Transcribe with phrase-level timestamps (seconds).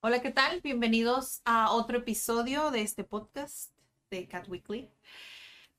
[0.00, 0.60] Hola, ¿qué tal?
[0.60, 3.72] Bienvenidos a otro episodio de este podcast
[4.10, 4.88] de Cat Weekly.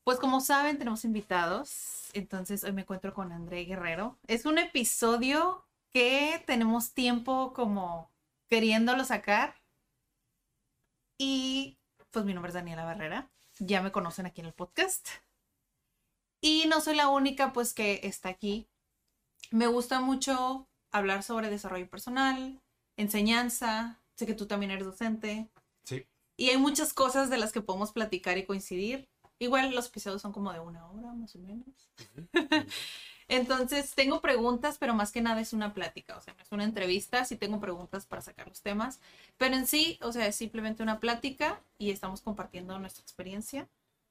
[0.04, 2.10] Pues como saben, tenemos invitados.
[2.12, 4.18] Entonces hoy me encuentro con André Guerrero.
[4.26, 8.10] Es un episodio que tenemos tiempo como
[8.50, 9.54] queriéndolo sacar.
[11.16, 11.78] Y
[12.10, 13.30] pues mi nombre es Daniela Barrera.
[13.58, 15.08] Ya me conocen aquí en el podcast.
[16.42, 18.68] Y no soy la única pues que está aquí.
[19.50, 22.60] Me gusta mucho hablar sobre desarrollo personal,
[22.98, 23.99] enseñanza.
[24.20, 25.48] Sé que tú también eres docente.
[25.84, 26.04] Sí.
[26.36, 29.08] Y hay muchas cosas de las que podemos platicar y coincidir.
[29.38, 31.88] Igual los episodios son como de una hora más o menos.
[33.28, 36.64] Entonces, tengo preguntas, pero más que nada es una plática, o sea, no es una
[36.64, 39.00] entrevista, sí tengo preguntas para sacar los temas,
[39.38, 43.70] pero en sí, o sea, es simplemente una plática y estamos compartiendo nuestra experiencia.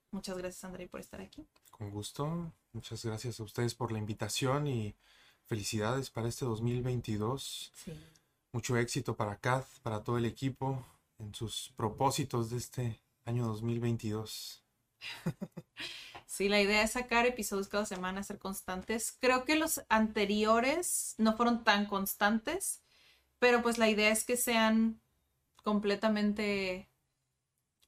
[0.09, 1.45] Muchas gracias, André, por estar aquí.
[1.69, 2.51] Con gusto.
[2.73, 4.95] Muchas gracias a ustedes por la invitación y
[5.45, 7.71] felicidades para este 2022.
[7.75, 7.93] Sí.
[8.51, 10.85] Mucho éxito para CAD, para todo el equipo
[11.19, 14.63] en sus propósitos de este año 2022.
[16.25, 19.17] Sí, la idea es sacar episodios cada semana, ser constantes.
[19.19, 22.81] Creo que los anteriores no fueron tan constantes,
[23.39, 25.01] pero pues la idea es que sean
[25.63, 26.87] completamente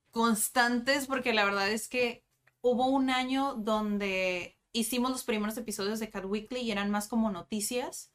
[0.09, 2.25] constantes, porque la verdad es que
[2.61, 7.31] hubo un año donde hicimos los primeros episodios de Cat Weekly y eran más como
[7.31, 8.11] noticias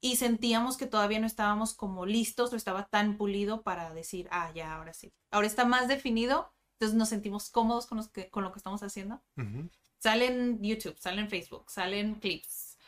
[0.00, 4.50] y sentíamos que todavía no estábamos como listos o estaba tan pulido para decir, ah,
[4.54, 5.12] ya, ahora sí.
[5.30, 8.82] Ahora está más definido entonces nos sentimos cómodos con, los que, con lo que estamos
[8.82, 9.22] haciendo.
[9.36, 9.68] Ujú.
[9.98, 12.78] Sale en YouTube, sale en Facebook, salen clips.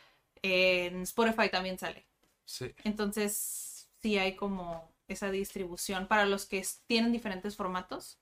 [0.41, 2.09] En Spotify también sale.
[2.47, 2.75] Sí.
[2.85, 8.19] Entonces sí hay como esa distribución para los que tienen diferentes formatos.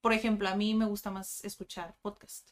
[0.00, 2.50] Por ejemplo, a mí me gusta más escuchar podcast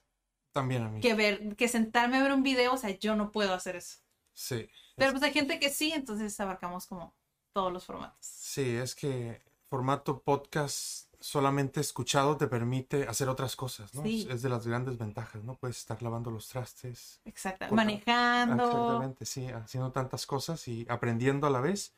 [0.51, 1.01] También a mí.
[1.01, 2.75] que ver, que sentarme a ver un video.
[2.75, 4.01] O sea, yo no puedo hacer eso.
[4.35, 4.69] Sí.
[4.97, 7.15] Pero pues hay gente que sí, entonces abarcamos como
[7.53, 8.17] todos los formatos.
[8.25, 14.03] Sí, es que formato podcast solamente escuchado te permite hacer otras cosas, ¿no?
[14.03, 14.27] Sí.
[14.31, 15.55] Es de las grandes ventajas, ¿no?
[15.57, 17.21] Puedes estar lavando los trastes.
[17.25, 17.69] Exacto.
[17.69, 18.65] Por- Manejando.
[18.65, 21.93] Exactamente, sí, haciendo tantas cosas y aprendiendo a la vez.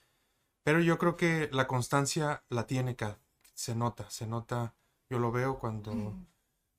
[0.63, 3.19] Pero yo creo que la constancia la tiene cada,
[3.55, 4.75] se nota, se nota,
[5.09, 6.27] yo lo veo cuando Mm.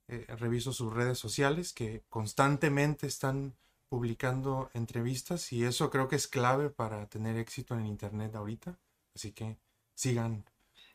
[0.08, 3.54] eh, reviso sus redes sociales que constantemente están
[3.88, 8.78] publicando entrevistas y eso creo que es clave para tener éxito en el internet ahorita.
[9.14, 9.58] Así que
[9.94, 10.44] sigan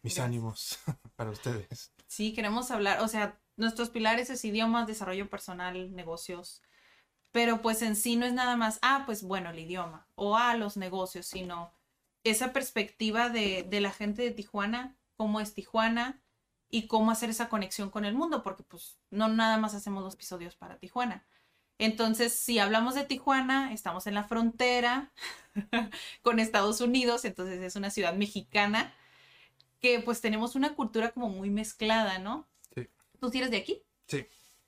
[0.04, 0.26] mis Gracias.
[0.26, 0.80] ánimos
[1.16, 1.94] para ustedes.
[2.08, 6.62] Sí, queremos hablar, o sea, nuestros pilares es idiomas, desarrollo personal, negocios,
[7.32, 10.56] pero pues en sí no es nada más, ah, pues bueno, el idioma o ah,
[10.56, 11.74] los negocios, sino
[12.24, 16.22] esa perspectiva de, de la gente de Tijuana, cómo es Tijuana
[16.70, 20.16] y cómo hacer esa conexión con el mundo, porque pues no nada más hacemos los
[20.16, 21.26] episodios para Tijuana.
[21.82, 25.12] Entonces, si hablamos de Tijuana, estamos en la frontera
[26.22, 28.94] con Estados Unidos, entonces es una ciudad mexicana
[29.82, 32.48] que pues tenemos una cultura como muy mezclada, ¿no?
[32.76, 32.88] Sí.
[33.20, 33.84] ¿Tú sí eres de aquí?
[34.08, 34.26] Sí,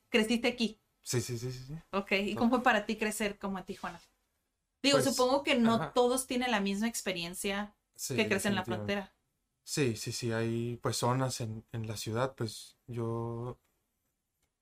[0.09, 0.79] ¿Creciste aquí?
[1.01, 1.73] sí, sí, sí, sí.
[1.91, 2.11] Ok.
[2.13, 4.01] ¿Y cómo fue para ti crecer como en Tijuana?
[4.81, 5.93] Digo, Pues, supongo que no ajá.
[5.93, 9.11] todos tienen la misma experiencia Sí, que crecen en la frontera.
[9.63, 13.57] Sí, sí, sí, hay pues zonas en, en la ciudad, pues yo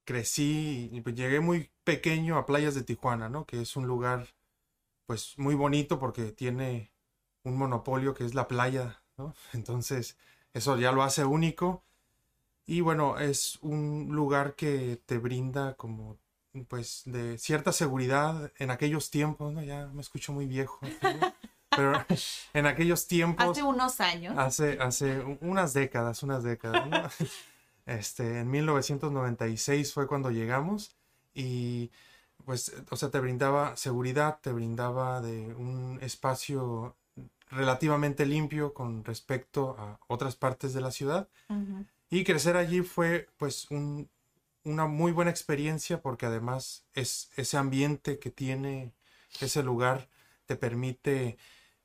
[0.05, 3.45] crecí y pues, llegué muy pequeño a Playas de Tijuana, ¿no?
[3.45, 4.27] Que es un lugar
[5.05, 6.91] pues muy bonito porque tiene
[7.43, 9.33] un monopolio que es la playa, ¿no?
[9.53, 10.17] Entonces
[10.53, 11.83] eso ya lo hace único
[12.65, 16.17] y bueno, es un lugar que te brinda como
[16.67, 19.63] pues de cierta seguridad en aquellos tiempos, ¿no?
[19.63, 21.33] Ya me escucho muy viejo, ¿no?
[21.69, 22.05] pero
[22.53, 23.49] en aquellos tiempos...
[23.49, 24.37] Hace unos años.
[24.37, 27.27] Hace, hace unas décadas, unas décadas, ¿no?
[27.85, 30.95] Este, en 1996 fue cuando llegamos
[31.33, 31.91] y
[32.45, 36.95] pues, o sea, te brindaba seguridad, te brindaba de un espacio
[37.49, 41.27] relativamente limpio con respecto a otras partes de la ciudad.
[42.09, 44.09] Y crecer allí fue pues un-
[44.63, 48.93] una muy buena experiencia porque además es ese ambiente que tiene
[49.39, 50.09] ese lugar
[50.45, 51.37] te permite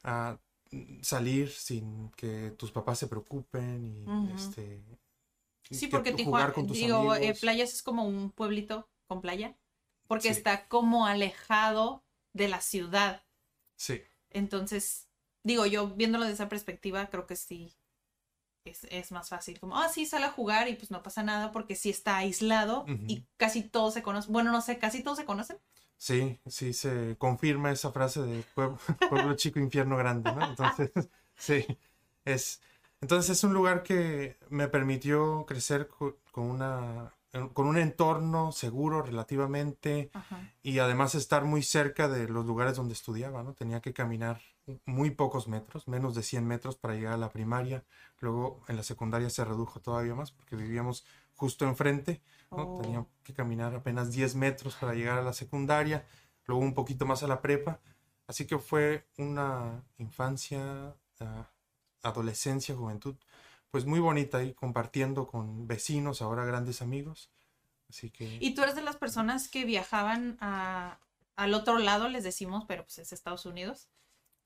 [0.04, 0.38] ah,
[1.02, 4.82] salir sin que tus papás se preocupen y este
[5.71, 7.35] Sí, que porque Tijuana, digo, eh.
[7.41, 9.57] Playas es como un pueblito con playa,
[10.07, 10.39] porque Sí.
[10.39, 13.23] está como alejado de la ciudad.
[13.77, 15.09] Sí, Entonces,
[15.43, 17.73] digo, yo viéndolo de esa perspectiva, creo que sí
[18.65, 19.59] es, es más fácil.
[19.61, 22.85] Como, ah, sí, sale a jugar y pues no pasa nada porque sí está aislado
[23.07, 24.33] y casi todos se conocen.
[24.33, 25.59] Bueno, no sé, casi todos se conocen.
[25.97, 28.79] sí, sí, se confirma esa frase de pueblo,
[29.09, 30.45] pueblo chico, infierno grande, ¿no?
[30.45, 30.91] Entonces,
[31.37, 31.65] sí,
[32.25, 32.61] es,
[33.00, 37.14] entonces es un lugar que me permitió crecer co- con una,
[37.52, 40.50] con un entorno seguro relativamente Ajá.
[40.62, 43.54] y además estar muy cerca de los lugares donde estudiaba, ¿no?
[43.54, 44.40] Tenía que caminar
[44.84, 47.84] muy pocos metros, menos de 100 metros para llegar a la primaria.
[48.19, 51.04] Luego en la secundaria se redujo todavía más porque vivíamos
[51.34, 52.62] justo enfrente, ¿no?
[52.75, 52.82] Oh.
[52.82, 56.06] Tenía que caminar apenas 10 metros para llegar a la secundaria,
[56.46, 57.81] luego un poquito más a la prepa.
[58.26, 61.48] Así que fue una infancia, ah,
[62.08, 63.17] adolescencia, juventud,
[63.70, 67.31] pues muy bonita ahí compartiendo con vecinos, ahora grandes amigos.
[67.88, 68.38] Así que...
[68.41, 70.99] Y tú eres de las personas que viajaban a,
[71.37, 73.88] al otro lado, les decimos, pero pues es Estados Unidos.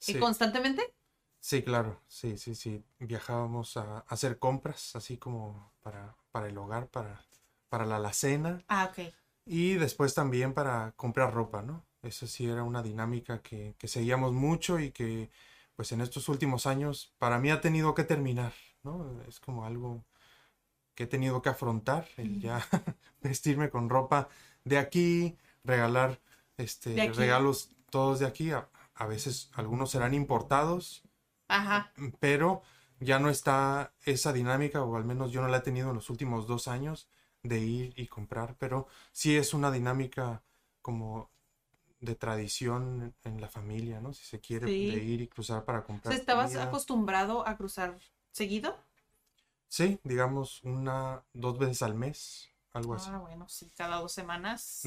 [0.06, 0.18] ¿Y sí.
[0.18, 0.82] constantemente?
[1.40, 2.84] Sí, claro, sí, sí, sí.
[2.98, 7.24] Viajábamos a, a hacer compras, así como para, para el hogar, para,
[7.68, 9.12] para la alacena Ah, ok.
[9.46, 11.84] y después también para comprar ropa, ¿no?
[12.02, 15.30] Eso sí era una dinámica que, que seguíamos mucho y que
[15.80, 19.18] pues en estos últimos años para mí ha tenido que terminar, ¿no?
[19.26, 20.04] Es como algo
[20.94, 22.60] que he tenido que afrontar, el ya
[23.22, 24.28] vestirme con ropa
[24.62, 26.20] de aquí, regalar
[26.58, 27.16] este, aquí.
[27.16, 31.02] regalos todos de aquí, a, a veces algunos serán importados,
[31.48, 31.90] Ajá.
[32.18, 32.60] pero
[32.98, 36.10] ya no está esa dinámica, o al menos yo no la he tenido en los
[36.10, 37.08] últimos dos años,
[37.42, 40.42] de ir y comprar, pero sí es una dinámica
[40.82, 41.30] como
[42.00, 44.12] de tradición en la familia, ¿no?
[44.12, 44.86] Si se quiere, Sí.
[44.86, 46.14] de ir y cruzar para comprar.
[46.14, 46.64] ¿Estabas comida.
[46.64, 47.98] acostumbrado a cruzar
[48.32, 48.76] seguido?
[49.68, 53.10] Sí, digamos una, dos veces al mes, algo así.
[53.12, 54.82] Ah, bueno, sí, cada dos semanas.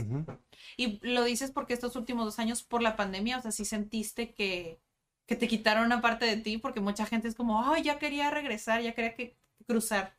[0.76, 4.34] Y lo dices porque estos últimos dos años por la pandemia, o sea, sí sentiste
[4.34, 4.80] que,
[5.26, 8.30] que te quitaron una parte de ti, porque mucha gente es como, ay, ya quería
[8.30, 9.38] regresar, ya quería que
[9.68, 10.18] cruzar.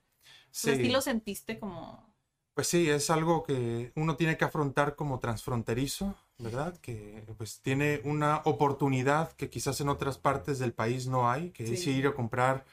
[0.51, 0.89] Sí Sí.
[0.89, 2.15] lo sentiste como,
[2.55, 6.77] Pues sí, es algo que uno tiene que afrontar como transfronterizo, ¿verdad?
[6.79, 11.65] Que pues tiene una oportunidad que quizás en otras partes del país no hay, que
[11.73, 11.91] es Sí.
[11.93, 12.65] ir a comprar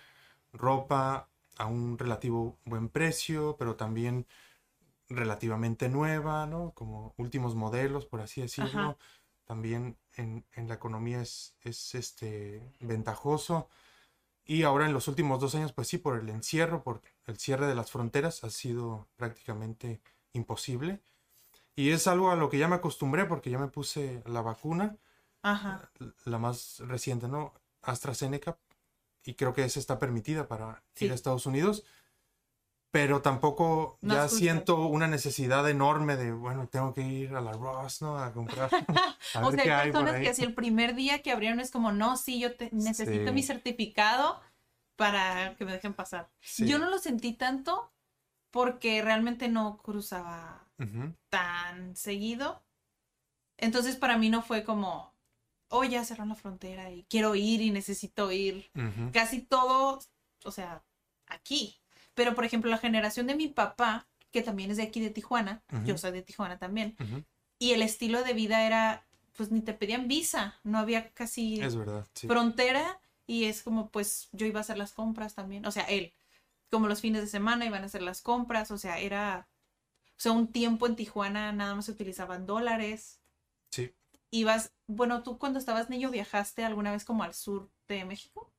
[0.53, 4.27] ropa a un relativo buen precio, pero también
[5.09, 6.73] relativamente nueva, ¿no?
[6.73, 8.69] Como últimos modelos, por así decirlo.
[8.69, 8.97] Ajá.
[9.45, 13.69] También en, en la economía es, es este, ventajoso.
[14.45, 17.67] Y ahora en los últimos dos años, pues sí, por el encierro, por el cierre
[17.67, 20.01] de las fronteras, ha sido prácticamente
[20.33, 21.01] imposible.
[21.75, 24.97] Y es algo a lo que ya me acostumbré porque ya me puse la vacuna,
[25.41, 25.89] ajá,
[26.25, 27.53] la más reciente, ¿no?
[27.81, 28.57] AstraZeneca,
[29.23, 31.05] y creo que esa está permitida para Sí.
[31.05, 31.83] ir a Estados Unidos.
[32.91, 37.53] Pero tampoco No ya siento una necesidad enorme de, bueno, tengo que ir a la
[37.53, 38.17] Ross, ¿no?
[38.17, 38.69] A comprar.
[39.33, 42.17] A o sea, hay personas que así el primer día que abrieron es como, no,
[42.17, 43.33] sí, yo te- necesito Sí.
[43.33, 44.41] mi certificado
[44.97, 46.29] para que me dejen pasar.
[46.41, 46.67] Sí.
[46.67, 47.93] Yo no lo sentí tanto
[48.51, 50.67] porque realmente no cruzaba
[51.29, 52.63] Tan seguido.
[53.57, 55.13] Entonces para mí no fue como,
[55.69, 58.69] oh, ya cerraron la frontera y quiero ir y necesito ir.
[59.13, 59.99] Casi todo,
[60.43, 60.83] o sea,
[61.27, 61.77] aquí.
[62.13, 65.63] Pero por ejemplo, la generación de mi papá, que también es de aquí de Tijuana,
[65.85, 66.95] yo soy de Tijuana también,
[67.57, 69.05] y el estilo de vida era,
[69.37, 72.27] pues ni te pedían visa, no había casi Es verdad, sí.
[72.27, 76.13] frontera y es como pues yo iba a hacer las compras también, o sea, él,
[76.69, 79.47] como los fines de semana iban a hacer las compras, o sea, era,
[80.21, 83.19] sea, un tiempo en Tijuana nada más se utilizaban dólares,
[83.71, 83.93] Sí.
[84.31, 88.51] ibas, bueno, tú cuando estabas niño viajaste alguna vez como al sur de México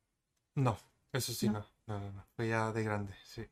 [0.55, 0.79] No,
[1.13, 1.61] eso sí, ¿No?
[1.87, 1.99] no.
[1.99, 2.27] No, no.
[2.37, 3.45] Fue ya de grande, sí.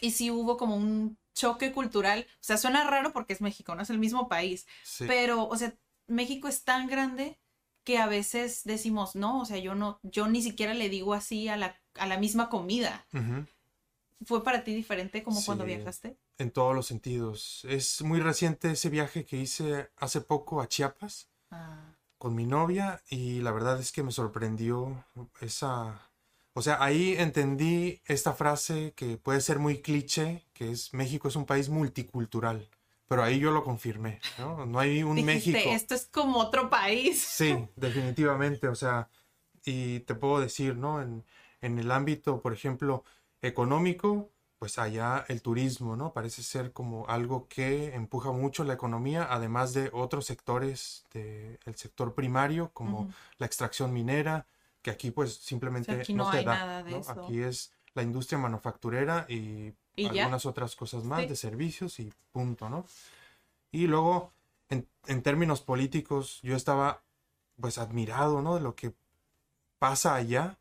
[0.00, 3.82] y sí hubo como un choque cultural, o sea, suena raro porque es México, no
[3.82, 5.04] es el mismo país, Sí.
[5.06, 5.74] pero, o sea,
[6.06, 7.38] México es tan grande
[7.84, 11.48] que a veces decimos, no, o sea, yo no, yo ni siquiera le digo así
[11.48, 13.06] a la, a la misma comida.
[14.24, 16.18] ¿Fue para ti diferente como cuando viajaste?
[16.38, 17.64] En todos los sentidos.
[17.68, 23.02] Es muy reciente ese viaje que hice hace poco a Chiapas Ah, con mi novia
[23.08, 25.04] y la verdad es que me sorprendió
[25.40, 26.10] esa...
[26.52, 31.36] O sea, ahí entendí esta frase que puede ser muy cliché, que es México es
[31.36, 32.68] un país multicultural,
[33.06, 34.66] pero ahí yo lo confirmé, ¿no?
[34.66, 35.70] No hay un dijiste, México.
[35.70, 37.22] esto es como otro país.
[37.22, 39.08] Sí, definitivamente, o sea,
[39.64, 41.00] y te puedo decir, ¿no?
[41.00, 41.24] En,
[41.60, 43.04] en el ámbito, por ejemplo,
[43.40, 46.12] económico, pues allá el turismo, ¿no?
[46.12, 52.14] Parece ser como algo que empuja mucho la economía, además de otros sectores del sector
[52.14, 54.46] primario, como la extracción minera,
[54.82, 56.96] que aquí pues simplemente O sea, aquí no, no se da, nada de ¿no?
[56.98, 57.12] eso.
[57.12, 60.10] Aquí es la industria manufacturera y, ¿Y ya?
[60.10, 61.26] algunas otras cosas más Sí.
[61.28, 62.84] de servicios y punto, ¿no?
[63.70, 64.32] Y luego,
[64.70, 67.02] en, en términos políticos, yo estaba
[67.60, 68.54] pues admirado, ¿no?
[68.56, 68.92] De lo que
[69.78, 70.58] pasa allá,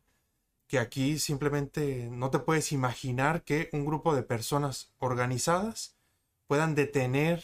[0.68, 5.96] que aquí simplemente no te puedes imaginar que un grupo de personas organizadas
[6.46, 7.44] puedan detener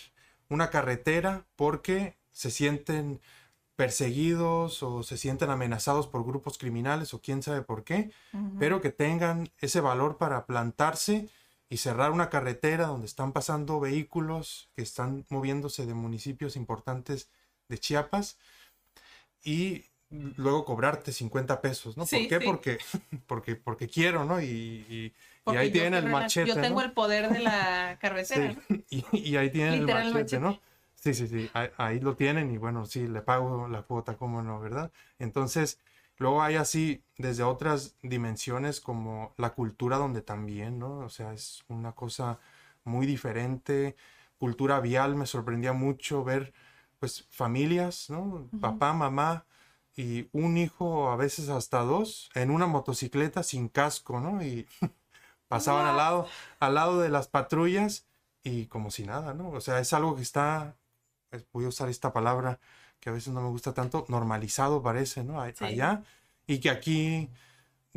[0.49, 3.21] una carretera porque se sienten
[3.75, 8.11] perseguidos o se sienten amenazados por grupos criminales o quién sabe por qué,
[8.59, 11.29] pero que tengan ese valor para plantarse
[11.69, 17.29] y cerrar una carretera donde están pasando vehículos que están moviéndose de municipios importantes
[17.67, 18.37] de Chiapas.
[19.43, 19.85] Y
[20.37, 22.05] luego cobrarte 50 pesos, ¿no?
[22.05, 22.39] ¿Por qué?
[22.39, 22.77] Porque,
[23.27, 24.41] porque, porque quiero, ¿no?
[24.41, 25.13] Y,
[25.45, 26.47] ahí tienen el machete.
[26.47, 28.55] Yo tengo el poder de la carretera.
[28.89, 30.59] Y, ahí tienen el machete, ¿no?
[30.95, 34.61] Sí, sí, sí, ahí, lo tienen y bueno, sí, le pago la cuota, ¿cómo no,
[34.61, 34.89] verdad?
[35.19, 35.79] Entonces,
[36.17, 40.99] luego hay así desde otras dimensiones como la cultura donde también, ¿no?
[40.99, 42.39] O sea, es una cosa
[42.85, 43.97] muy diferente.
[44.37, 46.53] Cultura vial, me sorprendía mucho ver
[46.99, 48.47] pues familias, ¿no?
[48.61, 49.45] Papá, mamá
[49.95, 54.43] y un hijo, a veces hasta dos, en una motocicleta sin casco, ¿no?
[54.43, 54.67] Y
[55.47, 56.27] pasaban al lado,
[56.59, 58.05] al lado de las patrullas
[58.43, 59.49] y como si nada, ¿no?
[59.49, 60.75] O sea, es algo que está,
[61.51, 62.59] voy a usar esta palabra
[62.99, 65.41] que a veces no me gusta tanto, normalizado parece, ¿no?
[65.41, 66.03] Allá.
[66.47, 67.29] Y que aquí,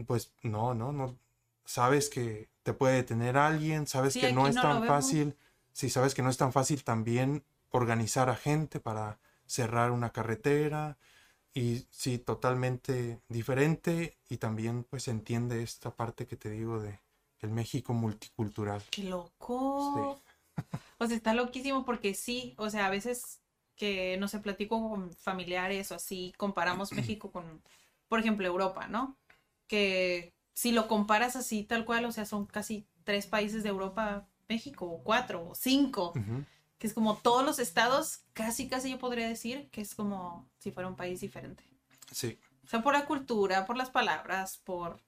[0.07, 1.17] pues no, no, no.
[1.65, 5.37] Sabes que te puede detener alguien, sabes que no es tan fácil.
[5.73, 10.97] Sí, sabes que no es tan fácil también organizar a gente para cerrar una carretera
[11.57, 17.01] y sí, totalmente diferente y también pues entiende esta parte que te digo de
[17.41, 18.83] el México multicultural.
[18.91, 20.21] ¡Qué loco!
[20.99, 23.43] O sea, está loquísimo porque sí, o sea, a veces
[23.77, 27.63] que no sé, platico con familiares o así, comparamos México con,
[28.09, 29.19] por ejemplo, Europa, ¿no?
[29.67, 34.27] Que si lo comparas así, tal cual, o sea, son casi tres países de Europa,
[34.49, 36.15] México, o cuatro, o cinco
[36.79, 40.71] que es como todos los estados, casi, casi yo podría decir que es como si
[40.71, 41.65] fuera un país diferente.
[42.13, 42.39] Sí.
[42.65, 45.01] O sea, por la cultura, por las palabras, por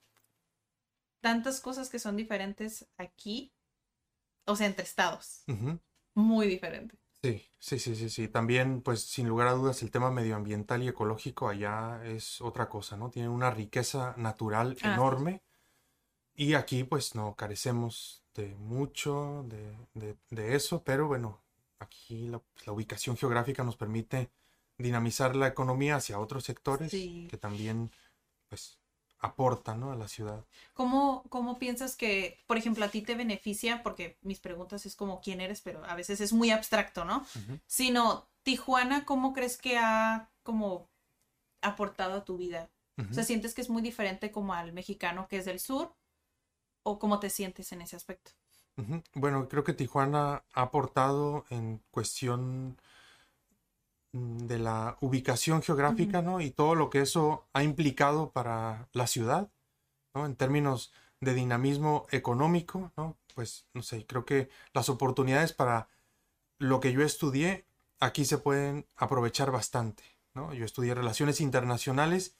[1.21, 3.53] tantas cosas que son diferentes aquí,
[4.45, 5.43] o sea, entre estados.
[6.15, 6.97] Muy diferente.
[7.21, 8.27] Sí, sí, sí, sí, sí.
[8.29, 12.95] También, pues, sin lugar a dudas, el tema medioambiental y ecológico allá es otra cosa,
[12.95, 13.09] ¿no?
[13.09, 15.43] Tiene una riqueza natural ah, enorme.
[16.33, 21.43] Y aquí, pues, no carecemos de mucho de, de eso, pero bueno,
[21.79, 24.29] aquí pues, la, ubicación geográfica nos permite
[24.77, 27.91] dinamizar la economía hacia otros sectores que también
[28.47, 28.79] pues
[29.19, 30.45] aportan a la ciudad.
[30.73, 33.83] ¿Cómo, ¿Cómo piensas que, por ejemplo, a ti te beneficia?
[33.83, 37.25] Porque mis preguntas es como quién eres, pero a veces es muy abstracto, ¿no?
[37.67, 40.89] Sino, Tijuana, ¿cómo crees que ha como
[41.61, 42.69] aportado a tu vida?
[43.09, 45.93] O sea, ¿sientes que es muy diferente como al mexicano que es del sur?
[46.83, 48.31] ¿O cómo te sientes en ese aspecto?
[49.13, 52.77] Bueno, creo que Tijuana ha aportado en cuestión
[54.13, 56.41] mm, de la ubicación geográfica, ¿no?
[56.41, 59.51] Y todo lo que eso ha implicado para la ciudad,
[60.13, 60.25] ¿no?
[60.25, 63.17] En términos de dinamismo económico, ¿no?
[63.35, 65.87] Pues, no sé, creo que las oportunidades para
[66.57, 67.65] lo que yo estudié
[67.99, 70.53] aquí se pueden aprovechar bastante, ¿no?
[70.53, 72.35] Yo estudié relaciones internacionales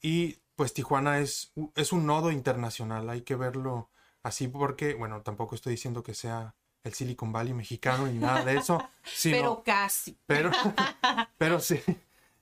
[0.00, 3.90] y pues Tijuana es, es un nodo internacional, hay que verlo
[4.24, 8.56] así porque, bueno, tampoco estoy diciendo que sea el Silicon Valley mexicano ni nada de
[8.56, 8.82] eso.
[9.22, 10.18] pero casi.
[10.26, 10.50] Pero,
[11.38, 11.80] pero sí.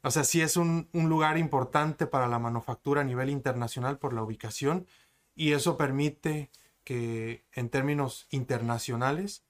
[0.03, 4.23] O sea, sí es un, lugar importante para la manufactura a nivel internacional por la
[4.23, 4.87] ubicación
[5.35, 6.51] y eso permite
[6.83, 9.45] que en términos internacionales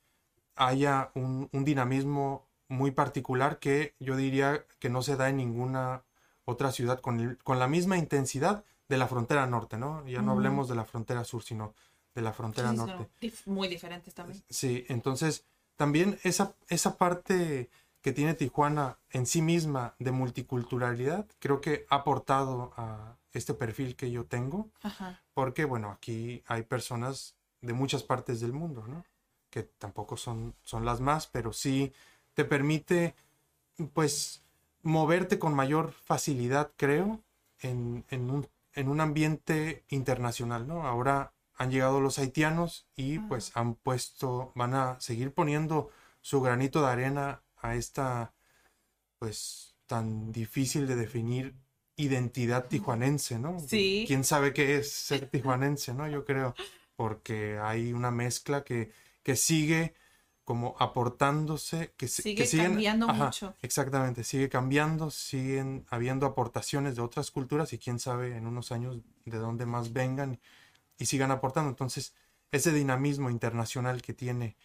[0.55, 6.05] haya un, dinamismo muy particular que yo diría que no se da en ninguna
[6.45, 10.07] otra ciudad con, con la misma intensidad de la frontera norte, ¿no?
[10.07, 11.75] Ya no hablemos de la frontera sur, sino
[12.15, 13.09] de la frontera norte.
[13.47, 14.43] muy diferentes también.
[14.49, 15.45] Sí, entonces
[15.77, 17.71] también esa, esa parte
[18.03, 23.97] que tiene Tijuana en sí misma de multiculturalidad, creo que ha aportado a este perfil
[23.97, 24.69] que yo tengo,
[25.35, 29.05] porque bueno, aquí hay personas de muchas partes del mundo, ¿no?
[29.51, 31.93] Que tampoco son, son las más, pero sí
[32.35, 33.15] te permite,
[33.95, 34.43] pues,
[34.83, 37.21] moverte con mayor facilidad, creo,
[37.61, 40.87] en, en, un, en un ambiente internacional, ¿no?
[40.87, 45.91] Ahora han llegado los haitianos y pues han puesto, van a seguir poniendo
[46.21, 48.35] su granito de arena a esta
[49.21, 51.55] pues tan difícil de definir
[51.97, 53.61] identidad tijuanense, ¿no?
[53.61, 54.05] Sí.
[54.09, 56.09] ¿Quién sabe qué es ser tijuanense, no?
[56.09, 56.55] Yo creo,
[56.97, 58.91] porque hay una mezcla que,
[59.23, 59.95] que sigue
[60.43, 63.55] como aportándose, que sigue que cambiando mucho.
[63.63, 68.99] Exactamente, sigue cambiando, siguen habiendo aportaciones de otras culturas y quién sabe en unos años
[69.25, 70.41] de dónde más vengan
[71.03, 71.69] y sigan aportando.
[71.69, 72.15] Entonces,
[72.53, 74.57] ese dinamismo internacional que tiene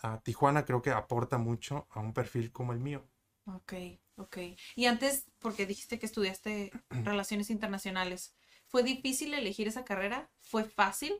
[0.00, 3.06] a Tijuana creo que aporta mucho a un perfil como el mío.
[3.46, 3.74] Ok,
[4.16, 4.38] ok.
[4.74, 8.34] Y antes, porque dijiste que estudiaste relaciones internacionales,
[8.66, 10.30] ¿fue difícil elegir esa carrera?
[10.40, 11.14] ¿Fue fácil?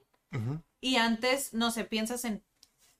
[0.80, 2.44] Y antes, no sé, piensas en,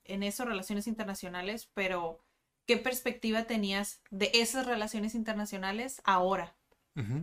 [0.04, 2.24] en eso, relaciones internacionales, pero
[2.66, 6.56] ¿qué perspectiva tenías de esas relaciones internacionales ahora?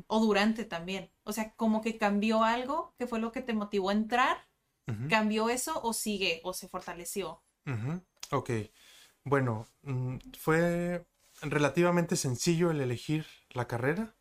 [0.08, 1.12] O durante también.
[1.24, 4.38] O sea, como que cambió algo, que fue lo que te motivó a entrar,
[5.10, 7.42] cambió eso o sigue o se fortaleció.
[7.66, 8.02] Ujú,
[8.32, 8.50] Ok.
[9.24, 11.06] Bueno, mm, fue
[11.42, 14.16] relativamente sencillo el elegir la carrera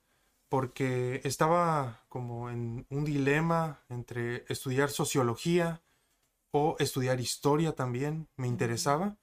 [0.48, 5.82] porque estaba como en un dilema entre estudiar sociología
[6.52, 9.18] o estudiar historia también, me interesaba.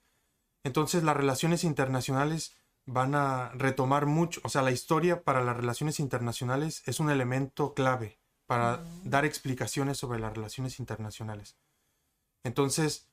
[0.64, 6.00] Entonces las relaciones internacionales van a retomar mucho, o sea, la historia para las relaciones
[6.00, 11.56] internacionales es un elemento clave para dar explicaciones sobre las relaciones internacionales.
[12.44, 13.08] Entonces,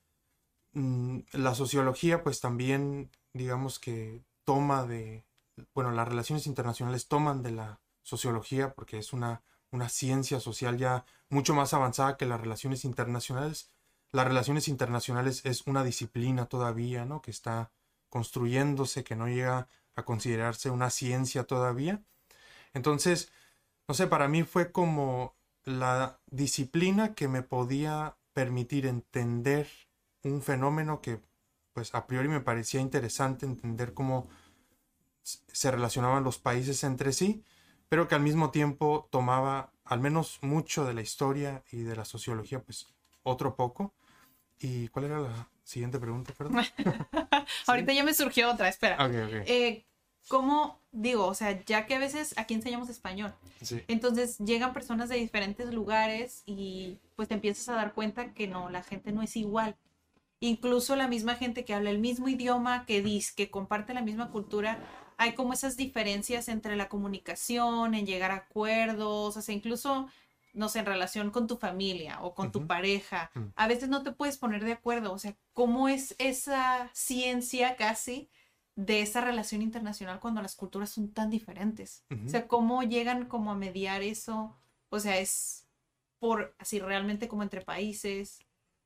[0.72, 5.24] mm, la sociología pues también digamos que toma de,
[5.74, 11.04] bueno, las relaciones internacionales toman de la sociología porque es una, una ciencia social ya
[11.28, 13.70] mucho más avanzada que las relaciones internacionales.
[14.12, 17.22] Las relaciones internacionales es una disciplina todavía, ¿no?
[17.22, 17.70] Que está
[18.10, 22.02] construyéndose, que no llega a considerarse una ciencia todavía.
[22.74, 23.32] Entonces,
[23.88, 29.68] no sé, para mí fue como la disciplina que me podía permitir entender
[30.22, 31.20] un fenómeno que
[31.72, 34.28] pues a priori me parecía interesante entender cómo
[35.22, 37.44] se relacionaban los países entre sí,
[37.88, 42.04] pero que al mismo tiempo tomaba al menos mucho de la historia y de la
[42.04, 42.88] sociología, pues
[43.22, 43.94] otro poco.
[44.58, 46.64] ¿Y cuál era la siguiente pregunta, perdón?
[47.66, 48.96] Ahorita ya me surgió otra, espera.
[49.04, 49.34] Ok, ok.
[49.46, 49.84] Eh,
[50.28, 51.26] ¿Cómo digo?
[51.26, 53.82] O sea, ya que a veces aquí enseñamos español, Sí.
[53.88, 58.68] entonces llegan personas de diferentes lugares y pues te empiezas a dar cuenta que no,
[58.70, 59.76] la gente no es igual.
[60.40, 64.30] Incluso la misma gente que habla el mismo idioma, que dice, que comparte la misma
[64.30, 64.78] cultura,
[65.18, 70.08] hay como esas diferencias entre la comunicación, en llegar a acuerdos, o sea, incluso,
[70.52, 73.30] no sé, en relación con tu familia o con tu pareja.
[73.34, 73.44] Mm.
[73.56, 78.28] A veces no te puedes poner de acuerdo, o sea, ¿cómo es esa ciencia casi
[78.76, 82.04] de esa relación internacional cuando las culturas son tan diferentes?
[82.24, 84.56] O sea, ¿cómo llegan como a mediar eso?
[84.88, 85.66] O sea, es
[86.18, 88.40] por así realmente como entre países.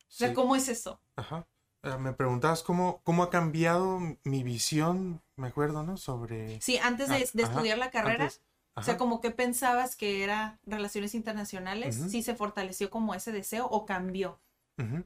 [0.09, 0.35] O sea, Sí.
[0.35, 1.01] ¿cómo es eso?
[1.17, 1.47] Ajá.
[1.83, 5.97] Eh, me preguntabas cómo, cómo ha cambiado mi visión, me acuerdo, ¿no?
[5.97, 6.61] Sobre...
[6.61, 8.41] Sí, antes de, Ah, de ajá, estudiar la carrera, antes-
[8.77, 13.67] o sea, como que pensabas que era relaciones internacionales, sí se fortaleció como ese deseo
[13.67, 14.41] o cambió.
[14.79, 15.05] Ujú.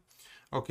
[0.51, 0.71] Ok.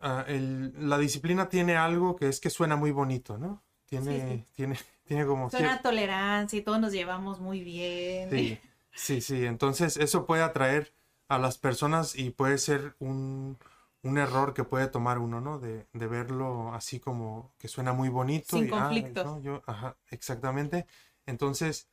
[0.00, 3.62] Ah, el- la disciplina tiene algo que es que suena muy bonito, ¿no?
[3.86, 4.44] Tiene, Sí, sí.
[4.54, 5.50] tiene, tiene como...
[5.50, 8.30] Suena a tolerancia y todos nos llevamos muy bien.
[8.30, 8.58] Sí,
[8.94, 9.44] sí, sí.
[9.46, 10.92] Entonces eso puede atraer
[11.28, 13.58] a las personas y puede ser un,
[14.02, 15.58] un error que puede tomar uno, ¿no?
[15.58, 18.56] De, de verlo así como que suena muy bonito.
[18.56, 19.24] Sin y, ah, conflictos.
[19.24, 19.40] ¿no?
[19.42, 20.86] Yo, ajá, exactamente.
[21.26, 21.88] Entonces,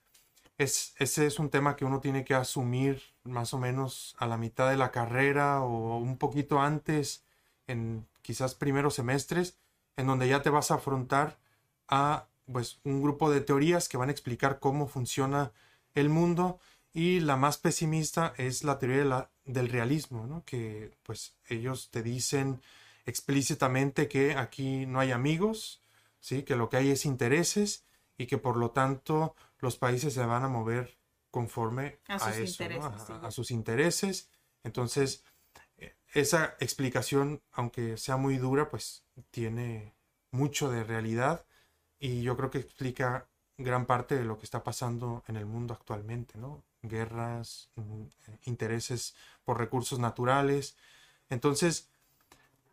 [0.57, 4.37] es, ese es un tema que uno tiene que asumir más o menos a la
[4.37, 7.23] mitad de la carrera o un poquito antes,
[7.67, 9.57] en quizás primeros semestres,
[9.97, 11.39] en donde ya te vas a afrontar
[11.87, 15.51] a pues un grupo de teorías que van a explicar cómo funciona
[15.95, 16.59] el mundo
[16.93, 20.43] y la más pesimista es la teoría del realismo.
[20.45, 22.61] Que pues ellos te dicen
[23.05, 25.81] explícitamente que aquí no hay amigos,
[26.19, 26.43] ¿sí?
[26.43, 27.85] Que lo que hay es intereses
[28.21, 30.97] y que por lo tanto los países se van a mover
[31.31, 32.69] conforme A a, sus eso, ¿no?
[32.75, 33.13] intereses, A- sí.
[33.27, 34.29] a sus intereses.
[34.63, 35.23] Entonces,
[35.77, 39.93] eh, esa explicación, aunque sea muy dura, pues tiene
[40.31, 41.45] mucho de realidad
[41.99, 45.73] y yo creo que explica gran parte de lo que está pasando en el mundo
[45.73, 46.63] actualmente, ¿no?
[46.83, 50.75] Guerras, mm, eh, intereses por recursos naturales.
[51.29, 51.89] Entonces,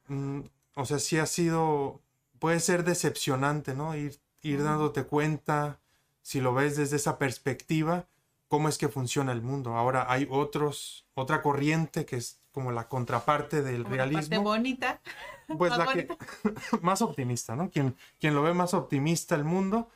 [0.09, 0.41] mm,
[0.75, 2.03] o sea, sí ha sido,
[2.39, 3.95] puede ser decepcionante, ¿no?
[3.97, 5.81] Ir, ir dándote cuenta,
[6.23, 8.07] si lo ves desde esa perspectiva,
[8.49, 9.77] cómo es que funciona el mundo.
[9.77, 14.43] Ahora hay otros, otra corriente que es como la contraparte del Como la parte realismo.
[14.43, 15.01] bonita.
[15.57, 16.09] Pues más la que
[16.83, 17.71] más optimista, ¿no?
[17.71, 19.89] Quien, quien lo ve más optimista el mundo,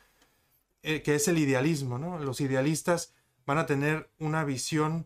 [0.81, 2.17] eh, que es el idealismo, ¿no?
[2.17, 3.13] Los idealistas
[3.45, 5.05] van a tener una visión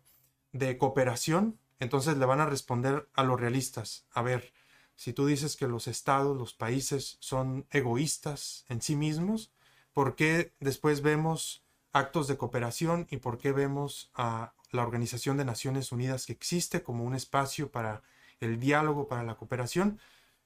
[0.54, 4.06] de cooperación, entonces le van a responder a los realistas.
[4.12, 4.54] A ver,
[4.97, 9.53] si tú dices que los estados, los países son egoístas en sí mismos,
[9.93, 15.45] ¿por qué después vemos actos de cooperación y por qué vemos a la Organización de
[15.45, 18.01] Naciones Unidas que existe como un espacio para
[18.39, 19.99] el diálogo, para la cooperación?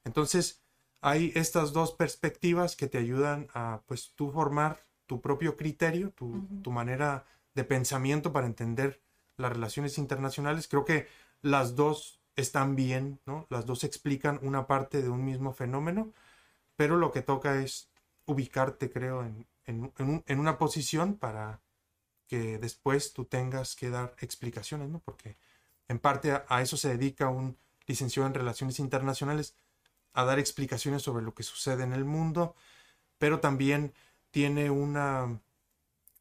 [0.03, 0.61] Entonces,
[0.99, 6.45] hay estas dos perspectivas que te ayudan a, pues, tú formar tu propio criterio, tu,
[6.61, 9.01] tu manera de pensamiento para entender
[9.37, 10.67] las relaciones internacionales.
[10.67, 11.07] Creo que
[11.41, 13.47] las dos están bien, ¿no?
[13.49, 16.13] Las dos explican una parte de un mismo fenómeno,
[16.75, 17.89] pero lo que toca es
[18.25, 21.61] ubicarte, creo, en, en, en un- en una posición para
[22.27, 24.99] que después tú tengas que dar explicaciones, ¿no?
[24.99, 25.37] Porque
[25.87, 29.55] en parte a, a eso se dedica un licenciado en Relaciones Internacionales,
[30.13, 32.55] a dar explicaciones sobre lo que sucede en el mundo,
[33.19, 33.93] pero también
[34.31, 35.41] tiene una,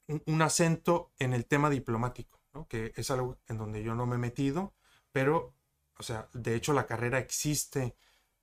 [0.09, 2.67] un, un acento en el tema diplomático, ¿no?
[2.69, 4.75] Que es algo en donde yo no me he metido,
[5.13, 5.55] pero,
[6.01, 7.95] o sea, de hecho la carrera existe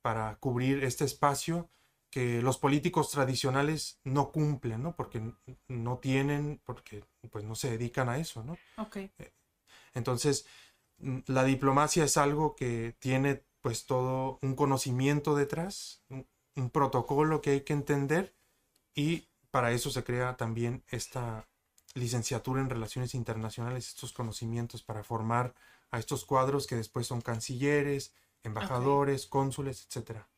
[0.01, 1.69] para cubrir este espacio
[2.11, 4.95] que los políticos tradicionales no cumplen, ¿no?
[4.95, 5.33] Porque
[5.67, 8.57] no tienen, porque pues no se dedican a eso, ¿no?
[8.77, 8.97] Ok.
[9.93, 10.45] Entonces,
[10.99, 17.41] mm, la diplomacia es algo que tiene pues todo un conocimiento detrás, un, un protocolo
[17.41, 18.35] que hay que entender
[18.93, 21.49] y para eso se crea también esta
[21.97, 25.53] licenciatura en relaciones internacionales, estos conocimientos para formar
[25.91, 30.29] a estos cuadros que después son cancilleres, embajadores, cónsules, etcétera.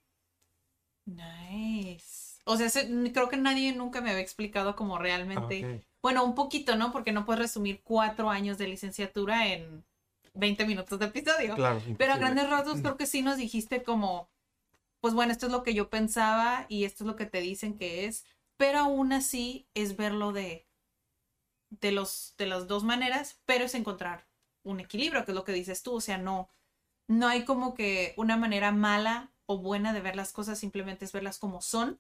[1.05, 2.39] Nice.
[2.45, 5.61] O sea, se- creo que nadie nunca me había explicado como realmente.
[5.61, 5.85] Ah, ok.
[6.01, 6.91] Bueno, un poquito, ¿no?
[6.91, 9.85] Porque no puedes resumir cuatro años de licenciatura en
[10.33, 11.55] 20 minutos de episodio.
[11.55, 12.17] Claro, Pero a imposible.
[12.17, 14.29] grandes rasgos creo que sí nos dijiste como,
[15.01, 17.77] pues bueno, esto es lo que yo pensaba y esto es lo que te dicen
[17.77, 18.25] que es,
[18.57, 20.67] pero aún así es verlo de,
[21.69, 24.27] de, los, de las dos maneras, pero es encontrar
[24.63, 26.49] un equilibrio, que es lo que dices tú, o sea, no,
[27.07, 31.11] no hay como que una manera mala o buena de ver las cosas, simplemente es
[31.11, 31.99] verlas como son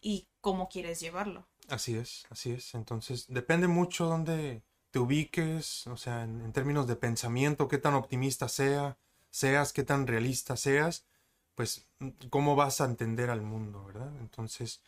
[0.00, 1.46] y cómo quieres llevarlo.
[1.68, 2.74] Así es, así es.
[2.74, 7.94] Entonces, depende mucho dónde te ubiques, o sea, en, en términos de pensamiento, qué tan
[7.94, 8.98] optimista sea,
[9.30, 11.06] seas, qué tan realista seas,
[11.54, 11.86] pues
[12.30, 14.12] cómo vas a entender al mundo, ¿verdad?
[14.20, 14.82] Entonces,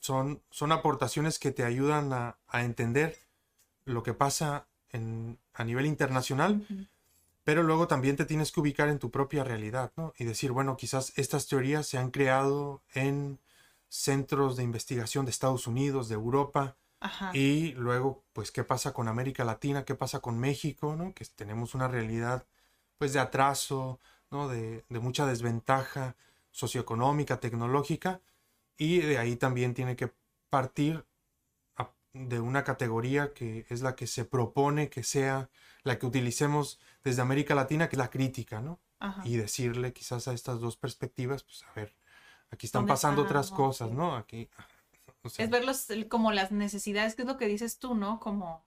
[0.00, 3.18] son, son aportaciones que te ayudan a, a entender
[3.88, 6.66] lo que pasa en, a nivel internacional,
[7.44, 10.12] pero luego también te tienes que ubicar en tu propia realidad, ¿no?
[10.18, 13.40] Y decir, bueno, quizás estas teorías se han creado en
[13.88, 17.30] centros de investigación de Estados Unidos, de Europa, Ajá.
[17.34, 19.84] y luego, pues, ¿qué pasa con América Latina?
[19.84, 20.94] ¿Qué pasa con México?
[20.96, 21.14] ¿no?
[21.14, 22.46] Que tenemos una realidad,
[22.98, 23.98] pues, de atraso,
[24.30, 24.48] ¿no?
[24.48, 26.16] De, de mucha desventaja
[26.50, 28.20] socioeconómica, tecnológica,
[28.76, 30.12] y de ahí también tiene que
[30.50, 31.04] partir
[32.12, 35.50] de una categoría que es la que se propone que sea
[35.84, 38.80] la que utilicemos desde América Latina, que es la crítica, ¿no?
[39.00, 39.22] Ajá.
[39.24, 41.94] y decirle quizás a estas dos perspectivas, pues a ver,
[42.50, 43.92] aquí están ¿Dónde pasando otras cosas.
[43.92, 44.16] ¿no?
[44.16, 44.48] Aquí,
[45.22, 48.18] o sea, Es verlos como las necesidades, que es lo que dices tú, ¿no?
[48.18, 48.64] Como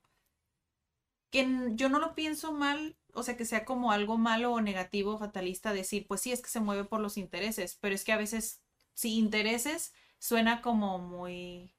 [1.32, 5.18] que yo no lo pienso mal, o sea, que sea como algo malo o negativo,
[5.18, 8.18] fatalista, decir, pues sí, es que se mueve por los intereses, pero es que a
[8.18, 8.62] veces,
[8.94, 11.74] si intereses, suena como muy,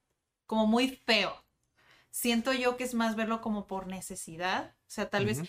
[0.47, 1.35] como muy feo.
[2.13, 5.43] Siento yo que es más verlo como por necesidad, o sea, tal vez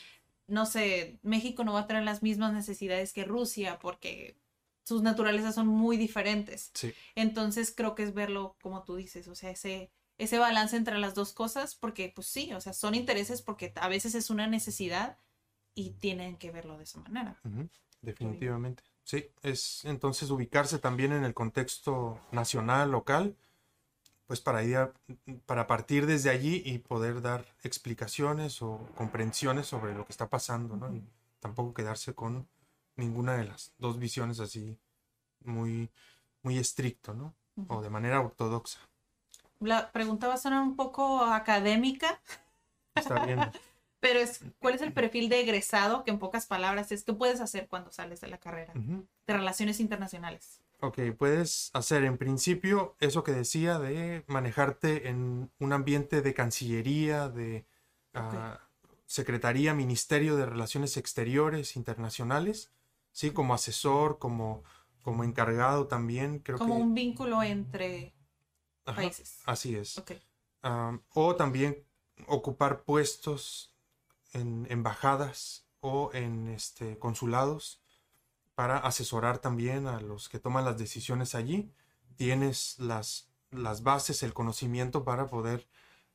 [0.48, 4.38] no sé, México no va a tener las mismas necesidades que Rusia porque
[4.84, 6.72] sus naturalezas son muy diferentes.
[6.74, 10.98] sí, Entonces creo que es verlo como tú dices, o sea, ese, ese balance entre
[11.00, 14.48] las dos cosas, porque pues sí, o sea, son intereses porque a veces es una
[14.48, 15.18] necesidad
[15.76, 17.40] y tienen que verlo de esa manera.
[18.02, 18.84] definitivamente.
[19.04, 23.36] Sí, es entonces ubicarse también en el contexto nacional, local,
[24.34, 24.92] pues para ir a-
[25.46, 30.76] para partir desde allí y poder dar explicaciones o comprensiones sobre lo que está pasando,
[30.76, 30.92] ¿no?
[30.92, 31.04] Y
[31.40, 32.48] tampoco quedarse con
[32.96, 34.76] ninguna de las dos visiones así
[35.42, 35.92] muy,
[36.42, 37.36] muy estricto, ¿no?
[37.68, 38.80] O de manera ortodoxa.
[39.60, 42.20] La pregunta va a sonar un poco académica,
[42.96, 43.40] Está bien.
[44.00, 46.04] pero es ¿cuál es el perfil de egresado?
[46.04, 49.80] Que en pocas palabras es ¿qué puedes hacer cuando sales de la carrera de relaciones
[49.80, 50.63] internacionales?
[50.84, 57.30] Ok, puedes hacer en principio eso que decía de manejarte en un ambiente de cancillería,
[57.30, 57.66] de
[58.14, 58.60] ah,
[59.06, 62.70] secretaría, ministerio de relaciones exteriores internacionales,
[63.14, 64.66] sí, como asesor, como,
[65.04, 68.14] como encargado también, creo Como que un vínculo entre
[68.84, 69.40] ajá, países.
[69.46, 69.98] así es.
[69.98, 70.12] Ok.
[70.64, 71.78] Am, o también
[72.28, 73.74] ocupar puestos
[74.34, 77.83] en embajadas o en este, consulados
[78.56, 81.72] para asesorar también a los que toman las decisiones allí.
[82.16, 85.68] Tienes las, las bases, el conocimiento para poder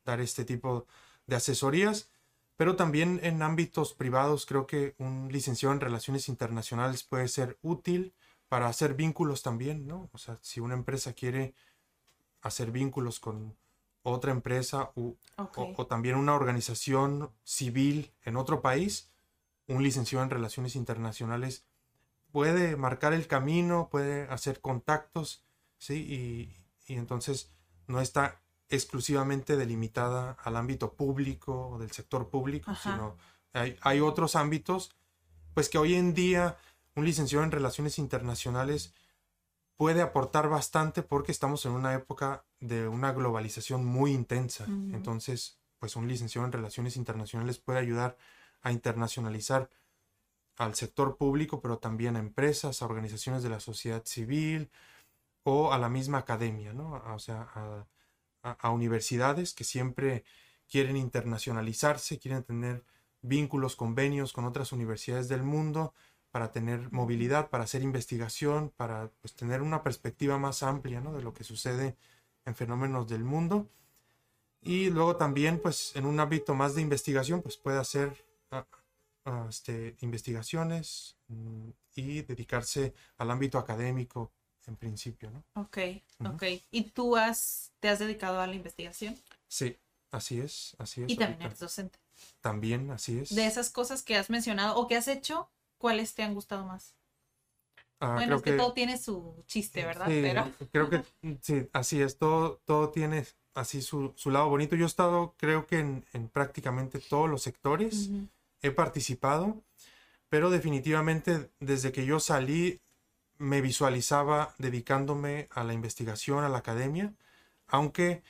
[0.04, 0.86] dar este tipo
[1.26, 2.10] de asesorías,
[2.56, 8.14] pero también en ámbitos privados creo que un licenciado en relaciones internacionales puede ser útil
[8.48, 10.08] para hacer vínculos también, ¿no?
[10.12, 11.54] O sea, si una empresa quiere
[12.42, 13.56] hacer vínculos con
[14.02, 15.16] otra empresa u-
[15.56, 19.10] o, o también una organización civil en otro país,
[19.66, 21.64] un licenciado en relaciones internacionales
[22.32, 25.44] puede marcar el camino, puede hacer contactos,
[25.78, 25.94] ¿sí?
[26.86, 27.50] Y, y entonces
[27.86, 32.92] no está exclusivamente delimitada al ámbito público o del sector público, Ajá.
[32.92, 33.16] sino
[33.52, 34.94] hay, hay otros ámbitos,
[35.54, 36.56] pues que hoy en día
[36.94, 38.92] un licenciado en relaciones internacionales
[39.76, 44.64] puede aportar bastante porque estamos en una época de una globalización muy intensa.
[44.66, 48.16] Entonces, pues un licenciado en relaciones internacionales puede ayudar
[48.60, 49.70] a internacionalizar
[50.58, 54.70] al sector público, pero también a empresas, a organizaciones de la sociedad civil
[55.44, 56.92] o a la misma academia, ¿no?
[57.14, 57.86] O sea, a,
[58.42, 60.24] a- a universidades que siempre
[60.68, 62.84] quieren internacionalizarse, quieren tener
[63.22, 65.94] vínculos, convenios con otras universidades del mundo
[66.30, 71.12] para tener movilidad, para hacer investigación, para pues, tener una perspectiva más amplia ¿no?
[71.14, 71.96] de lo que sucede
[72.44, 73.68] en fenómenos del mundo.
[74.62, 78.24] Y luego también, pues, en un ámbito más de investigación, pues puede hacer
[79.48, 84.32] este, investigaciones mm, y dedicarse al ámbito académico
[84.66, 85.42] en principio, ¿no?
[85.54, 85.78] Ok,
[86.20, 86.34] Ujú.
[86.34, 86.42] ok.
[86.70, 89.16] ¿Y tú has, te has dedicado a la investigación?
[89.48, 89.76] Sí,
[90.10, 91.10] así es, así es.
[91.10, 91.46] Y también ahorita.
[91.46, 91.98] eres docente.
[92.40, 93.34] También, así es.
[93.34, 96.94] De esas cosas que has mencionado o que has hecho, ¿cuáles te han gustado más?
[98.00, 100.06] Ah, bueno, creo es que, todo tiene su chiste, ¿verdad?
[100.06, 101.02] Sí, Pero creo que
[101.42, 104.76] sí, así es, todo, todo tiene así su, su lado bonito.
[104.76, 108.10] Yo he estado, creo que en, en prácticamente todos los sectores.
[108.62, 109.62] He participado,
[110.28, 112.80] pero definitivamente desde que yo salí
[113.38, 117.14] me visualizaba dedicándome a la investigación, a la academia,
[117.68, 118.22] aunque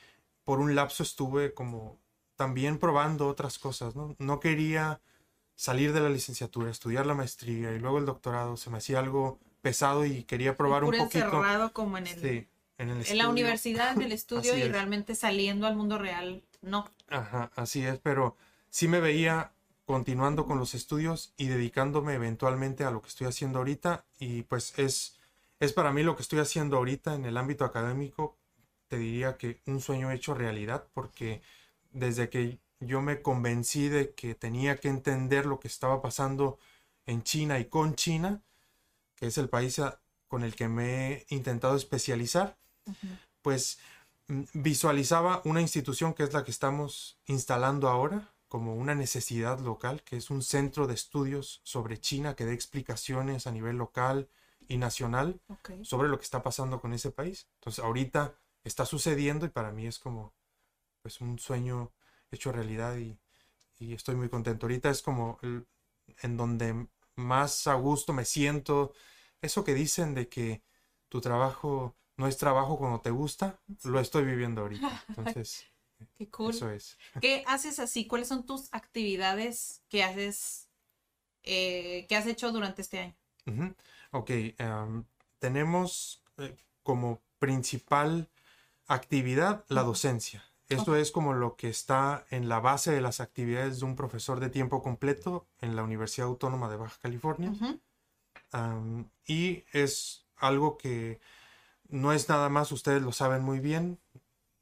[0.45, 1.99] por un lapso estuve como
[2.37, 4.15] también probando otras cosas, ¿no?
[4.19, 5.01] No quería
[5.57, 9.39] salir de la licenciatura, estudiar la maestría y luego el doctorado, se me hacía algo
[9.63, 11.27] pesado y quería probar un poquito.
[11.27, 14.73] encerrado como en el Sí, en el en la universidad, en el estudio y es.
[14.73, 16.87] realmente saliendo al mundo real, no.
[17.09, 18.37] Ajá, así es, pero
[18.71, 19.53] sí me veía
[19.89, 24.05] continuando con los estudios y dedicándome eventualmente a lo que estoy haciendo ahorita.
[24.19, 25.17] Y pues es,
[25.61, 28.37] es para mí lo que estoy haciendo ahorita en el ámbito académico,
[28.89, 31.41] te diría que un sueño hecho realidad porque
[31.91, 36.59] desde que yo me convencí de que tenía que entender lo que estaba pasando
[37.07, 38.43] en China y con China,
[39.17, 39.81] que es el país
[40.29, 42.59] con el que me he intentado especializar,
[43.41, 43.79] pues
[44.27, 50.03] mm, visualizaba una institución que es la que estamos instalando ahora como una necesidad local,
[50.05, 54.29] que es un centro de estudios sobre China que dé explicaciones a nivel local
[54.69, 55.41] y nacional
[55.83, 57.49] sobre lo que está pasando con ese país.
[57.57, 60.35] Entonces, ahorita está sucediendo y para mí es como
[61.03, 61.93] pues un sueño
[62.31, 63.19] hecho realidad y,
[63.79, 64.67] y estoy muy contento.
[64.67, 65.67] Ahorita es como el-
[66.23, 68.93] en donde más a gusto me siento.
[69.43, 70.63] Eso que dicen de que
[71.09, 74.95] tu trabajo no es trabajo cuando te gusta, lo estoy viviendo ahorita.
[75.09, 75.69] Entonces,
[76.17, 76.55] Qué cool.
[76.55, 76.99] eso es.
[77.21, 78.07] ¿Qué haces así?
[78.07, 80.69] ¿Cuáles son tus actividades que haces,
[81.43, 83.17] eh, que has hecho durante este año?
[83.47, 83.75] Ujú.
[84.13, 85.05] Ok, em,
[85.39, 88.29] tenemos eh, como principal
[88.87, 90.45] actividad la docencia.
[90.69, 94.39] Esto es como lo que está en la base de las actividades de un profesor
[94.39, 97.51] de tiempo completo en la Universidad Autónoma de Baja California.
[97.51, 97.81] Ujú.
[98.53, 101.21] Am, y es algo que
[101.89, 103.99] no es nada más, ustedes lo saben muy bien,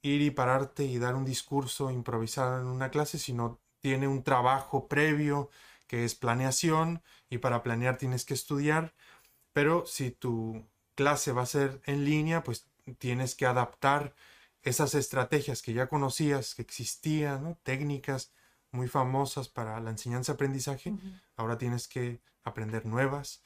[0.07, 4.88] ir y pararte y dar un discurso improvisado en una clase, sino tiene un trabajo
[4.88, 5.51] previo
[5.87, 8.95] que es planeación y para planear tienes que estudiar,
[9.53, 12.66] pero si tu clase va a ser en línea, pues
[12.99, 14.14] tienes que adaptar
[14.62, 17.59] esas estrategias que ya conocías, que existían, ¿no?
[17.62, 18.33] técnicas
[18.73, 20.95] muy famosas para la enseñanza-aprendizaje,
[21.37, 23.42] ahora tienes que aprender nuevas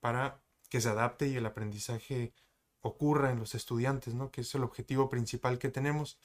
[0.00, 2.32] para que se adapte y el aprendizaje
[2.84, 4.30] ocurra en los estudiantes, ¿no?
[4.30, 6.18] que es el objetivo principal que tenemos.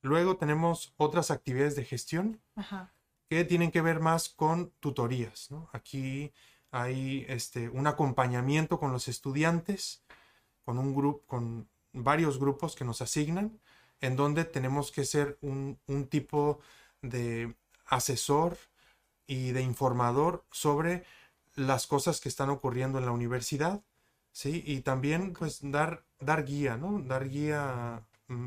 [0.00, 2.94] Luego tenemos otras actividades de gestión Ajá.
[3.28, 5.50] que tienen que ver más con tutorías.
[5.50, 5.68] ¿no?
[5.72, 6.32] Aquí
[6.70, 10.04] hay este, un acompañamiento con los estudiantes,
[10.64, 13.58] con un grupo, con varios grupos que nos asignan,
[14.00, 16.60] en donde tenemos que ser un, un tipo
[17.02, 18.56] de asesor
[19.26, 21.04] y de informador sobre
[21.56, 23.82] las cosas que están ocurriendo en la universidad,
[24.36, 24.62] ¿sí?
[24.66, 27.00] Y también, pues, dar, dar guía, ¿no?
[27.00, 28.46] Dar guía mm,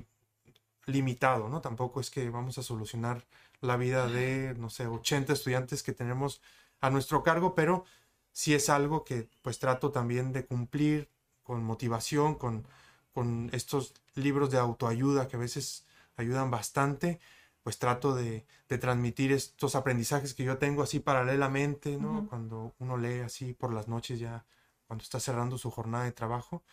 [0.86, 1.62] limitado, ¿no?
[1.62, 3.25] Tampoco es que vamos a solucionar
[3.62, 6.41] la vida de, no sé, 80 estudiantes que tenemos
[6.82, 7.86] a nuestro cargo, pero
[8.32, 11.10] sí es algo que, pues, trato también de cumplir
[11.43, 12.67] con motivación, con,
[13.13, 17.19] con estos libros de autoayuda que a veces ayudan bastante,
[17.63, 22.28] pues trato de, de transmitir estos aprendizajes que yo tengo así paralelamente, ¿no?
[22.30, 24.45] Cuando uno lee así por las noches ya,
[24.89, 26.63] cuando está cerrando su jornada de trabajo,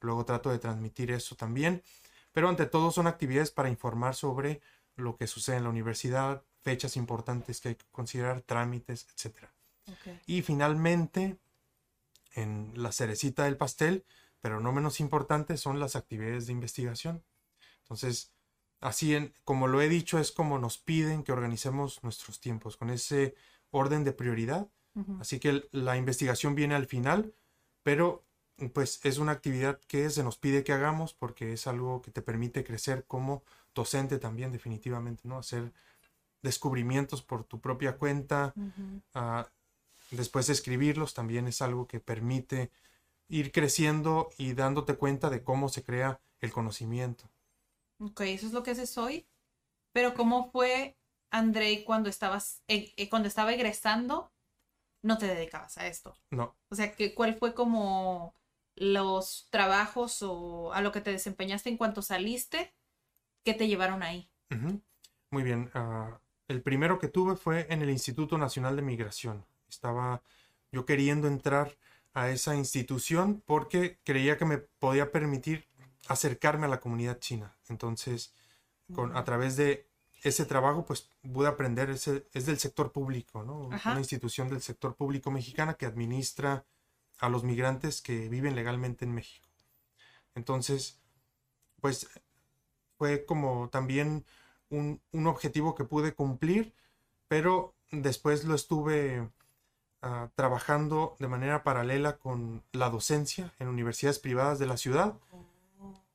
[0.00, 1.82] luego trato de transmitir eso también,
[2.32, 4.62] pero ante todo son actividades para informar sobre
[4.94, 9.06] lo que sucede en la universidad, fechas importantes que hay que considerar, trámites.
[9.88, 10.22] Ok.
[10.24, 11.38] Y finalmente,
[12.34, 14.06] en la cerecita del pastel,
[14.40, 17.22] pero no menos importante, son las actividades de investigación.
[17.82, 18.32] Entonces,
[18.80, 22.88] así en, como lo he dicho, es como nos piden que organicemos nuestros tiempos, con
[22.88, 23.34] ese
[23.70, 24.66] orden de prioridad.
[25.20, 27.34] Así que la investigación viene al final,
[27.86, 28.24] pero
[28.72, 32.20] pues es una actividad que se nos pide que hagamos porque es algo que te
[32.20, 33.44] permite crecer como
[33.76, 35.38] docente también definitivamente, ¿no?
[35.38, 35.72] Hacer
[36.42, 38.54] descubrimientos por tu propia cuenta,
[39.14, 39.48] ah,
[40.10, 42.72] después de escribirlos también es algo que permite
[43.28, 47.30] ir creciendo y dándote cuenta de cómo se crea el conocimiento.
[48.00, 49.28] Ok, eso es lo que haces hoy.
[49.92, 50.96] Pero ¿cómo fue,
[51.30, 54.32] Andrei, cuando estabas, eh, eh, cuando estaba egresando?
[55.06, 56.16] No te dedicabas a esto.
[56.30, 56.56] No.
[56.68, 58.34] O sea, que, ¿cuál fue como
[58.74, 62.74] los trabajos o a lo que te desempeñaste en cuanto saliste
[63.44, 64.28] que te llevaron ahí?
[65.30, 65.70] Muy bien.
[65.74, 69.46] Ah, el primero que tuve fue en el Instituto Nacional de Migración.
[69.68, 70.22] Estaba
[70.72, 71.76] yo queriendo entrar
[72.12, 75.68] a esa institución porque creía que me podía permitir
[76.08, 77.56] acercarme a la comunidad china.
[77.68, 78.34] Entonces,
[78.92, 79.85] con, a través de
[80.28, 83.68] ese trabajo, pues pude aprender, ese, es del sector público, ¿no?
[83.68, 86.64] Una institución del sector público mexicana que administra
[87.20, 89.48] a los migrantes que viven legalmente en México.
[90.34, 91.00] Entonces,
[91.80, 92.08] pues
[92.98, 94.24] fue como también
[94.68, 96.74] un, objetivo que pude cumplir,
[97.28, 99.30] pero después lo estuve
[100.02, 105.14] ah, trabajando de manera paralela con la docencia en universidades privadas de la ciudad.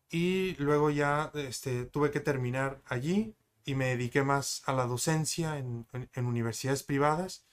[0.09, 5.57] Y luego ya este, tuve que terminar allí y me dediqué más a la docencia
[5.57, 7.45] en, universidades privadas.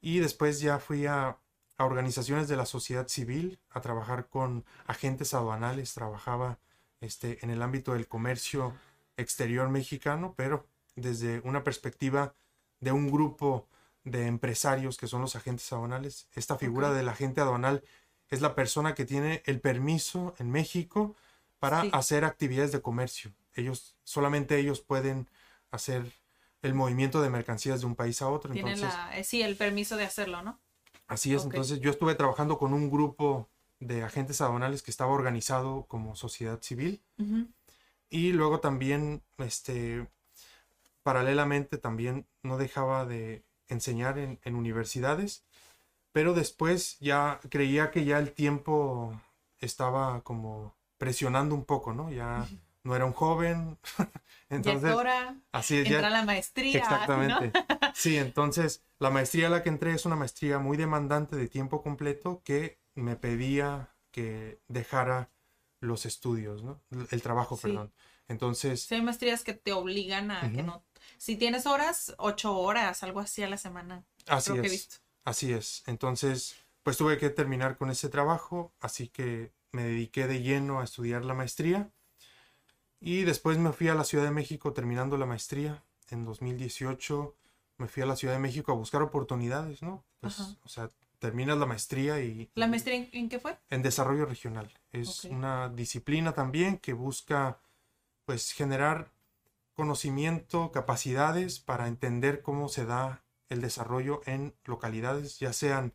[0.00, 1.38] Y después ya fui a,
[1.76, 6.58] a, organizaciones de la sociedad civil, a trabajar con agentes aduanales, trabajaba
[7.00, 8.74] este, en el ámbito del comercio
[9.16, 12.34] exterior mexicano, pero desde una perspectiva
[12.80, 13.68] de un grupo
[14.04, 16.28] de empresarios que son los agentes aduanales.
[16.34, 17.82] Esta figura del agente aduanal
[18.28, 21.16] es la persona que tiene el permiso en México
[21.58, 23.32] para hacer actividades de comercio.
[23.54, 25.28] Ellos, solamente ellos pueden
[25.70, 26.12] hacer
[26.62, 28.52] el movimiento de mercancías de un país a otro.
[28.52, 30.60] Tienen la, eh, sí, el permiso de hacerlo, ¿no?
[31.06, 35.84] Así es, entonces yo estuve trabajando con un grupo de agentes aduanales que estaba organizado
[35.86, 37.02] como sociedad civil.
[38.08, 40.08] Y luego también, este,
[41.02, 45.44] paralelamente también no dejaba de enseñar en, en universidades,
[46.12, 49.20] pero después ya creía que ya el tiempo
[49.58, 52.10] estaba como presionando un poco, ¿no?
[52.10, 52.48] Ya
[52.84, 53.78] no era un joven.
[54.48, 56.78] entonces, ahora así es, entra la maestría.
[56.78, 57.52] Exactamente.
[57.94, 61.80] Sí, entonces la maestría a la que entré es una maestría muy demandante de tiempo
[61.80, 65.30] completo que me pedía que dejara
[65.80, 66.80] los estudios, ¿no?
[67.10, 67.92] El trabajo, perdón.
[68.26, 68.82] Entonces...
[68.82, 70.84] Sí, hay maestrías que te obligan a que no...
[71.18, 74.04] Si tienes horas, ocho horas, algo así a la semana.
[74.26, 75.02] Así es.
[75.24, 75.82] Así es.
[75.86, 80.84] Entonces, pues tuve que terminar con ese trabajo, así que me dediqué de lleno a
[80.84, 81.90] estudiar la maestría.
[83.00, 85.82] Y después me fui a la Ciudad de México terminando la maestría.
[86.10, 87.34] En 2018
[87.78, 90.04] me fui a la Ciudad de México a buscar oportunidades, ¿no?
[90.20, 92.50] Pues, o sea, terminas la maestría y...
[92.54, 93.58] ¿La maestría en, qué fue?
[93.70, 94.72] En desarrollo regional.
[94.92, 97.60] Es una disciplina también que busca,
[98.24, 99.12] pues, generar
[99.74, 105.94] conocimiento, capacidades para entender cómo se da el desarrollo en localidades, ya sean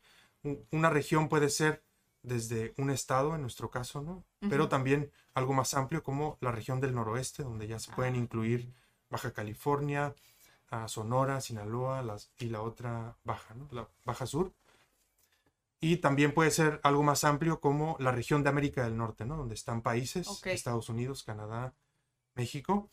[0.72, 1.84] una región puede ser
[2.22, 4.24] desde un estado, en nuestro caso, ¿no?
[4.50, 8.18] Pero también algo más amplio como la región del noroeste, donde ya se pueden ah.
[8.18, 8.74] incluir
[9.10, 10.14] Baja California,
[10.88, 13.68] Sonora, Sinaloa las, y la otra Baja, ¿no?
[13.72, 14.54] La Baja Sur.
[15.82, 19.38] Y también puede ser algo más amplio como la región de América del Norte, ¿no?
[19.38, 21.74] Donde están países, Estados Unidos, Canadá,
[22.36, 22.90] México.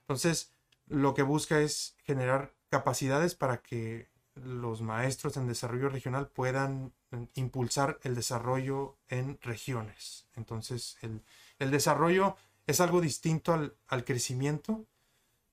[0.00, 0.54] Entonces,
[0.86, 4.08] lo que busca es generar capacidades para que
[4.44, 6.92] los maestros en desarrollo regional puedan
[7.34, 10.26] impulsar el desarrollo en regiones.
[10.34, 14.86] Entonces, el, desarrollo es algo distinto al, al, crecimiento,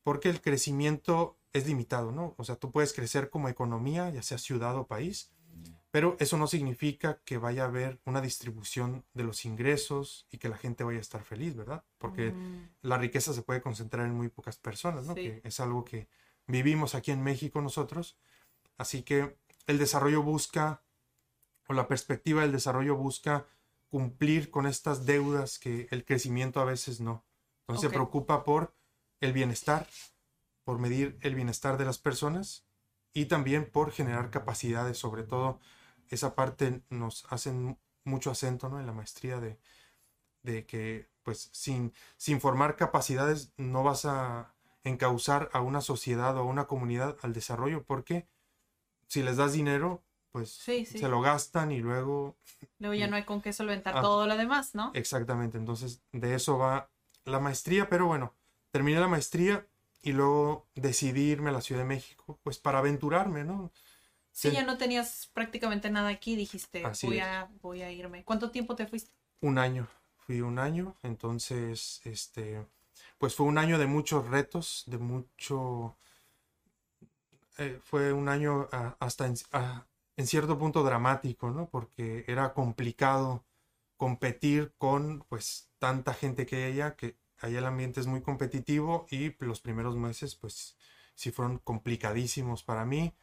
[0.04, 2.36] porque el crecimiento es limitado, ¿no?
[2.38, 5.32] O sea, tú puedes crecer como economía, ya sea ciudad o país,
[5.96, 10.50] pero eso no significa que vaya a haber una distribución de los ingresos y que
[10.50, 11.86] la gente vaya a estar feliz, ¿verdad?
[11.98, 12.70] Porque mm.
[12.82, 15.16] la riqueza se puede concentrar en muy pocas personas, ¿no?
[15.16, 16.10] Que es algo que
[16.48, 18.18] vivimos aquí en México nosotros.
[18.78, 20.84] Así que el desarrollo busca,
[21.68, 23.46] o la perspectiva del desarrollo busca
[23.90, 27.26] cumplir con estas deudas que el crecimiento a veces no.
[27.62, 28.76] Entonces se preocupa por
[29.22, 29.88] el bienestar,
[30.64, 32.66] por medir el bienestar de las personas
[33.14, 35.60] y también por generar capacidades, sobre todo
[36.10, 38.80] esa parte nos hacen mucho acento ¿no?
[38.80, 39.58] en la maestría de,
[40.44, 44.54] de que pues sin, sin formar capacidades no vas a
[44.84, 48.28] encauzar a una sociedad o a una comunidad al desarrollo porque
[49.16, 50.04] si les das dinero
[50.34, 52.36] pues se lo gastan y luego...
[52.80, 54.02] Luego ya no hay con qué solventar ah.
[54.02, 54.92] todo lo demás, ¿no?
[54.94, 56.92] Exactamente, entonces de eso va
[57.24, 58.36] la maestría, pero bueno,
[58.72, 59.66] terminé la maestría
[60.02, 63.72] y luego decidí irme a la Ciudad de México, pues para aventurarme, ¿no?
[64.34, 64.56] Sí, Sí.
[64.56, 67.24] ya no tenías prácticamente nada aquí, dijiste, Así voy es.
[67.24, 68.26] a, voy a irme.
[68.26, 69.12] ¿Cuánto tiempo te fuiste?
[69.40, 69.88] Un año,
[70.18, 72.68] fui un año, entonces, este,
[73.18, 75.96] pues fue un año de muchos retos, de mucho,
[77.58, 79.86] eh, fue un año ah, hasta en, ah,
[80.18, 81.70] en cierto punto dramático, ¿no?
[81.70, 83.46] Porque era complicado
[83.98, 89.36] competir con, pues, tanta gente que hay que allá el ambiente es muy competitivo y
[89.44, 90.78] los primeros meses, pues,
[91.16, 93.14] sí fueron complicadísimos para mí,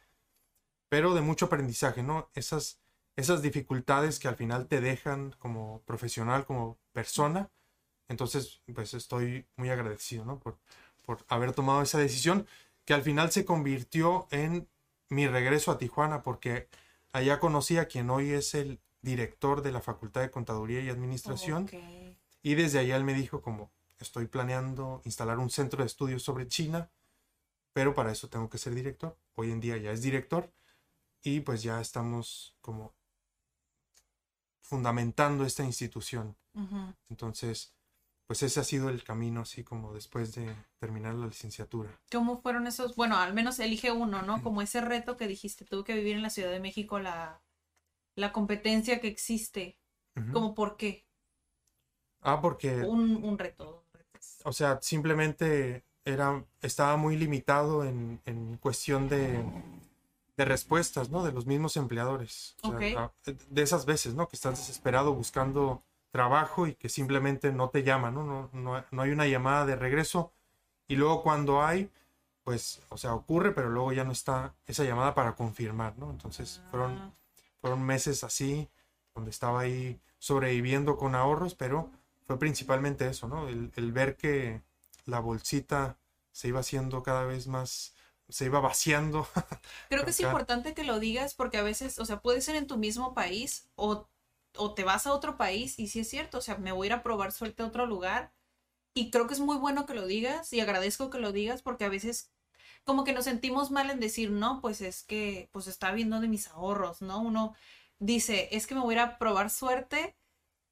[0.89, 2.29] pero de mucho aprendizaje, ¿no?
[2.35, 2.83] Esas
[3.15, 7.51] esas dificultades que al final te dejan como profesional, como persona.
[8.09, 10.39] Entonces, pues estoy muy agradecido, ¿no?
[10.39, 10.59] Por,
[11.05, 12.47] por haber tomado esa decisión,
[12.85, 14.67] que al final se convirtió en
[15.09, 16.67] mi regreso a Tijuana, porque
[17.11, 21.69] allá conocí a quien hoy es el director de la Facultad de Contaduría y Administración.
[22.41, 26.47] Y desde allá él me dijo como, estoy planeando instalar un centro de estudios sobre
[26.47, 26.89] China,
[27.73, 29.17] pero para eso tengo que ser director.
[29.35, 30.51] Hoy en día ya es director
[31.21, 32.93] y pues ya estamos como
[34.61, 36.35] fundamentando esta institución.
[37.09, 37.73] Entonces,
[38.33, 41.91] pues ese ha sido el camino así como después de terminar la licenciatura.
[42.11, 42.95] ¿Cómo fueron esos?
[42.95, 44.41] Bueno, al menos elige uno, ¿no?
[44.41, 47.43] Como ese reto que dijiste, tuve que vivir en la Ciudad de México la,
[48.15, 49.77] la competencia que existe.
[50.31, 51.05] ¿Cómo por qué?
[52.21, 53.85] Ah, porque, Un, un reto.
[54.45, 59.43] o sea, simplemente era, estaba muy limitado en, en cuestión de,
[60.37, 61.23] de respuestas, ¿no?
[61.23, 62.55] De los mismos empleadores.
[62.63, 62.83] O sea, Ok.
[62.97, 63.13] ah,
[63.49, 64.27] de esas veces, ¿no?
[64.27, 68.23] Que estás desesperado buscando trabajo y que simplemente no te llaman, ¿no?
[68.23, 70.31] No, no, no hay una llamada de regreso.
[70.87, 71.89] Y luego cuando hay,
[72.43, 76.11] pues, o sea, ocurre, pero luego ya no está esa llamada para confirmar, ¿no?
[76.11, 77.15] Entonces fueron,
[77.59, 78.69] fueron meses así,
[79.15, 81.89] donde estaba ahí sobreviviendo con ahorros, pero
[82.27, 83.47] fue principalmente eso, ¿no?
[83.49, 84.61] El, el ver que
[85.07, 85.97] la bolsita
[86.31, 87.95] se iba haciendo cada vez más,
[88.29, 89.27] se iba vaciando.
[89.89, 92.67] Creo que es importante que lo digas porque a veces, o sea, puede ser en
[92.67, 94.07] tu mismo país o,
[94.57, 96.89] o te vas a otro país y sí es cierto, o sea, me voy a
[96.89, 98.33] ir a probar suerte a otro lugar
[98.93, 101.85] y creo que es muy bueno que lo digas y agradezco que lo digas porque
[101.85, 102.31] a veces
[102.83, 106.27] como que nos sentimos mal en decir, no, pues es que, pues está viendo de
[106.27, 107.21] mis ahorros, ¿no?
[107.21, 107.55] Uno
[107.99, 110.15] dice, es que me voy a ir a probar suerte,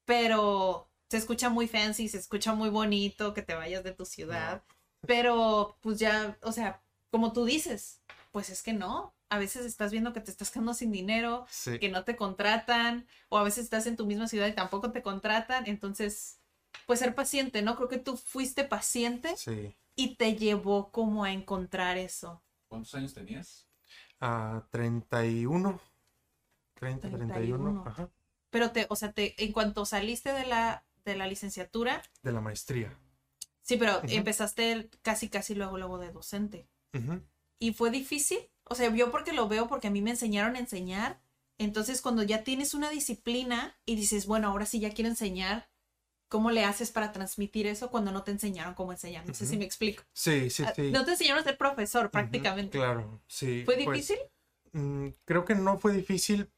[0.05, 4.63] pero se escucha muy fancy, se escucha muy bonito que te vayas de tu ciudad,
[5.07, 8.01] pero pues ya, o sea, como tú dices,
[8.31, 9.13] pues es que no.
[9.31, 11.79] A veces estás viendo que te estás quedando sin dinero, Sí.
[11.79, 15.01] que no te contratan, o a veces estás en tu misma ciudad y tampoco te
[15.01, 15.63] contratan.
[15.67, 16.41] Entonces,
[16.85, 17.77] pues ser paciente, ¿no?
[17.77, 19.73] Creo que tú fuiste paciente Sí.
[19.95, 22.43] y te llevó como a encontrar eso.
[22.67, 23.69] ¿Cuántos años tenías?
[24.19, 25.79] A 31.
[26.73, 27.33] 30, 31.
[27.33, 27.83] 31.
[27.87, 28.09] Ajá.
[28.49, 32.41] Pero te, o sea, te, en cuanto saliste de la, de la licenciatura, De la
[32.41, 32.97] maestría.
[33.61, 36.67] sí, pero empezaste casi, casi luego, luego de docente.
[37.59, 38.39] ¿Y fue difícil?
[38.71, 41.19] O sea, yo porque lo veo, porque a mí me enseñaron a enseñar.
[41.57, 45.69] Entonces, cuando ya tienes una disciplina y dices, bueno, ahora sí ya quiero enseñar,
[46.29, 49.27] ¿cómo le haces para transmitir eso cuando no te enseñaron cómo enseñar?
[49.27, 50.03] No sé si me explico.
[50.13, 50.89] Sí, sí, Ah, sí.
[50.89, 52.77] No te enseñaron a ser profesor prácticamente.
[52.77, 53.63] Claro, sí.
[53.65, 54.19] ¿Fue pues, difícil?
[54.71, 56.49] mm, creo que no fue difícil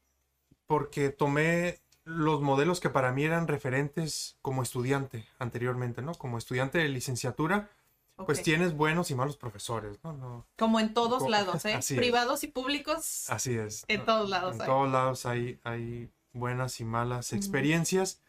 [0.66, 6.14] porque tomé los modelos que para mí eran referentes como estudiante anteriormente, ¿no?
[6.14, 7.70] Como estudiante de licenciatura,
[8.16, 8.44] pues Ok.
[8.44, 10.12] tienes buenos y malos profesores, ¿no?
[10.12, 11.74] no Como en todos lados, ¿eh?
[11.74, 11.98] así es.
[11.98, 13.28] Privados y públicos.
[13.30, 13.84] así es.
[13.88, 14.66] En todos lados En hay.
[14.66, 18.20] todos lados hay, hay buenas y malas experiencias.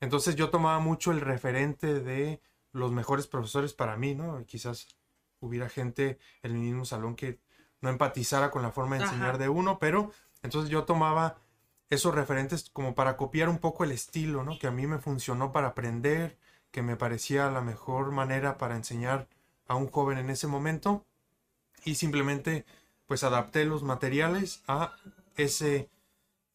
[0.00, 2.40] Entonces yo tomaba mucho el referente de
[2.72, 4.44] los mejores profesores para mí, ¿no?
[4.44, 4.88] Quizás
[5.40, 7.38] hubiera gente en el mismo salón que
[7.80, 9.38] no empatizara con la forma de enseñar Ajá.
[9.38, 10.10] de uno, pero
[10.42, 11.36] entonces yo tomaba
[11.90, 14.58] esos referentes como para copiar un poco el estilo, ¿no?
[14.58, 16.38] Que a mí me funcionó para aprender,
[16.74, 19.28] que me parecía la mejor manera para enseñar
[19.68, 21.06] a un joven en ese momento
[21.84, 22.64] y simplemente
[23.06, 24.96] pues adapté los materiales a
[25.36, 25.88] ese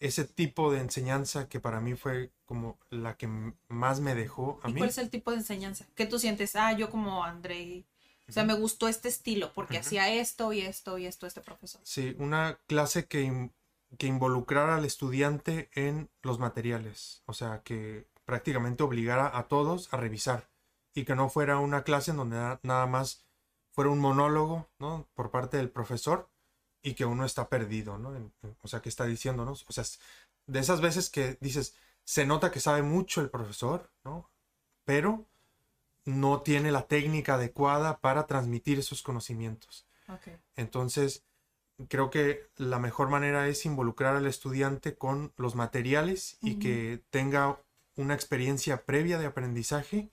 [0.01, 3.29] ese tipo de enseñanza que para mí fue como la que
[3.69, 4.79] más me dejó a ¿Y mí.
[4.79, 5.85] cuál es el tipo de enseñanza?
[5.95, 6.53] ¿Qué tú sientes?
[6.57, 7.85] Ah, yo como André.
[8.27, 11.79] O sea, me gustó este estilo porque hacía esto y esto y esto este profesor.
[11.85, 13.51] Sí, una clase que,
[13.97, 19.97] que involucrara al estudiante en los materiales, o sea, que prácticamente obligara a todos a
[19.97, 20.47] revisar
[20.93, 23.25] y que no fuera una clase en donde na- nada más
[23.71, 25.07] fuera un monólogo, ¿no?
[25.15, 26.29] Por parte del profesor
[26.83, 28.15] y que uno está perdido, ¿no?
[28.15, 29.83] En- en- o sea, que está diciéndonos, o sea,
[30.45, 31.73] de esas veces que dices,
[32.03, 34.29] se nota que sabe mucho el profesor, ¿no?
[34.85, 35.25] Pero
[36.05, 39.87] no tiene la técnica adecuada para transmitir esos conocimientos.
[40.55, 41.23] Entonces,
[41.87, 47.59] creo que la mejor manera es involucrar al estudiante con los materiales y que tenga
[47.99, 50.11] una experiencia previa de aprendizaje,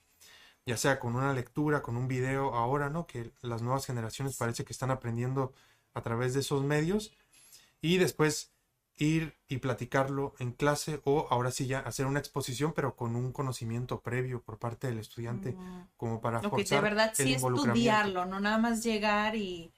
[0.67, 3.07] ya sea con una lectura, con un video ahora, ¿no?
[3.07, 5.55] Que las nuevas generaciones parece que están aprendiendo
[5.95, 7.13] a través de esos medios
[7.81, 8.53] y después
[8.99, 13.33] ir y platicarlo en clase o ahora sí ya hacer una exposición pero con un
[13.33, 15.89] conocimiento previo por parte del estudiante Mm.
[15.97, 19.73] como para Ok, forzar de verdad el sí estudiarlo, no nada más llegar y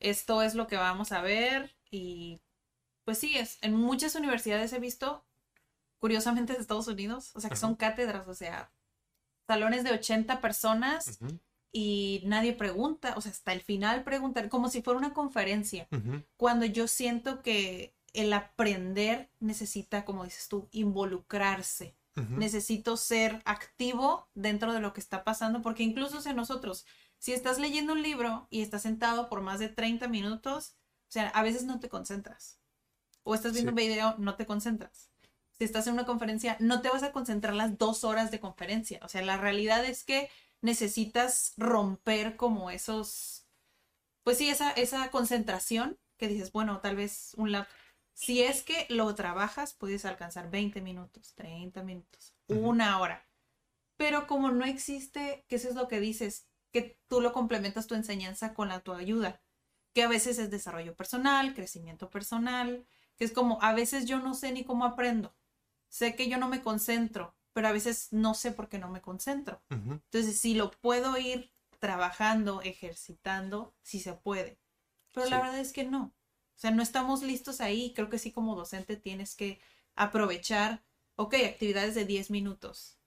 [0.00, 2.40] esto es lo que vamos a ver y
[3.04, 5.24] pues sí, es, en muchas universidades he visto,
[6.04, 7.60] curiosamente de Estados Unidos, o sea que Ajá.
[7.62, 8.70] son cátedras, o sea,
[9.46, 11.18] salones de 80 personas
[11.72, 15.88] y nadie pregunta, o sea, hasta el final preguntar, como si fuera una conferencia,
[16.36, 21.96] cuando yo siento que el aprender necesita, como dices tú, involucrarse
[22.36, 26.84] necesito ser activo dentro de lo que está pasando, porque incluso si nosotros,
[27.18, 30.74] si estás leyendo un libro y estás sentado por más de 30 minutos,
[31.08, 32.60] o sea, a veces no te concentras.
[33.22, 33.72] O estás viendo Sí.
[33.72, 35.13] un video, no te concentras.
[35.58, 39.00] Si estás en una conferencia, no te vas a concentrar las dos horas de conferencia.
[39.02, 40.28] O sea, la realidad es que
[40.62, 43.46] necesitas romper como esos,
[44.24, 47.68] pues sí, esa, esa concentración que dices, bueno, tal vez un lap.
[48.14, 53.26] Si es que lo trabajas, puedes alcanzar 20 minutos, 30 minutos, una hora.
[53.96, 57.94] Pero como no existe, que eso es lo que dices, que tú lo complementas tu
[57.94, 59.40] enseñanza con la tu ayuda,
[59.94, 62.86] que a veces es desarrollo personal, crecimiento personal,
[63.16, 65.34] que es como a veces yo no sé ni cómo aprendo.
[65.94, 69.00] Sé que yo no me concentro, pero a veces no sé por qué no me
[69.00, 69.62] concentro.
[69.70, 74.58] Entonces, si lo puedo ir trabajando, ejercitando, sí se puede.
[75.12, 76.06] Pero la verdad es que no.
[76.06, 77.92] O sea, no estamos listos ahí.
[77.94, 79.60] Creo que sí como docente tienes que
[79.94, 80.82] aprovechar,
[81.14, 82.98] ok, actividades de 10 minutos.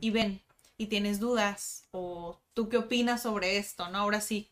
[0.00, 0.42] Y ven,
[0.76, 3.96] y tienes dudas, o tú qué opinas sobre esto, ¿no?
[3.96, 4.50] Ahora sí,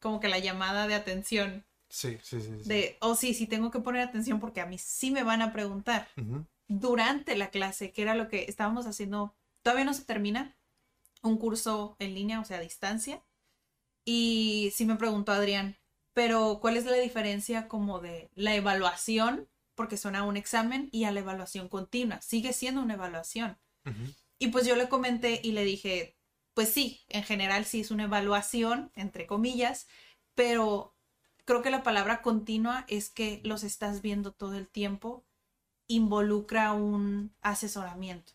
[0.00, 2.48] como que la llamada de atención, Sí, sí, sí.
[2.62, 2.68] sí.
[2.68, 5.52] de, oh sí, sí tengo que poner atención porque a mí sí me van a
[5.52, 6.08] preguntar
[6.68, 10.56] durante la clase, que era lo que estábamos haciendo, todavía no se termina,
[11.22, 13.22] un curso en línea, o sea, a distancia.
[14.04, 15.76] Y sí me preguntó Adrián,
[16.12, 21.04] pero ¿cuál es la diferencia como de la evaluación, porque suena a un examen, y
[21.04, 22.20] a la evaluación continua?
[22.20, 23.58] Sigue siendo una evaluación.
[24.38, 26.16] Y pues yo le comenté y le dije,
[26.54, 29.88] pues sí, en general sí es una evaluación, entre comillas,
[30.34, 30.94] pero
[31.44, 35.24] creo que la palabra continua es que los estás viendo todo el tiempo,
[35.86, 38.32] involucra un asesoramiento.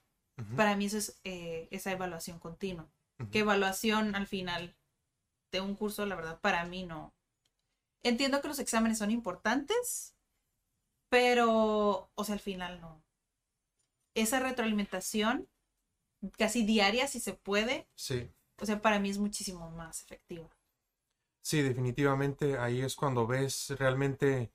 [0.56, 2.90] Para mí eso es eh, esa evaluación continua.
[3.20, 3.30] Ujú.
[3.30, 4.78] Que evaluación al final
[5.52, 7.14] de un curso, la verdad, para mí no.
[8.04, 10.16] Entiendo que los exámenes son importantes,
[11.10, 13.04] pero, o sea, al final no.
[14.16, 15.50] Esa retroalimentación,
[16.38, 18.32] casi diaria, si se puede, Sí.
[18.62, 20.50] o sea, para mí es muchísimo más efectiva.
[21.42, 24.52] Sí, definitivamente ahí es cuando ves realmente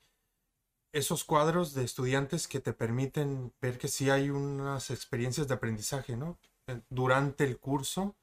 [0.95, 6.17] esos cuadros de estudiantes que te permiten ver que sí hay unas experiencias de aprendizaje,
[6.17, 6.39] ¿no?
[6.89, 8.17] Durante el curso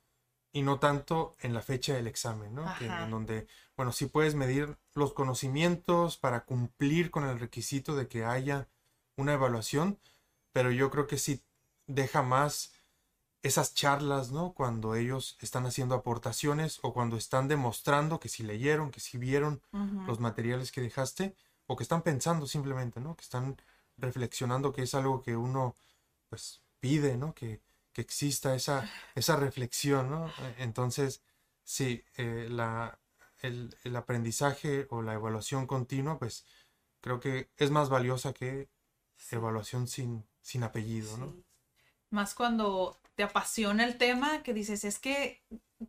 [0.53, 2.65] y no tanto en la fecha del examen, ¿no?
[2.79, 8.07] Que en donde, bueno, sí puedes medir los conocimientos para cumplir con el requisito de
[8.07, 8.69] que haya
[9.17, 9.99] una evaluación,
[10.53, 11.43] pero yo creo que sí
[11.87, 12.73] deja más
[13.43, 14.53] esas charlas, ¿no?
[14.53, 19.61] Cuando ellos están haciendo aportaciones o cuando están demostrando que sí leyeron, que sí vieron
[20.07, 21.35] los materiales que dejaste
[21.71, 23.15] o que están pensando simplemente, ¿no?
[23.15, 23.57] Que están
[23.97, 25.75] reflexionando que es algo que uno
[26.29, 27.33] pues pide, ¿no?
[27.33, 27.61] Que,
[27.93, 30.27] que exista esa, esa reflexión, ¿no?
[30.29, 31.23] Eh, Entonces,
[31.63, 32.99] sí, eh, la,
[33.39, 36.45] el, el aprendizaje o la evaluación continua, pues
[37.01, 38.69] creo que es más valiosa que
[39.31, 41.27] evaluación sin, sin apellido, ¿no?
[41.27, 41.45] Sí.
[42.09, 45.41] Más cuando te apasiona el tema, que dices, es que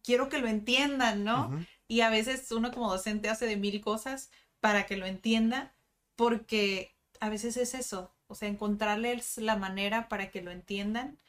[0.02, 1.52] quiero que lo entiendan, ¿no?
[1.88, 4.30] Y a veces uno como docente hace de mil cosas
[4.62, 5.74] para que lo entienda,
[6.16, 11.20] porque a veces es eso, o sea, encontrarles la manera para que lo entiendan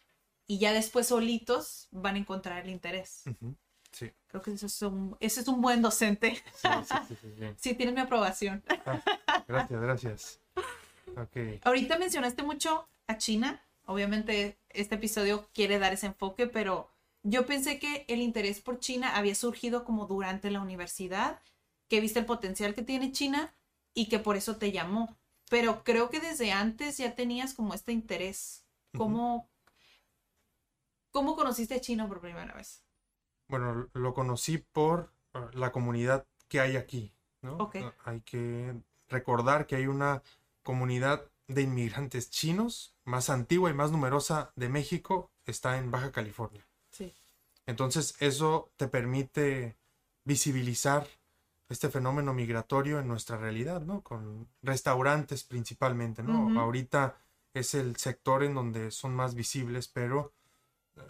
[0.47, 3.23] y ya después solitos van a encontrar el interés.
[3.25, 3.55] ujú,
[3.91, 6.41] Sí, Creo que eso es un, ese es un buen docente.
[6.53, 6.69] sí,
[7.07, 7.15] sí, sí,
[7.57, 8.63] sí, tienes mi aprobación.
[9.47, 10.39] Gracias, gracias.
[11.15, 11.37] Ok.
[11.63, 13.61] Ahorita mencionaste mucho a China.
[13.85, 16.89] Obviamente este episodio quiere dar ese enfoque, pero
[17.23, 21.41] yo pensé que el interés por China había surgido como durante la universidad,
[21.93, 23.53] que viste el potencial que tiene China
[23.93, 25.15] y que por eso te llamó.
[25.51, 28.65] Pero creo que desde antes ya tenías como este interés.
[28.97, 29.47] ¿Cómo,
[31.11, 32.83] ¿cómo conociste a China por primera vez?
[33.47, 37.13] Bueno, lo conocí por uh, la comunidad que hay aquí,
[37.43, 37.57] ¿no?
[37.57, 37.75] Ok.
[37.75, 38.73] Uh, Hay que
[39.07, 40.23] recordar que hay una
[40.63, 46.67] comunidad de inmigrantes chinos más antigua y más numerosa de México, está en Baja California.
[46.89, 47.13] Sí.
[47.67, 49.77] Entonces, eso te permite
[50.23, 51.07] visibilizar
[51.73, 54.01] este fenómeno migratorio en nuestra realidad, ¿no?
[54.01, 56.45] Con restaurantes principalmente, ¿no?
[56.45, 56.59] Ujú.
[56.59, 57.17] Ahorita
[57.53, 60.33] es el sector en donde son más visibles, pero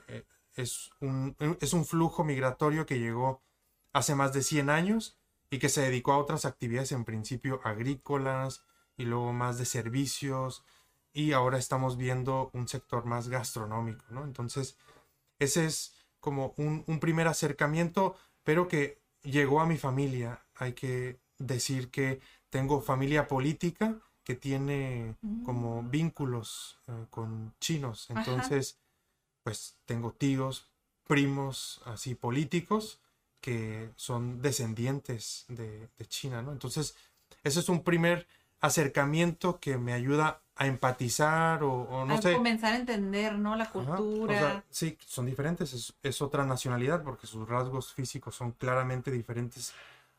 [0.08, 3.44] eh, es un, es un flujo migratorio que llegó
[3.92, 5.18] hace más de 100 años
[5.50, 8.64] y que se dedicó a otras actividades en principio agrícolas
[8.98, 10.64] y luego más de servicios
[11.12, 14.24] y ahora estamos viendo un sector más gastronómico, ¿no?
[14.24, 14.78] Entonces,
[15.40, 20.43] ese es como un, un primer acercamiento, pero que llegó a mi familia.
[20.56, 28.10] Hay que decir que tengo familia política que tiene como vínculos eh, con chinos.
[28.10, 28.20] Ajá.
[28.20, 28.80] Entonces,
[29.44, 30.70] pues tengo tíos,
[31.08, 33.00] primos así políticos
[33.42, 36.54] que son descendientes de, de China, ¿no?
[36.54, 36.96] Entonces,
[37.44, 38.26] ese es un primer
[38.62, 42.36] acercamiento que me ayuda a empatizar o, o no a sé.
[42.36, 43.56] comenzar a entender, ¿no?
[43.56, 44.34] La Ajá, cultura.
[44.34, 49.12] O sea, sí, son diferentes, es, es otra nacionalidad porque sus rasgos físicos son claramente
[49.12, 49.74] diferentes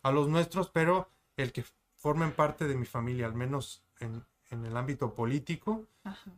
[0.05, 1.65] a los nuestros, pero el que
[1.97, 6.31] formen parte de mi familia, al menos en, en el ámbito político, Ajá.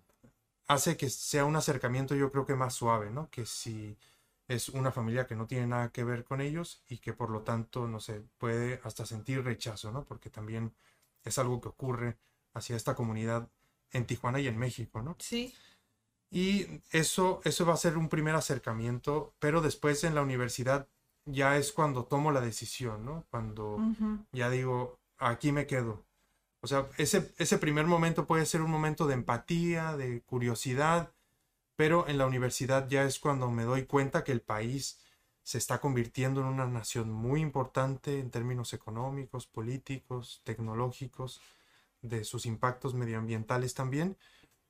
[0.69, 3.29] hace que sea un acercamiento yo creo que más suave, ¿no?
[3.31, 3.97] Que si
[4.49, 7.43] es una familia que no tiene nada que ver con ellos y que por lo
[7.43, 10.05] tanto, no sé, puede hasta sentir rechazo, ¿no?
[10.05, 10.73] Porque también
[11.25, 12.17] es algo que ocurre
[12.55, 13.49] hacia esta comunidad
[13.91, 15.17] en Tijuana y en México, ¿no?
[15.19, 15.53] Sí.
[16.31, 20.89] Y eso, eso va a ser un primer acercamiento, pero después en la universidad
[21.27, 23.27] ya es cuando tomo la decisión, ¿no?
[23.31, 23.79] Cuando
[24.33, 26.05] ya digo, aquí me quedo.
[26.61, 31.13] O sea, ese, ese primer momento puede ser un momento de empatía, de curiosidad,
[31.77, 34.99] pero en la universidad ya es cuando me doy cuenta que el país
[35.43, 41.41] se está convirtiendo en una nación muy importante en términos económicos, políticos, tecnológicos,
[42.03, 44.17] de sus impactos medioambientales también.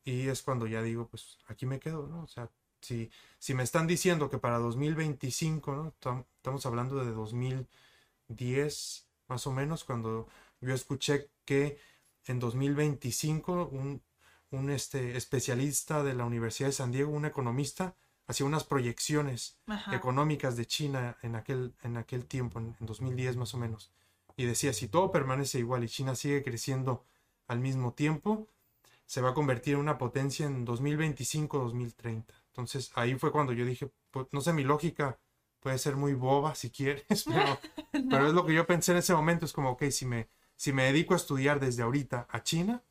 [0.05, 2.23] Y es cuando ya digo, pues aquí me quedo, ¿no?
[2.23, 2.51] O sea,
[2.87, 5.95] si, si me están diciendo que para 2025, ¿no?
[6.01, 10.29] Tam- Estamos hablando de 2010, más o menos, cuando
[10.61, 11.79] yo escuché que
[12.27, 14.03] en 2025 un,
[14.51, 17.95] un este, especialista de la Universidad de San Diego, un economista,
[18.27, 19.97] hacía unas proyecciones Ajá.
[19.97, 23.93] económicas de China en aquel, en aquel tiempo, en, en 2010 más o menos.
[24.37, 27.05] Y decía, si todo permanece igual y China sigue creciendo
[27.49, 28.49] al mismo tiempo,
[29.07, 32.35] se va a convertir en una potencia en 2025-2030.
[32.57, 35.19] Entonces ahí fue cuando yo dije, pues, no sé, mi lógica
[35.61, 37.59] puede ser muy boba si quieres, pero,
[38.11, 40.73] pero es lo que yo pensé en ese momento, es como, ok, si me, si
[40.73, 42.83] me dedico a estudiar desde ahorita a China,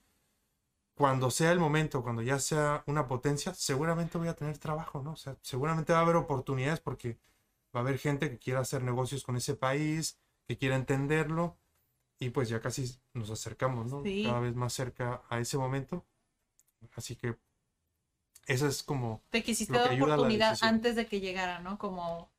[0.93, 5.13] cuando sea el momento, cuando ya sea una potencia, seguramente voy a tener trabajo, ¿no?
[5.13, 7.18] O sea, seguramente va a haber oportunidades porque
[7.76, 11.57] va a haber gente que quiera hacer negocios con ese país, que quiera entenderlo,
[12.20, 14.03] y pues ya casi nos acercamos, ¿no?
[14.03, 14.24] Sí.
[14.26, 16.05] Cada vez más cerca a ese momento.
[16.95, 17.36] Así que
[18.48, 21.78] esa es como Te quisiste dar oportunidad antes de que llegara, ¿no?
[21.78, 22.30] Como,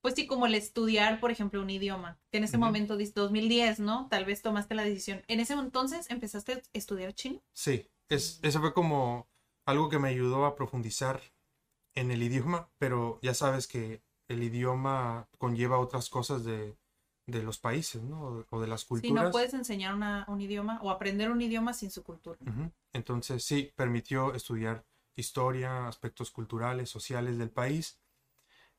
[0.00, 2.18] pues sí, como el estudiar, por ejemplo, un idioma.
[2.30, 2.66] Que en ese Ujú.
[2.66, 4.08] momento, dis- 2010, ¿no?
[4.08, 5.22] Tal vez tomaste la decisión.
[5.28, 7.40] En ese entonces empezaste a estudiar chino.
[7.54, 9.28] Sí, es, eso fue como
[9.66, 11.20] algo que me ayudó a profundizar
[11.94, 16.76] en el idioma, pero ya sabes que el idioma conlleva otras cosas de,
[17.26, 18.44] de los países, ¿no?
[18.50, 19.24] O, de las Si culturas.
[19.26, 22.38] no puedes enseñar una- un idioma o aprender un idioma sin su cultura.
[22.92, 24.84] Entonces sí, permitió estudiar
[25.16, 28.00] historia, aspectos culturales, sociales del país,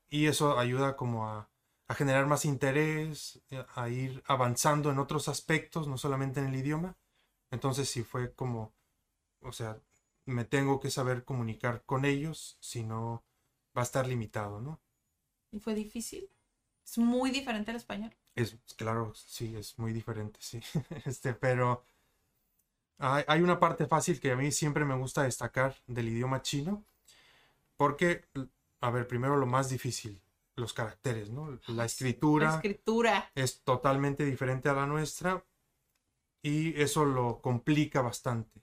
[0.08, 1.50] y eso ayuda como a,
[1.88, 3.42] a generar más interés,
[3.74, 6.96] a ir avanzando en otros aspectos, no solamente en el idioma.
[7.50, 8.74] Entonces sí fue como,
[9.40, 9.80] o sea,
[10.26, 13.24] me tengo que saber comunicar con ellos, si no
[13.76, 14.80] va a estar limitado, ¿no?
[15.52, 16.28] ¿Y fue difícil?
[16.84, 18.14] Es muy diferente al español.
[18.34, 20.60] Es, claro, sí, es muy diferente, sí.
[21.04, 21.84] Este, pero
[22.98, 26.84] hay, una parte fácil que a mí siempre me gusta destacar del idioma chino,
[27.76, 28.24] porque,
[28.80, 30.20] a ver, primero lo más difícil,
[30.56, 31.58] los caracteres, ¿no?
[31.66, 33.30] La escritura La escritura.
[33.34, 35.44] es totalmente diferente a la nuestra
[36.42, 38.62] y eso lo complica bastante.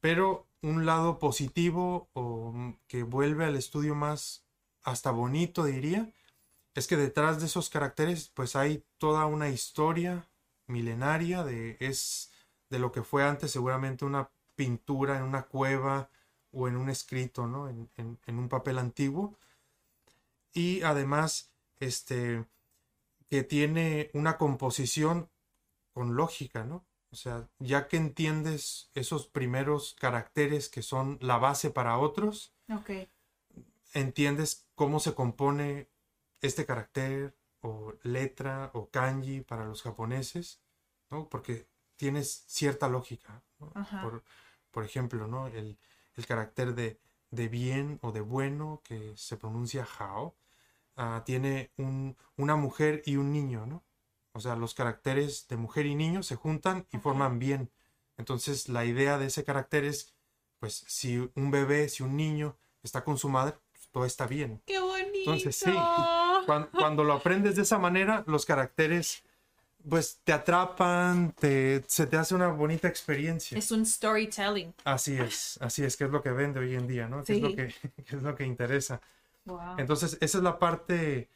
[0.00, 2.54] Pero un lado positivo o
[2.86, 4.44] que vuelve al estudio más
[4.82, 6.12] hasta bonito, diría,
[6.74, 10.28] es que detrás de esos caracteres pues hay toda una historia
[10.66, 12.30] milenaria de es
[12.76, 16.10] de lo que fue antes seguramente una pintura en una cueva
[16.52, 17.68] o en un escrito, ¿no?
[17.68, 19.34] En, en- en un papel antiguo.
[20.52, 21.50] Y además,
[21.80, 22.44] este,
[23.28, 25.28] que tiene una composición
[25.94, 26.84] con lógica, ¿no?
[27.10, 32.52] O sea, ya que entiendes esos primeros caracteres que son la base para otros,
[33.94, 35.88] entiendes cómo se compone
[36.42, 40.60] este carácter o letra o kanji para los japoneses,
[41.10, 41.28] ¿no?
[41.28, 41.66] Porque
[41.96, 43.42] tienes cierta lógica.
[44.02, 44.22] Por,
[44.70, 45.46] por ejemplo, ¿no?
[45.48, 45.78] El,
[46.16, 46.98] el carácter de,
[47.30, 50.34] de bien o de bueno, que se pronuncia hao,
[50.96, 53.82] ah, tiene un- una mujer y un niño, ¿no?
[54.32, 57.70] O sea, los caracteres de mujer y niño se juntan y forman bien.
[58.18, 60.14] Entonces, la idea de ese carácter es,
[60.58, 64.62] pues, si un bebé, si un niño está con su madre, pues, todo está bien.
[64.66, 65.06] ¡Qué bonito!
[65.18, 65.72] Entonces, sí.
[66.44, 69.24] Cuando, cuando lo aprendes de esa manera, los caracteres
[69.88, 73.56] pues te atrapan, te, se te hace una bonita experiencia.
[73.58, 74.74] Es un storytelling.
[74.84, 77.22] Así es, así es, que es lo que vende hoy en día, ¿no?
[77.22, 77.56] Que es lo Sí.
[77.56, 77.68] que,
[78.04, 79.00] que es lo que interesa.
[79.44, 79.78] Wow.
[79.78, 81.28] Entonces, esa es la parte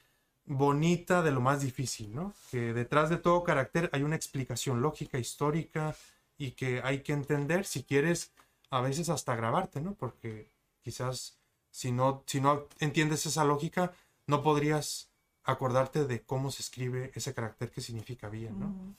[0.46, 2.34] bonita de lo más difícil, ¿no?
[2.50, 5.94] Que detrás de todo carácter hay una explicación lógica, histórica,
[6.36, 8.32] y que hay que entender si quieres
[8.70, 9.94] a veces hasta grabarte, ¿no?
[9.94, 10.50] Porque
[10.82, 11.38] quizás
[11.70, 13.92] si no, si no entiendes esa lógica,
[14.26, 15.09] no podrías
[15.44, 18.94] acordarte de cómo se escribe ese carácter que significa bien, ¿no?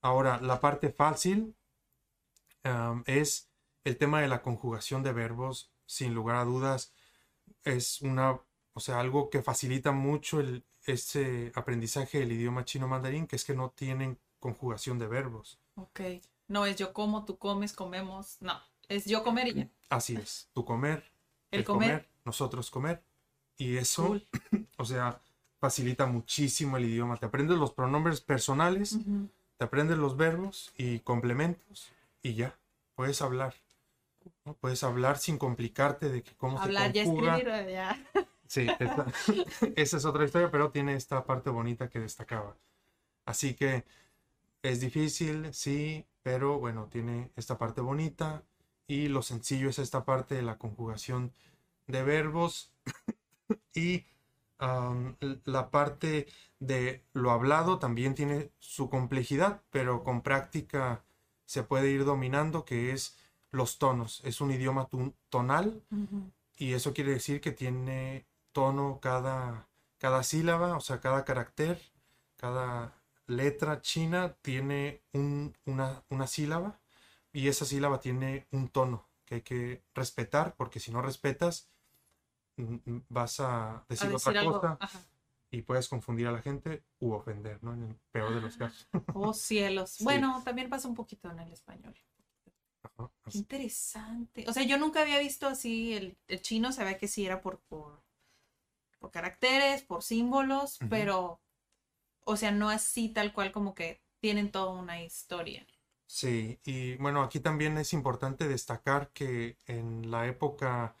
[0.00, 1.54] Ahora, la parte fácil
[3.06, 3.48] es
[3.84, 6.92] el tema de la conjugación de verbos, sin lugar a dudas,
[7.62, 8.40] es una,
[8.72, 13.44] o sea, algo que facilita mucho el, ese aprendizaje del idioma chino mandarín, que es
[13.44, 15.58] que no tienen conjugación de verbos.
[15.76, 16.00] Ok.
[16.48, 18.36] No es yo como, tú comes, comemos.
[18.40, 18.60] No.
[18.88, 19.70] Es yo comer y ya.
[19.88, 21.10] Así es, tu comer,
[21.50, 22.08] El comer.
[22.24, 23.02] nosotros comer.
[23.56, 24.28] Y eso, Cool.
[24.76, 25.20] o sea,
[25.64, 27.16] facilita muchísimo el idioma.
[27.16, 29.30] Te aprendes los pronombres personales, Ujú.
[29.56, 31.90] te aprendes los verbos y complementos
[32.20, 32.58] y ya,
[32.94, 33.54] puedes hablar.
[34.44, 34.52] ¿no?
[34.52, 37.38] Puedes hablar sin complicarte de que cómo Hablar, se conjuga.
[37.38, 37.96] escribir, ya.
[38.46, 39.06] Sí, esa,
[39.74, 42.58] esa es otra historia, pero tiene esta parte bonita que destacaba.
[43.24, 43.84] Así que
[44.62, 48.42] es difícil, sí, pero bueno, tiene esta parte bonita
[48.86, 51.32] y lo sencillo es esta parte de la conjugación
[51.86, 52.70] de verbos
[53.74, 54.04] y
[55.44, 56.26] la parte
[56.58, 61.04] de lo hablado también tiene su complejidad, pero con práctica
[61.46, 63.16] se puede ir dominando, que es
[63.50, 64.20] los tonos.
[64.24, 64.88] Es un idioma
[65.30, 65.82] tonal
[66.56, 71.80] y eso quiere decir que tiene tono cada, cada sílaba, o sea, cada carácter,
[72.36, 72.94] cada
[73.26, 76.80] letra china tiene un- una, una sílaba
[77.32, 81.68] y esa sílaba tiene un tono que hay que respetar porque si no respetas
[83.08, 84.52] vas a A decir, otra algo.
[84.60, 85.00] cosa Ajá.
[85.50, 87.74] y puedes confundir a la gente u ofender, ¿no?
[87.74, 88.88] En el peor de los casos.
[89.12, 89.90] Oh, cielos.
[89.98, 90.04] Sí.
[90.04, 91.94] Bueno, también pasa un poquito en el español.
[92.82, 94.44] Ajá, Qué interesante.
[94.48, 97.60] O sea, yo nunca había visto así el, el chino, ve que sí era por,
[97.62, 98.02] por,
[98.98, 101.40] por caracteres, por símbolos, pero,
[102.24, 105.66] o sea, no así tal cual como que tienen toda una historia.
[106.06, 110.96] Sí, y bueno, aquí también es importante destacar que en la época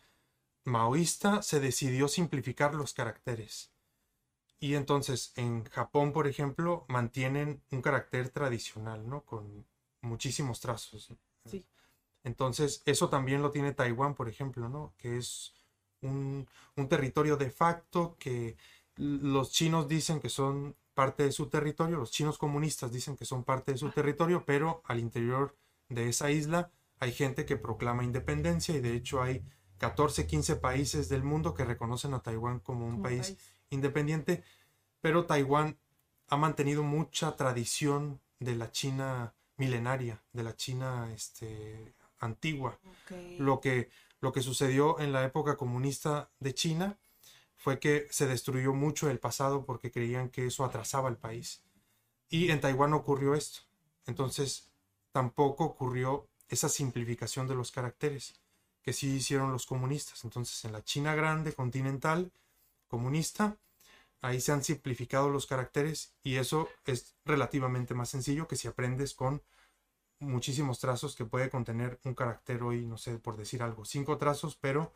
[0.64, 3.70] maoísta se decidió simplificar los caracteres.
[4.60, 9.22] Y entonces en Japón, por ejemplo, mantienen un carácter tradicional, ¿no?
[9.22, 9.66] Con
[10.00, 11.12] muchísimos trazos.
[11.44, 11.64] Sí.
[12.22, 14.94] Entonces, eso también lo tiene Taiwán, por ejemplo, ¿no?
[14.96, 15.52] Que es
[16.00, 18.56] un, un territorio de facto que
[18.96, 23.44] los chinos dicen que son parte de su territorio, los chinos comunistas dicen que son
[23.44, 25.56] parte de su territorio, pero al interior
[25.88, 29.44] de esa isla hay gente que proclama independencia y de hecho hay
[29.84, 33.36] 14, 15 países del mundo que reconocen a Taiwán como un como país
[33.68, 34.42] independiente,
[35.02, 35.76] pero Taiwán
[36.28, 42.78] ha mantenido mucha tradición de la China milenaria, de la China este, antigua.
[43.38, 46.98] Lo que, lo que sucedió en la época comunista de China
[47.54, 51.62] fue que se destruyó mucho el pasado porque creían que eso atrasaba al país.
[52.30, 53.60] Y en Taiwán ocurrió esto.
[54.06, 54.72] Entonces,
[55.12, 58.40] tampoco ocurrió esa simplificación de los caracteres
[58.84, 60.24] que sí hicieron los comunistas.
[60.24, 62.30] Entonces, en la China grande, continental,
[62.86, 63.56] comunista,
[64.20, 69.14] ahí se han simplificado los caracteres y eso es relativamente más sencillo que si aprendes
[69.14, 69.42] con
[70.20, 74.56] muchísimos trazos que puede contener un carácter hoy, no sé, por decir algo, cinco trazos,
[74.56, 74.92] pero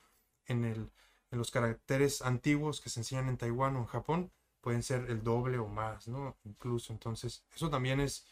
[0.46, 0.90] en, el,
[1.30, 5.22] en los caracteres antiguos que se enseñan en Taiwán o en Japón pueden ser el
[5.22, 6.36] doble o más, ¿no?
[6.44, 8.26] Incluso, entonces, eso también es,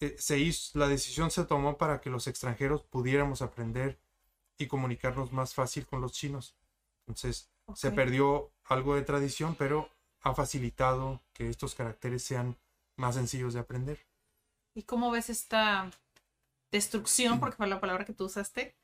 [0.00, 3.98] eh, se hizo, la decisión se tomó para que los extranjeros pudiéramos aprender
[4.58, 6.56] y comunicarnos más fácil con los chinos.
[7.06, 9.88] Entonces, se perdió algo de tradición, pero
[10.20, 12.56] ha facilitado que estos caracteres sean
[12.96, 13.98] más sencillos de aprender.
[14.74, 15.90] ¿Y cómo ves esta
[16.70, 18.74] destrucción, porque fue la palabra que tú usaste,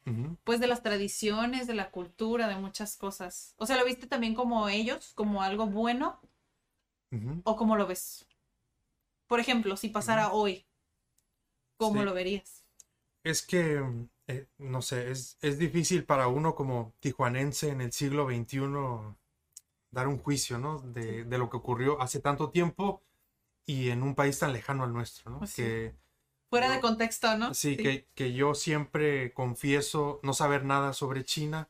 [0.45, 3.55] pues de las tradiciones, de la cultura, de muchas cosas?
[3.59, 6.21] O sea, ¿lo viste también como ellos, como algo bueno,
[7.45, 8.27] o cómo lo ves?
[9.27, 10.67] Por ejemplo, si pasara hoy,
[11.77, 12.05] ¿cómo Sí.
[12.05, 12.65] lo verías?
[13.25, 13.83] Es que,
[14.29, 18.61] eh, no sé, es, es difícil para uno como tijuanense en el siglo XXI
[19.91, 20.79] dar un juicio, ¿no?
[20.81, 23.03] De, de lo que ocurrió hace tanto tiempo
[23.67, 25.39] y en un país tan lejano al nuestro, ¿no?
[25.39, 25.63] Pues sí.
[25.63, 25.95] Que,
[26.51, 27.53] Fuera de Yo- contexto, ¿no?
[27.53, 31.69] sí, Que, que yo siempre confieso no saber nada sobre China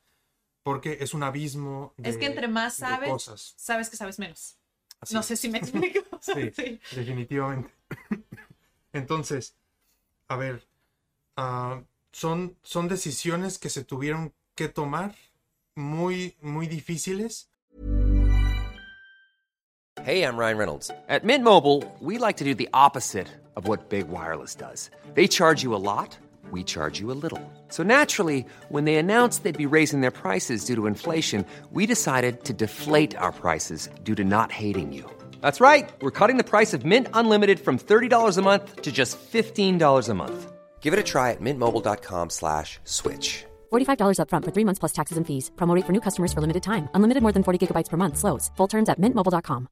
[0.63, 3.55] porque es un abismo de, Es que entre más de sabes, cosas.
[3.57, 4.57] sabes que sabes menos.
[5.01, 6.01] Así no sé si me explico.
[6.21, 6.51] Sí.
[6.55, 6.81] Sí.
[6.95, 7.73] Definitivamente.
[8.93, 9.57] Entonces,
[10.29, 10.69] a ver,
[11.37, 11.83] ah,
[12.19, 15.15] son, son decisiones que se tuvieron que tomar
[15.77, 17.49] muy, muy difíciles.
[20.03, 20.91] Hey, I'm Ryan Reynolds.
[21.09, 24.91] At Mint Mobile, we like to do the opposite of what Big Wireless does.
[25.15, 26.17] They charge you a lot,
[26.51, 27.43] we charge you a little.
[27.69, 32.45] So naturally, when they announced they'd be raising their prices due to inflation, we decided
[32.45, 35.05] to deflate our prices due to not hating you.
[35.41, 35.89] That's right.
[36.01, 40.15] We're cutting the price of Mint Unlimited from $30 a month to just $15 a
[40.15, 40.58] month.
[40.81, 43.45] Give it a try at mintmobile.com slash switch.
[43.71, 45.51] $45 upfront for three months plus taxes and fees.
[45.57, 46.89] Promo rate for new customers for limited time.
[46.95, 48.17] Unlimited more than 40 gigabytes per month.
[48.17, 48.51] Slows.
[48.57, 49.69] Full terms at mintmobile.com.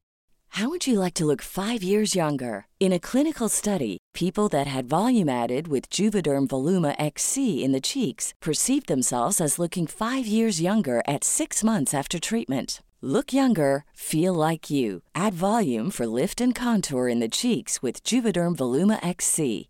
[0.49, 2.65] How would you like to look five years younger?
[2.79, 7.81] In a clinical study, people that had volume added with Juvederm Voluma XC in the
[7.81, 12.81] cheeks perceived themselves as looking five years younger at six months after treatment.
[13.01, 15.03] Look younger, feel like you.
[15.13, 19.69] Add volume for lift and contour in the cheeks with Juvederm Voluma XC.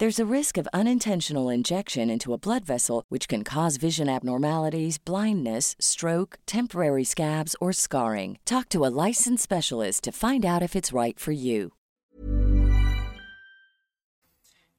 [0.00, 4.98] There's a risk of unintentional injection into a blood vessel, which can cause vision abnormalities,
[4.98, 8.38] blindness, stroke, temporary scabs, or scarring.
[8.44, 11.70] Talk to a licensed specialist to find out if it's right for you.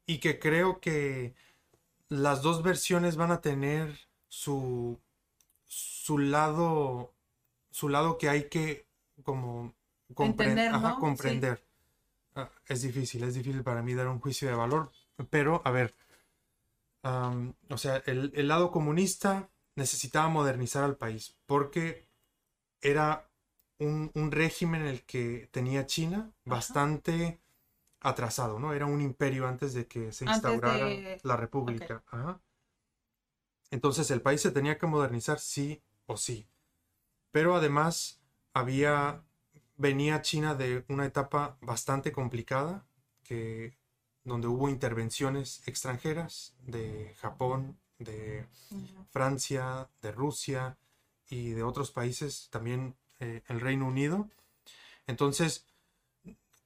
[0.06, 1.34] Y que creo que
[2.10, 3.98] las dos versiones van a tener
[4.28, 4.98] su,
[5.66, 7.14] su lado,
[7.70, 8.84] su lado que hay que
[9.24, 9.72] como
[10.14, 10.98] compre- Entender, ajá, ¿no?
[11.00, 11.62] comprender.
[12.36, 14.92] Ah, es difícil, es difícil para mí dar un juicio de valor,
[15.30, 15.94] pero a ver,
[17.70, 22.08] o sea, el, el lado comunista necesitaba modernizar al país porque
[22.82, 23.30] era
[23.80, 27.40] un, un régimen en el que tenía China bastante
[28.00, 28.74] atrasado, ¿no?
[28.74, 32.04] Era un imperio antes de que se instaurara de- la república.
[32.08, 32.40] Ajá.
[33.70, 36.48] Entonces el país se tenía que modernizar sí o sí.
[37.32, 38.22] Pero además
[38.54, 39.24] había
[39.76, 42.86] venía China de una etapa bastante complicada
[43.24, 43.78] que
[44.26, 48.44] donde hubo intervenciones extranjeras de Japón, de
[49.10, 50.76] Francia, de Rusia
[51.30, 54.28] y de otros países, también eh, el Reino Unido.
[55.06, 55.64] Entonces,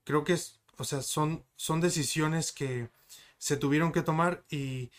[0.04, 2.88] creo que es, o sea, son, son decisiones que
[3.36, 4.90] se tuvieron que tomar y,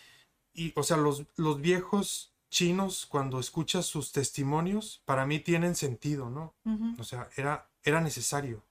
[0.53, 6.29] y, o sea, los, los viejos chinos, cuando escuchas sus testimonios, para mí tienen sentido,
[6.29, 6.53] ¿no?
[6.99, 8.63] O sea, era, era necesario.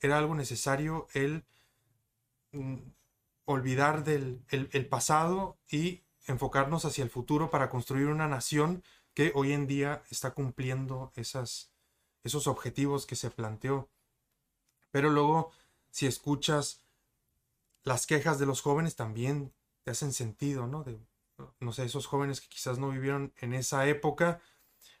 [0.00, 1.44] Era algo necesario el
[2.52, 2.76] mm,
[3.50, 8.82] olvidar del el, pasado y enfocarnos hacia el futuro para construir una nación
[9.14, 11.72] que hoy en día está cumpliendo esas,
[12.22, 13.90] esos objetivos que se planteó.
[14.90, 15.52] Pero luego,
[15.90, 16.84] si escuchas
[17.82, 20.84] las quejas de los jóvenes, también te hacen sentido, ¿no?
[20.84, 21.00] De,
[21.58, 24.40] no sé, esos jóvenes que quizás no vivieron en esa época,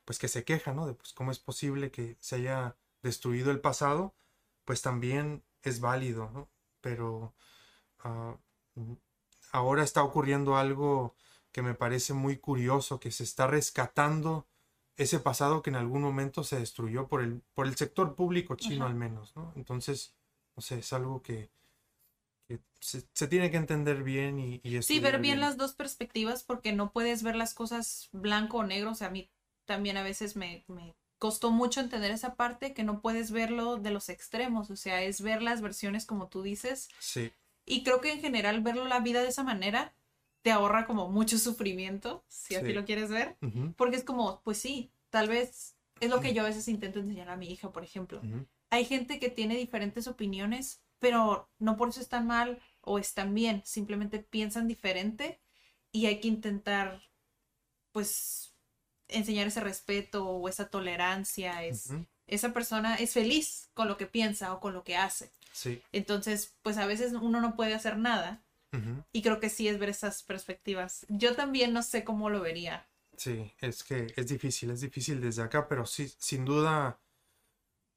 [0.04, 0.86] pues que se quejan, ¿no?
[0.86, 4.14] De pues cómo es posible que se haya destruido el pasado,
[4.64, 6.48] pues también es válido, ¿no?
[6.80, 7.34] Pero
[8.04, 8.36] ah,
[8.74, 8.94] mm,
[9.52, 11.14] ahora está ocurriendo algo
[11.52, 14.46] que me parece muy curioso, que se está rescatando
[14.96, 18.84] ese pasado que en algún momento se destruyó por el, por el sector público chino
[18.84, 18.92] Ajá.
[18.92, 19.52] al menos, ¿no?
[19.56, 20.14] Entonces,
[20.56, 21.50] no sé, es algo que,
[22.46, 26.42] que se, se tiene que entender bien y, y Sí, ver bien las dos perspectivas
[26.42, 28.90] porque no puedes ver las cosas blanco o negro.
[28.90, 29.30] O sea, a mí
[29.64, 33.90] también a veces me, me costó mucho entender esa parte que no puedes verlo de
[33.90, 34.70] los extremos.
[34.70, 36.88] O sea, es ver las versiones como tú dices.
[36.98, 37.32] Sí,
[37.70, 39.94] Y creo que en general verlo la vida de esa manera
[40.42, 42.72] te ahorra como mucho sufrimiento, si así Sí.
[42.72, 43.36] lo quieres ver.
[43.76, 47.28] Porque es como, pues sí, tal vez es lo que yo a veces intento enseñar
[47.28, 48.20] a mi hija, por ejemplo.
[48.70, 53.62] Hay gente que tiene diferentes opiniones, pero no por eso están mal o están bien,
[53.64, 55.40] simplemente piensan diferente
[55.92, 57.02] y hay que intentar,
[57.92, 58.54] pues,
[59.08, 61.64] enseñar ese respeto o esa tolerancia.
[61.64, 61.90] Es,
[62.30, 65.30] Esa persona es feliz con lo que piensa o con lo que hace.
[65.52, 68.42] sí, Entonces, pues a veces uno no puede hacer nada
[69.12, 71.04] y creo que sí es ver esas perspectivas.
[71.08, 72.86] Yo también no sé cómo lo vería.
[73.16, 77.00] Sí, es que es difícil, es difícil desde acá, pero sí, sin duda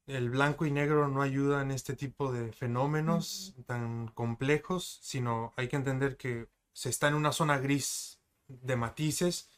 [0.06, 5.68] el blanco y negro no ayuda en este tipo de fenómenos tan complejos, sino hay
[5.68, 9.48] que entender que se está en una zona gris de matices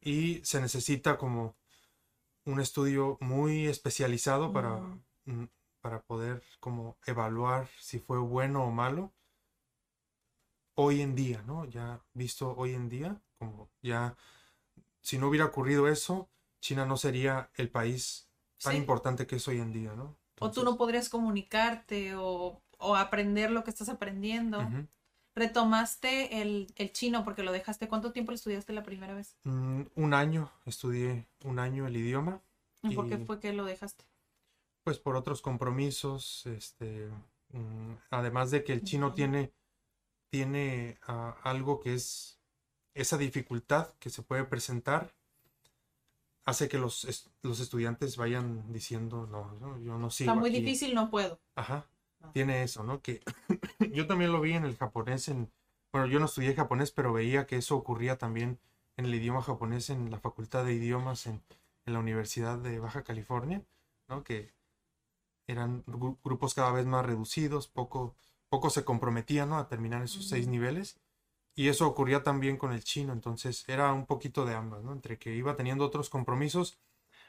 [0.00, 1.56] y se necesita como
[2.46, 5.02] un estudio muy especializado para, Mm.
[5.26, 5.48] mm,
[5.80, 9.12] para poder como evaluar si fue bueno o malo
[10.74, 11.64] hoy en día, ¿no?
[11.66, 14.16] Ya visto hoy en día, como ya
[15.00, 16.28] si no hubiera ocurrido eso,
[16.60, 18.28] China no sería el país
[18.62, 18.78] tan Sí.
[18.78, 20.16] importante que es hoy en día, ¿no?
[20.38, 24.58] o tú no podrías comunicarte o, o aprender lo que estás aprendiendo.
[25.36, 27.88] Retomaste el, el chino porque lo dejaste.
[27.88, 29.36] ¿Cuánto tiempo lo estudiaste la primera vez?
[29.44, 32.40] Mm, un año, estudié un año el idioma.
[32.82, 34.04] ¿Y por qué fue que lo dejaste?
[34.86, 37.08] pues por otros compromisos, este,
[37.50, 39.52] mm, además de que el chino tiene,
[40.30, 42.38] tiene ah, algo que es
[42.94, 45.12] esa dificultad que se puede presentar,
[46.44, 50.60] hace que los, los estudiantes vayan diciendo, no, no, yo no sigo Está muy aquí".
[50.60, 51.40] difícil, no puedo.
[51.56, 51.84] Ajá.
[52.32, 53.00] Tiene eso, ¿no?
[53.02, 53.22] Que
[53.92, 55.50] yo también lo vi en el japonés, en,
[55.92, 58.58] bueno, yo no estudié japonés, pero veía que eso ocurría también
[58.96, 61.42] en el idioma japonés en la Facultad de Idiomas en,
[61.86, 63.62] en la Universidad de Baja California,
[64.08, 64.24] ¿no?
[64.24, 64.52] Que
[65.46, 68.14] eran gru- grupos cada vez más reducidos, poco,
[68.48, 69.58] poco se comprometían, ¿no?
[69.58, 70.98] A terminar esos seis niveles.
[71.56, 74.92] Y eso ocurría también con el chino, entonces era un poquito de ambas, ¿no?
[74.92, 76.78] Entre que iba teniendo otros compromisos,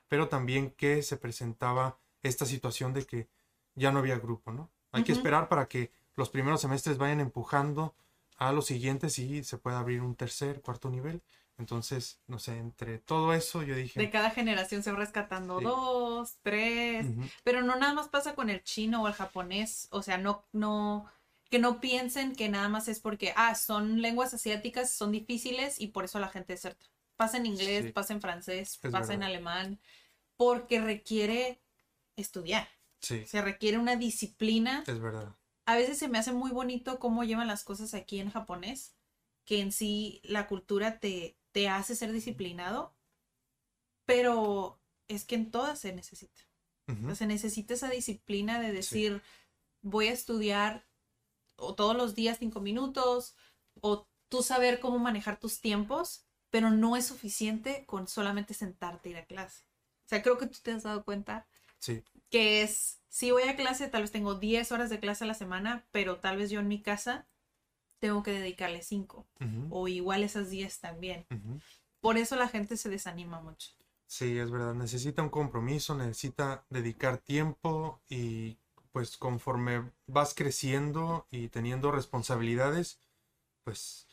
[0.10, 3.30] pero también que se presentaba esta situación de que
[3.76, 4.72] ya no había grupo, ¿no?
[4.98, 7.96] Hay que esperar para que los primeros semestres vayan empujando
[8.38, 11.22] a los siguientes y se pueda abrir un tercer, cuarto nivel.
[11.58, 14.00] Entonces, no sé, entre todo eso yo dije...
[14.00, 15.66] De cada generación se va rescatando Sí.
[15.66, 17.08] dos, tres.
[17.44, 19.88] Pero no nada más pasa con el chino o el japonés.
[19.90, 21.08] O sea, no, no,
[21.50, 25.88] que no piensen que nada más es porque, ah, son lenguas asiáticas, son difíciles y
[25.88, 26.86] por eso la gente deserta.
[27.16, 27.92] Pasa en inglés, Sí.
[27.92, 29.80] pasa en francés, Es pasa en alemán,
[30.36, 31.60] porque requiere
[32.16, 32.68] estudiar.
[33.02, 34.84] Sí, Se requiere una disciplina.
[34.88, 35.36] es verdad.
[35.66, 38.96] A veces se me hace muy bonito cómo llevan las cosas aquí en japonés,
[39.46, 42.96] que en sí la cultura te, te hace ser disciplinado,
[44.06, 46.42] pero es que en todas se necesita.
[47.16, 49.22] Se necesita esa disciplina de decir,
[49.82, 50.88] voy a estudiar
[51.58, 53.36] o todos los días cinco minutos,
[53.82, 59.12] o tú saber cómo manejar tus tiempos, pero no es suficiente con solamente sentarte e
[59.12, 59.66] ir a clase.
[60.06, 61.46] O sea, creo que tú te has dado cuenta
[61.80, 65.28] Sí, que es, si voy a clase, tal vez tengo 10 horas de clase a
[65.28, 67.28] la semana, pero tal vez yo en mi casa
[68.00, 71.26] tengo que dedicarle 5, ujú, o igual esas 10 también.
[72.00, 73.72] Por eso la gente se desanima mucho.
[74.06, 74.74] Sí, es verdad.
[74.74, 78.58] Necesita un compromiso, necesita dedicar tiempo y
[78.92, 83.00] pues conforme vas creciendo y teniendo responsabilidades,
[83.64, 84.07] pues,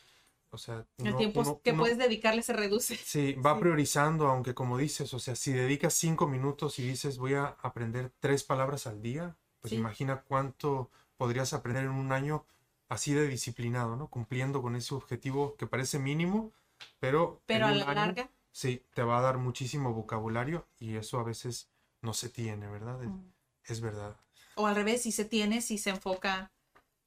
[0.55, 2.97] o sea, El uno- tiempo uno- que uno- puedes dedicarle se reduce.
[2.97, 3.61] Sí, va Sí.
[3.61, 8.11] priorizando, aunque como dices, o sea, si dedicas cinco minutos y dices voy a aprender
[8.21, 9.77] tres palabras al día, pues Sí.
[9.77, 12.47] imagina cuánto podrías aprender en un año
[12.89, 14.09] así de disciplinado, ¿no?
[14.09, 16.53] Cumpliendo con ese objetivo que parece mínimo,
[17.01, 21.19] pero, Pero a la año, larga, sí, te va a dar muchísimo vocabulario y eso
[21.19, 21.69] a veces
[22.03, 23.03] no se tiene, ¿verdad?
[23.03, 23.33] Es, Mm.
[23.67, 24.17] es verdad.
[24.57, 26.53] o al revés, si se tiene, si se enfoca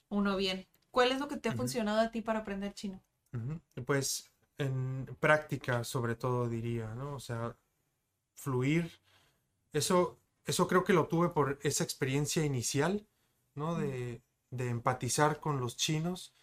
[0.10, 0.68] uno bien.
[0.92, 3.00] ¿Cuál es lo que te ha funcionado a ti para aprender chino?
[3.86, 7.16] Pues en práctica, sobre todo diría, ¿no?
[7.16, 7.56] O sea,
[8.34, 9.00] fluir.
[9.74, 13.08] Eso, eso creo que lo tuve por esa experiencia inicial,
[13.56, 13.76] ¿no?
[13.76, 16.34] De, de empatizar con los chinos.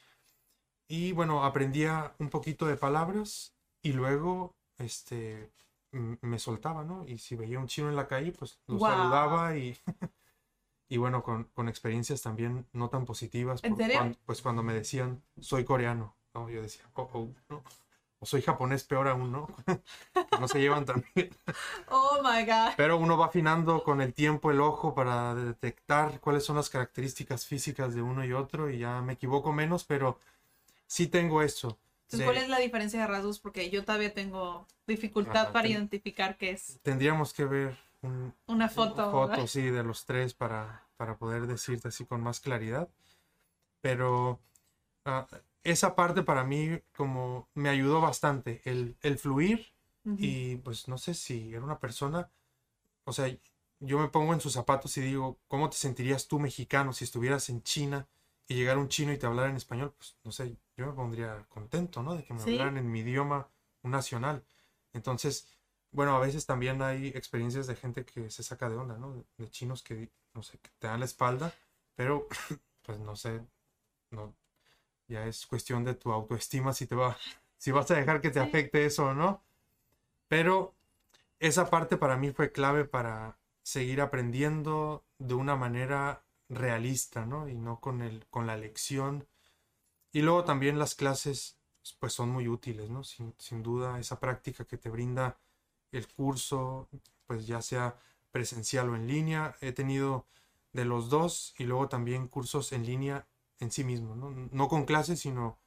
[0.88, 5.52] Y bueno, aprendía un poquito de palabras y luego, este,
[5.92, 7.04] me soltaba, ¿no?
[7.06, 9.76] Y si veía un chino en la calle, pues lo saludaba y,
[10.88, 13.62] y bueno, con, con experiencias también no tan positivas.
[13.64, 14.16] ¿En serio?
[14.24, 16.50] pues cuando me decían, soy coreano, ¿no?
[16.50, 17.62] Yo decía, oh, oh, ¿no?
[18.20, 19.48] O soy japonés, peor aún, ¿no?
[20.30, 21.30] que no se llevan tan bien.
[21.90, 22.72] Oh my God.
[22.76, 27.46] Pero uno va afinando con el tiempo el ojo para detectar cuáles son las características
[27.46, 30.18] físicas de uno y otro y ya me equivoco menos, pero
[30.86, 31.78] sí tengo eso.
[32.06, 33.38] Entonces, de- ¿cuál es la diferencia de rasgos?
[33.40, 38.34] Porque yo todavía tengo dificultad Ajá, para ten- identificar qué es Tendríamos que ver un,
[38.46, 39.10] una foto.
[39.10, 39.46] foto, ¿verdad?
[39.46, 42.88] sí, de los tres para, para poder decirte así con más claridad.
[43.80, 44.40] Pero
[45.04, 45.26] ah,
[45.64, 49.74] esa parte para mí como me ayudó bastante, el, el fluir
[50.16, 52.30] y pues no sé si era una persona,
[53.04, 53.34] o sea,
[53.80, 57.48] yo me pongo en sus zapatos y digo, ¿cómo te sentirías tú mexicano si estuvieras
[57.48, 58.08] en China
[58.48, 59.94] y llegara un chino y te hablara en español?
[59.96, 62.14] Pues no sé, yo me pondría contento, ¿no?
[62.16, 62.52] De que me Sí.
[62.52, 63.48] hablaran en mi idioma
[63.82, 64.44] nacional.
[64.92, 65.48] Entonces,
[65.90, 69.12] bueno, a veces también hay experiencias de gente que se saca de onda, ¿no?
[69.14, 71.54] De, de chinos que, no sé, que te dan la espalda,
[71.94, 72.28] pero
[72.82, 73.42] pues no sé,
[74.10, 74.34] no,
[75.08, 77.16] ya es cuestión de tu autoestima si te va,
[77.58, 79.42] si vas a dejar que te afecte eso o no.
[80.28, 80.74] Pero
[81.40, 87.48] esa parte para mí fue clave para seguir aprendiendo de una manera realista, ¿no?
[87.48, 89.26] Y no con el, con la lección.
[90.12, 91.58] Y luego también las clases,
[91.98, 93.04] pues son muy útiles, ¿no?
[93.04, 95.38] Sin, sin duda, esa práctica que te brinda
[95.92, 96.88] el curso,
[97.26, 97.96] pues ya sea
[98.32, 99.56] presencial o en línea.
[99.60, 100.26] He tenido
[100.72, 103.26] de los dos y luego también cursos en línea
[103.60, 104.30] en sí mismo, ¿no?
[104.52, 105.58] No con clases, sino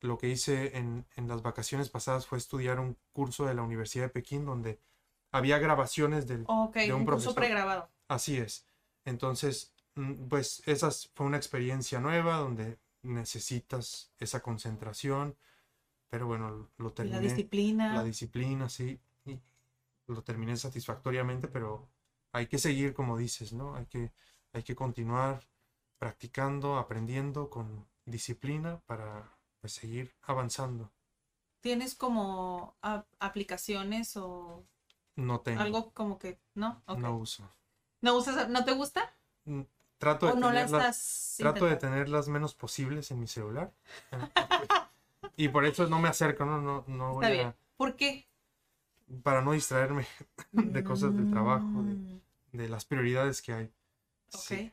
[0.00, 4.04] lo que hice en, en las vacaciones pasadas fue estudiar un curso de la Universidad
[4.06, 4.80] de Pekín donde
[5.32, 7.88] había grabaciones del, Ok, de un un curso pregrabado.
[8.08, 8.66] Así es.
[9.04, 15.36] Entonces, mm, pues esa es- fue una experiencia nueva donde necesitas esa concentración,
[16.10, 17.16] pero bueno, lo terminé.
[17.16, 17.94] la disciplina.
[17.94, 19.40] la disciplina, sí, y
[20.06, 21.88] lo terminé satisfactoriamente, pero
[22.32, 23.74] hay que seguir, como dices, ¿no?
[23.76, 24.12] Hay que,
[24.52, 25.46] hay que continuar
[25.98, 29.30] practicando, aprendiendo con disciplina para
[29.60, 30.90] pues, seguir avanzando.
[31.60, 34.64] ¿Tienes como a- aplicaciones o
[35.16, 36.82] No tengo, algo como que no?
[36.88, 37.48] No uso.
[38.02, 39.14] ¿No usas, no te gusta?
[39.46, 39.62] Mm,
[39.98, 43.26] Trato de, ¿O no la tenerlas, estás trato de tener las menos posibles en mi
[43.26, 43.72] celular.
[45.36, 46.60] y por eso no me acerco, ¿no?
[46.60, 47.54] No, no voy Está a- bien.
[47.76, 48.26] ¿Por qué?
[49.22, 50.06] para no distraerme
[50.52, 52.20] de cosas del trabajo, de, Mm,
[52.52, 53.64] de las prioridades que hay.
[54.32, 54.40] Ok.
[54.40, 54.72] Sí.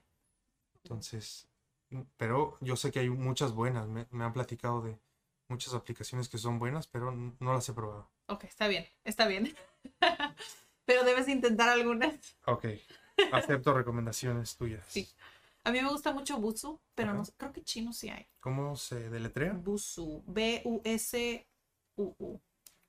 [0.84, 1.48] Entonces,
[1.90, 3.88] mm, pero yo sé que hay muchas buenas.
[3.88, 5.00] Me, me han platicado de
[5.48, 8.10] muchas aplicaciones que son buenas, pero no las he probado.
[8.28, 9.54] Ok, está bien, está bien.
[10.86, 12.16] Pero debes intentar algunas.
[12.46, 12.66] Ok.
[13.32, 14.86] Acepto recomendaciones tuyas.
[14.90, 15.08] Sí.
[15.64, 17.20] A mí me gusta mucho Busu, pero Ajá.
[17.20, 18.28] no creo que chino sí hay.
[18.40, 19.54] ¿Cómo se deletrea?
[19.54, 21.42] Busu, B-U-S-U-U.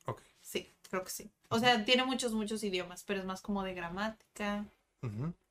[0.06, 0.22] Ok.
[0.40, 1.30] Sí, creo que sí.
[1.50, 4.64] O sea, tiene muchos, muchos idiomas, pero es más como de gramática.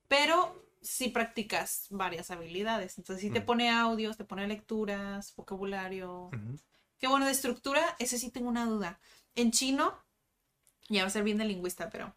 [0.07, 0.40] Pero
[0.81, 2.97] sí practicas varias habilidades.
[2.97, 3.45] Entonces, sí te Mm.
[3.45, 6.29] pone audios, te pone lecturas, vocabulario.
[6.99, 8.99] Qué bueno, de estructura, ese sí tengo una duda.
[9.35, 9.93] En chino,
[10.89, 12.13] y ahora ser bien de lingüista, pero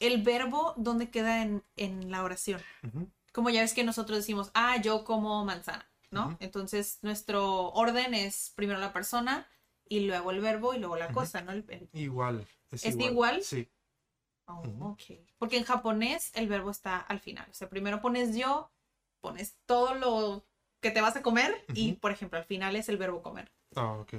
[0.00, 2.60] el verbo, ¿dónde queda en, en la oración?
[3.32, 6.36] Como ya ves que nosotros decimos, ah, yo como manzana, ¿no?
[6.40, 9.46] Entonces, nuestro orden es primero la persona
[9.88, 11.52] y luego el verbo y luego la cosa, ¿no?
[11.52, 12.46] El- el- Igual.
[12.70, 13.42] ¿Es, ¿Es igual?
[13.42, 13.68] Sí.
[14.48, 14.90] Oh, Ujú.
[14.92, 15.02] ok.
[15.38, 17.46] Porque en japonés el verbo está al final.
[17.50, 18.70] O sea, primero pones yo,
[19.20, 20.44] pones todo lo
[20.80, 23.50] que te vas a comer y, por ejemplo, al final es el verbo comer.
[23.76, 24.14] Ah, ok.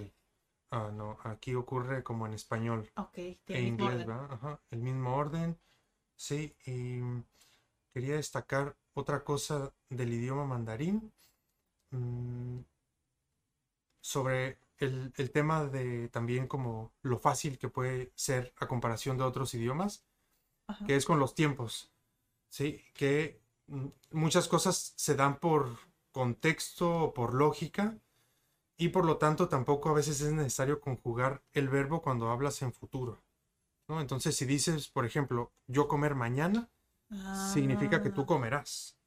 [0.71, 1.17] Ah, no.
[1.23, 2.89] Aquí ocurre como en español.
[2.95, 4.07] Ok, tiene el mismo inglés, orden.
[4.07, 4.34] ¿verdad?
[4.34, 4.61] Ajá.
[4.71, 5.59] El mismo orden.
[6.15, 6.55] Sí.
[6.65, 7.01] Y
[7.93, 11.13] quería destacar otra cosa del idioma mandarín.
[11.91, 12.59] mm,
[14.01, 19.23] sobre el, el tema de también como lo fácil que puede ser a comparación de
[19.23, 20.05] otros idiomas,
[20.70, 20.86] Ajá.
[20.86, 21.91] que es con los tiempos,
[22.49, 22.82] ¿sí?
[22.95, 23.41] Que
[24.11, 25.78] muchas cosas se dan por
[26.11, 27.97] contexto o por lógica
[28.78, 32.74] y por lo tanto tampoco a veces es necesario conjugar el verbo cuando hablas en
[32.74, 33.24] futuro,
[33.88, 34.01] ¿no?
[34.01, 36.70] Entonces si dices, por ejemplo, yo comer mañana,
[37.32, 38.97] significa que tú Ah, comerás.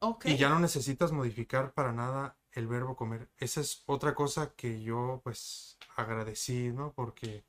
[0.00, 0.26] ok.
[0.26, 3.30] Y ya no necesitas modificar para nada el verbo comer.
[3.38, 6.92] Esa es otra cosa que yo pues agradecí, ¿no?
[6.94, 7.44] Porque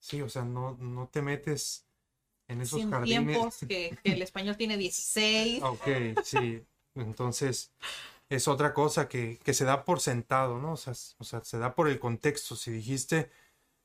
[0.00, 1.86] sí, o sea, no, no te metes
[2.52, 3.26] en esos Sin jardines.
[3.26, 5.62] tiempos que, que el español tiene 16.
[5.62, 5.86] Ok,
[6.24, 6.62] sí.
[6.94, 7.70] Entonces,
[8.28, 10.72] es otra cosa que, que se da por sentado, ¿no?
[10.72, 12.56] O sea, o sea, se da por el contexto.
[12.56, 13.30] Si dijiste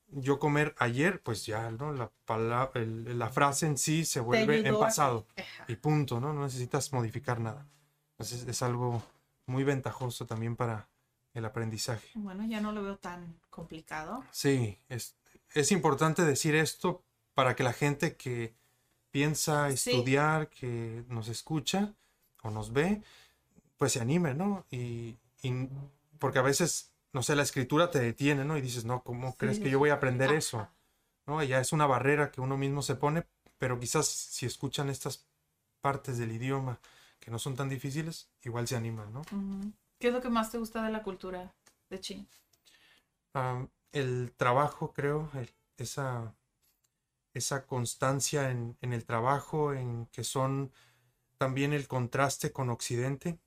[0.09, 1.91] yo comer ayer, pues ya, ¿no?
[1.93, 5.25] La, pala- el- la frase en sí se vuelve en pasado
[5.67, 6.33] y punto, ¿no?
[6.33, 7.65] No necesitas modificar nada.
[8.11, 9.03] Entonces es algo
[9.45, 10.87] muy ventajoso también para
[11.33, 12.07] el aprendizaje.
[12.15, 14.23] Bueno, ya no lo veo tan complicado.
[14.31, 15.15] Sí, es,
[15.53, 17.03] es importante decir esto
[17.37, 18.55] para que la gente que
[19.11, 19.91] piensa Sí.
[19.91, 21.93] estudiar, que nos escucha
[22.41, 23.03] o nos ve,
[23.77, 24.65] pues se anime, ¿no?
[24.71, 25.69] Y, y-
[26.17, 28.57] porque a veces, no sé, la escritura te detiene, ¿no?
[28.57, 30.67] Y dices, no, ¿cómo crees que yo voy a aprender eso?
[31.27, 31.43] ¿No?
[31.43, 33.23] Ya es una barrera que uno mismo se pone,
[33.59, 35.23] pero quizás si escuchan estas
[35.79, 36.79] partes del idioma
[37.19, 39.21] que no son tan difíciles, igual se animan, ¿no?
[39.99, 41.53] ¿Qué es lo que más te gusta de la cultura
[41.91, 42.25] de China?
[43.33, 46.33] Am, el trabajo, creo, el- esa,
[47.37, 50.71] esa constancia en, el trabajo, en que son
[51.37, 53.39] también el contraste con Occidente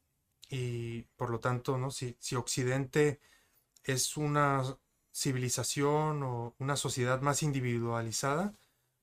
[0.49, 1.91] y por lo tanto, ¿no?
[1.91, 3.21] Si, si Occidente
[3.85, 4.63] es una
[5.13, 8.55] civilización o una sociedad más individualizada,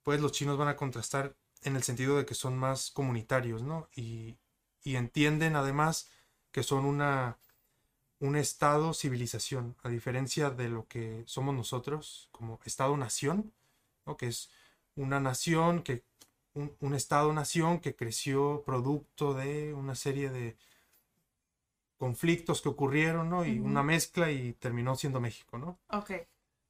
[0.03, 3.89] pues los chinos van a contrastar en el sentido de que son más comunitarios, ¿no?
[3.95, 4.37] Y,
[4.83, 6.09] y entienden además
[6.51, 7.39] que son una,
[8.19, 13.53] un estado civilización, a diferencia de lo que somos nosotros como estado-nación,
[14.05, 14.17] ¿no?
[14.17, 14.49] que es
[14.97, 16.03] una nación, que,
[16.53, 20.57] un, un estado-nación que creció producto de una serie de
[21.97, 23.45] conflictos que ocurrieron, ¿no?
[23.45, 25.79] y una mezcla y terminó siendo México, ¿no?
[25.89, 26.11] Ok.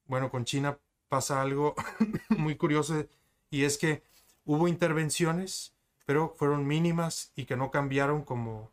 [0.06, 0.80] Bueno, con China
[1.10, 1.76] pasa algo
[2.30, 3.06] muy curioso
[3.50, 4.04] y es que
[4.46, 5.76] hubo intervenciones,
[6.06, 8.72] pero fueron mínimas y que no cambiaron como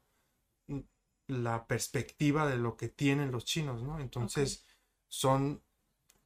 [1.26, 3.98] la perspectiva de lo que tienen los chinos, ¿no?
[3.98, 4.64] Entonces
[5.08, 5.62] son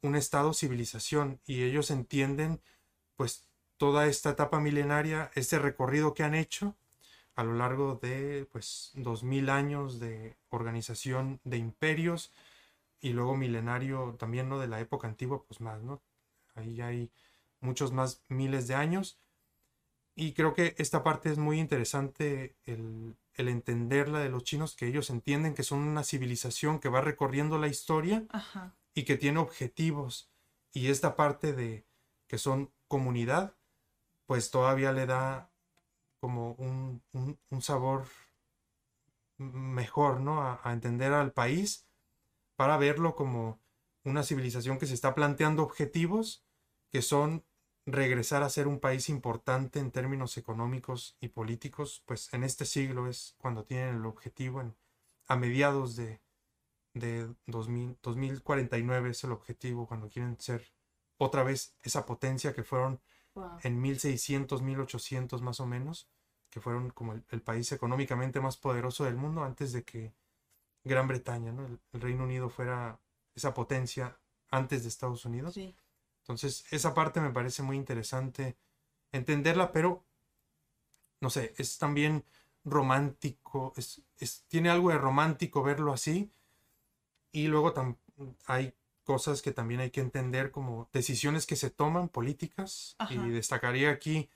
[0.03, 2.61] un estado civilización y ellos entienden
[3.19, 6.77] pues toda esta etapa milenaria, este recorrido que han hecho
[7.35, 12.33] a lo largo de pues dos mil años de organización de imperios
[13.01, 14.61] y luego milenario también, ¿no?
[14.61, 16.01] De la época antigua, pues más, ¿no?
[16.55, 17.11] Ahí hay
[17.61, 19.19] muchos más miles de años.
[20.15, 24.87] Y creo que esta parte es muy interesante, el, el entenderla de los chinos, que
[24.87, 28.77] ellos entienden que son una civilización que va recorriendo la historia Ajá.
[28.95, 30.31] y que tiene objetivos.
[30.73, 31.85] Y esta parte de
[32.29, 33.57] que son comunidad,
[34.27, 35.53] pues todavía le da
[36.21, 38.07] como un, un- sabor
[39.39, 40.43] mejor, ¿no?
[40.43, 41.87] A, a entender al país
[42.57, 43.61] para verlo como
[44.05, 46.45] una civilización que se está planteando objetivos
[46.91, 47.45] que son
[47.87, 53.09] regresar a ser un país importante en términos económicos y políticos, pues en este siglo
[53.09, 54.77] es cuando tienen el objetivo, en-
[55.29, 56.21] a mediados de,
[56.95, 60.65] de 2000, 2049 es el objetivo, cuando quieren ser
[61.19, 63.01] otra vez esa potencia que fueron
[63.35, 63.61] Wow.
[63.63, 66.09] en 1600, 1800 más o menos,
[66.51, 70.15] que fueron como el, el país económicamente más poderoso del mundo antes de que
[70.85, 71.67] Gran Bretaña, ¿no?
[71.67, 73.01] el, el Reino Unido fuera
[73.35, 74.19] esa potencia
[74.51, 75.55] antes de Estados Unidos.
[75.55, 75.75] Sí.
[76.23, 78.57] Entonces, esa parte me parece muy interesante
[79.13, 80.05] entenderla, pero
[81.21, 82.25] no sé, es también
[82.65, 86.33] romántico, es, es- tiene algo de romántico verlo así.
[87.33, 87.97] Y luego tam-
[88.47, 88.75] hay
[89.09, 92.95] cosas que también hay que entender como decisiones que se toman políticas.
[92.99, 93.15] Ajá.
[93.15, 94.29] Y destacaría aquí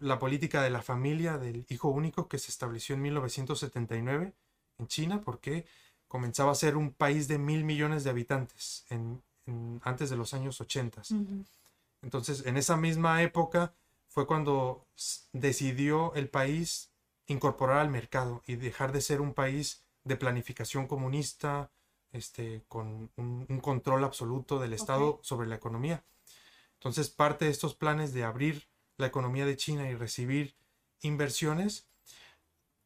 [0.00, 4.34] la política de la familia del hijo único que se estableció en 1979
[4.78, 5.64] en China, porque
[6.06, 10.34] comenzaba a ser un país de mil millones de habitantes en- en- antes de los
[10.34, 11.00] años 80.
[11.10, 11.44] Ujú.
[12.02, 13.72] Entonces, en esa misma época
[14.08, 14.86] fue cuando
[15.32, 16.90] decidió el país
[17.26, 21.70] incorporar al mercado y dejar de ser un país de planificación comunista,
[22.14, 25.24] este, con un, un control absoluto del Estado Ok.
[25.24, 26.02] sobre la economía.
[26.74, 28.66] Entonces, parte de estos planes de abrir
[28.96, 30.54] la economía de China y recibir
[31.02, 31.86] inversiones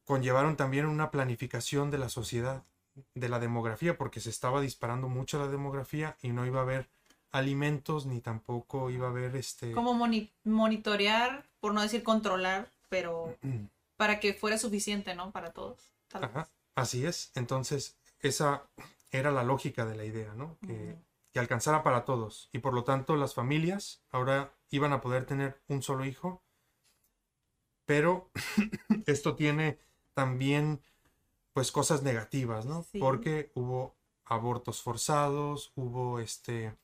[0.04, 2.64] conllevaron también una planificación de la sociedad,
[3.14, 6.88] de la demografía, porque se estaba disparando mucho la demografía y no iba a haber
[7.30, 13.36] alimentos ni tampoco iba a haber este Como moni- monitorear, por no decir controlar, pero
[13.96, 15.30] para que fuera suficiente, ¿no?
[15.30, 15.92] Para todos.
[16.08, 16.30] tal vez.
[16.30, 17.30] Ajá, así es.
[17.34, 18.62] Entonces, esa
[19.10, 20.58] era la lógica de la idea, ¿no?
[20.60, 20.96] Que,
[21.38, 22.48] alcanzara para todos.
[22.52, 26.42] Y por lo tanto, las familias ahora iban a poder tener un solo hijo.
[27.84, 28.32] Pero
[29.06, 29.78] esto tiene
[30.14, 30.82] también,
[31.52, 32.82] pues, cosas negativas, ¿no?
[32.82, 32.98] Sí.
[32.98, 33.94] Porque hubo
[34.24, 36.76] abortos forzados, hubo este,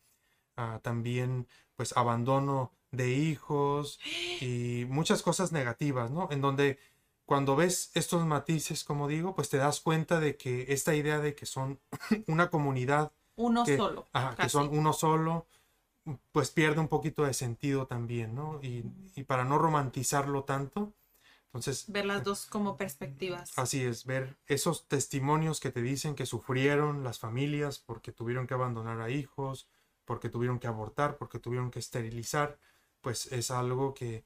[0.57, 3.99] ah, también, pues, abandono de hijos
[4.41, 6.29] y muchas cosas negativas, ¿no?
[6.31, 6.79] En donde
[7.27, 11.35] cuando ves estos matices, como digo, pues te das cuenta de que esta idea de
[11.35, 11.81] que son
[12.27, 14.07] una comunidad, Uno que, solo.
[14.13, 15.47] ajá, que son uno solo,
[16.33, 18.61] pues pierde un poquito de sentido también, ¿no?
[18.63, 18.85] Y,
[19.17, 20.93] y para no romantizarlo tanto,
[21.47, 23.53] entonces Ver las dos como perspectivas.
[23.57, 28.55] Así es, ver esos testimonios que te dicen que sufrieron las familias porque tuvieron que
[28.55, 29.69] abandonar a hijos,
[30.05, 32.59] porque tuvieron que abortar, porque tuvieron que esterilizar,
[33.01, 34.25] pues es algo que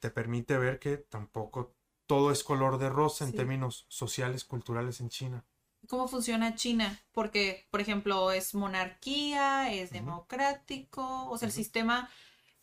[0.00, 1.75] te permite ver que tampoco
[2.06, 3.36] todo es color de rosa en Sí.
[3.36, 5.44] términos sociales, culturales en China.
[5.88, 7.00] ¿Cómo funciona China?
[7.12, 12.08] Porque, por ejemplo, es monarquía, es democrático, o sea, el sistema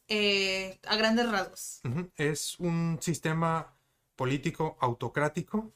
[0.10, 1.80] eh, a grandes rasgos.
[2.18, 3.74] Es un sistema
[4.18, 5.72] político autocrático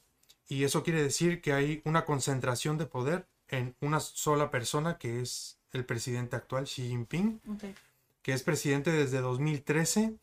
[0.50, 5.22] y eso quiere decir que hay una concentración de poder en una sola persona que
[5.22, 7.42] es el presidente actual, Xi Jinping.
[7.50, 7.64] Ok.
[8.22, 10.16] que es presidente desde 2013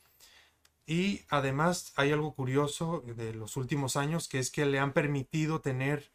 [0.86, 5.60] y además hay algo curioso de los últimos años que es que le han permitido
[5.60, 6.10] tener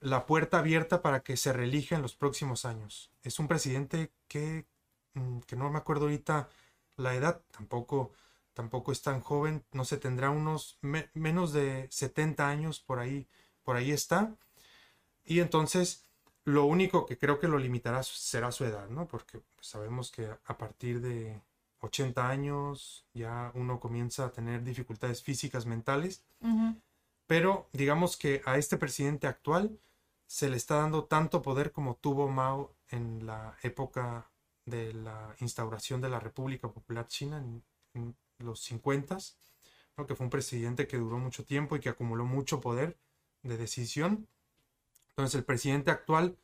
[0.00, 3.10] la puerta abierta para que se reelija en los próximos años.
[3.22, 4.66] Es un presidente que,
[5.14, 6.48] mm, que no me acuerdo ahorita
[6.96, 8.12] la edad, tampoco,
[8.54, 13.28] tampoco es tan joven, no se tendrá unos me- menos de 70 años por ahí,
[13.64, 14.36] por ahí está.
[15.24, 16.04] Y entonces
[16.44, 19.06] lo único que creo que lo limitará será su edad, ¿no?
[19.08, 21.40] Porque pues, sabemos que a partir de
[21.82, 26.22] 80 años ya uno comienza a tener dificultades físicas, mentales.
[27.26, 29.78] Pero digamos que a este presidente actual
[30.26, 34.30] se le está dando tanto poder como tuvo Mao en la época
[34.64, 37.62] de la instauración de la República Popular China en,
[37.94, 39.18] en los 50,
[39.96, 40.06] ¿no?
[40.06, 42.96] que fue un presidente que duró mucho tiempo y que acumuló mucho poder
[43.42, 44.28] de decisión.
[45.08, 46.36] Entonces el presidente actual,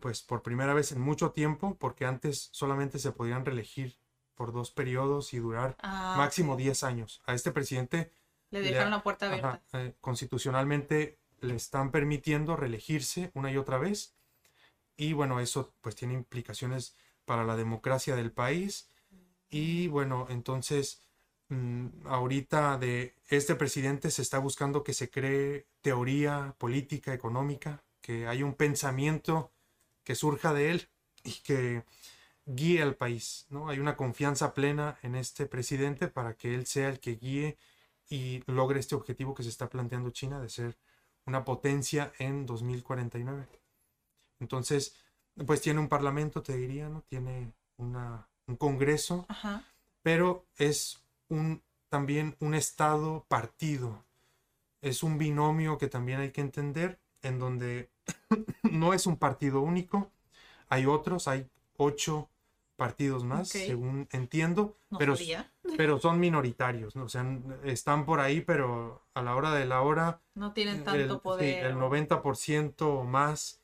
[0.00, 3.99] pues por primera vez en mucho tiempo, porque antes solamente se podían reelegir
[4.40, 6.60] por dos periodos y durar Ah, máximo ok.
[6.60, 7.20] 10 años.
[7.26, 8.10] A este presidente
[8.50, 9.48] Le le dejaron ha- la puerta abierta.
[9.48, 14.14] Ajá, eh, constitucionalmente le están permitiendo reelegirse una y otra vez.
[14.96, 16.94] Y bueno, eso pues tiene implicaciones
[17.26, 18.88] para la democracia del país.
[19.50, 21.02] Y bueno, entonces
[21.48, 28.26] mm, ahorita de este presidente se está buscando que se cree teoría política, económica, que
[28.26, 29.50] hay un pensamiento
[30.04, 30.88] que surja de él
[31.24, 31.84] y que
[32.54, 33.68] guíe al país, ¿no?
[33.68, 37.56] Hay una confianza plena en este presidente para que él sea el que guíe
[38.08, 40.76] y logre este objetivo que se está planteando China de ser
[41.26, 43.46] una potencia en 2049.
[44.40, 44.96] Entonces,
[45.46, 47.02] pues tiene un parlamento, te diría, ¿no?
[47.02, 49.64] Tiene una, un congreso, Ajá.
[50.02, 54.04] pero es un, también un estado partido.
[54.80, 57.90] Es un binomio que también hay que entender, en donde
[58.62, 60.10] no es un partido único,
[60.68, 62.29] hay otros, hay ocho
[62.84, 65.52] partidos más, según entiendo, No pero, sabía.
[65.76, 67.04] pero son minoritarios, ¿no?
[67.04, 67.24] o sea,
[67.64, 71.20] están por ahí, pero a la hora de la hora No tienen el- tanto sí,
[71.22, 71.66] poder.
[71.66, 73.60] el 90% o más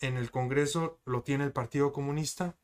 [0.00, 2.56] en el Congreso lo tiene el Partido Comunista.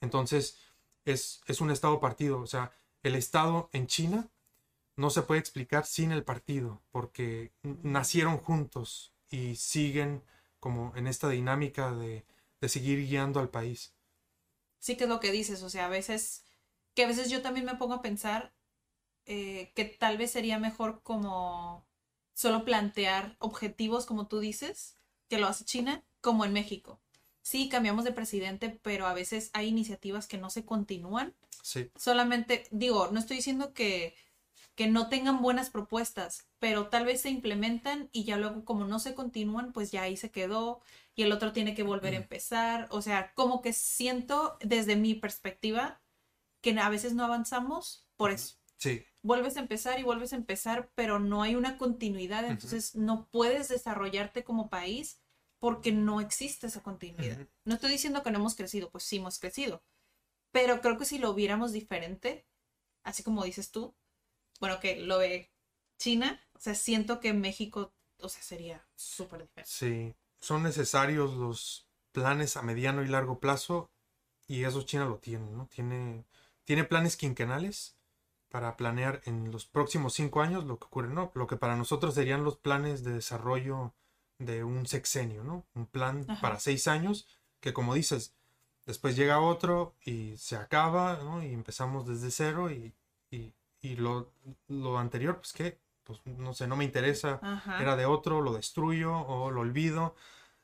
[0.00, 0.58] Entonces,
[1.04, 2.40] es, es un Estado partido.
[2.40, 2.70] O sea,
[3.02, 4.28] el Estado en China
[4.96, 7.52] no se puede explicar sin el partido, porque
[7.82, 10.22] nacieron juntos y siguen
[10.60, 12.24] como en esta dinámica de,
[12.60, 13.94] de seguir guiando al país.
[14.78, 16.44] Sí que es lo que dices, o sea, a veces,
[16.94, 18.54] que a veces yo también me pongo a pensar
[19.26, 21.86] eh, que tal vez sería mejor como
[22.34, 24.96] solo plantear objetivos, como tú dices,
[25.28, 27.00] que lo hace China, como en México.
[27.42, 31.34] Sí, cambiamos de presidente, pero a veces hay iniciativas que no se continúan.
[31.62, 34.14] Sí, Solamente, digo, no estoy diciendo que,
[34.78, 39.00] que no tengan buenas propuestas, pero tal vez se implementan y ya luego como no
[39.00, 40.80] se continúan, pues ya ahí se quedó
[41.16, 42.86] y el otro tiene que volver a empezar.
[42.92, 46.00] O sea, como que siento desde mi perspectiva
[46.60, 48.54] que a veces no avanzamos por eso.
[48.76, 53.26] sí, Vuelves a empezar y vuelves a empezar, pero no hay una continuidad, entonces no
[53.32, 55.20] puedes desarrollarte como país
[55.58, 57.48] porque no existe esa continuidad.
[57.64, 59.82] No estoy diciendo que no hemos crecido, pues sí hemos crecido,
[60.52, 62.46] pero creo que si lo viéramos diferente,
[63.02, 63.96] así como dices tú,
[64.60, 65.50] bueno, que lo ve
[65.98, 69.70] China, o sea, siento que México, o sea, sería súper diferente.
[69.70, 70.14] sí.
[70.40, 73.90] Son necesarios los planes a mediano y largo plazo
[74.46, 75.66] y eso China lo tiene, ¿no?
[75.66, 76.24] Tiene,
[76.64, 77.96] tiene planes quinquenales
[78.48, 81.32] para planear en los próximos cinco años lo que ocurre, ¿no?
[81.34, 83.94] Lo que para nosotros serían los planes de desarrollo
[84.38, 85.66] de un sexenio, ¿no?
[85.74, 86.40] Un plan Ajá.
[86.40, 87.26] para seis años
[87.60, 88.34] que como dices,
[88.86, 91.42] después llega otro y se acaba, ¿no?
[91.42, 92.94] Y empezamos desde cero y,
[93.30, 94.32] y, y lo,
[94.68, 97.80] lo anterior, pues qué, pues no sé, no me interesa, Ajá.
[97.80, 100.14] era de otro, lo destruyo o lo olvido.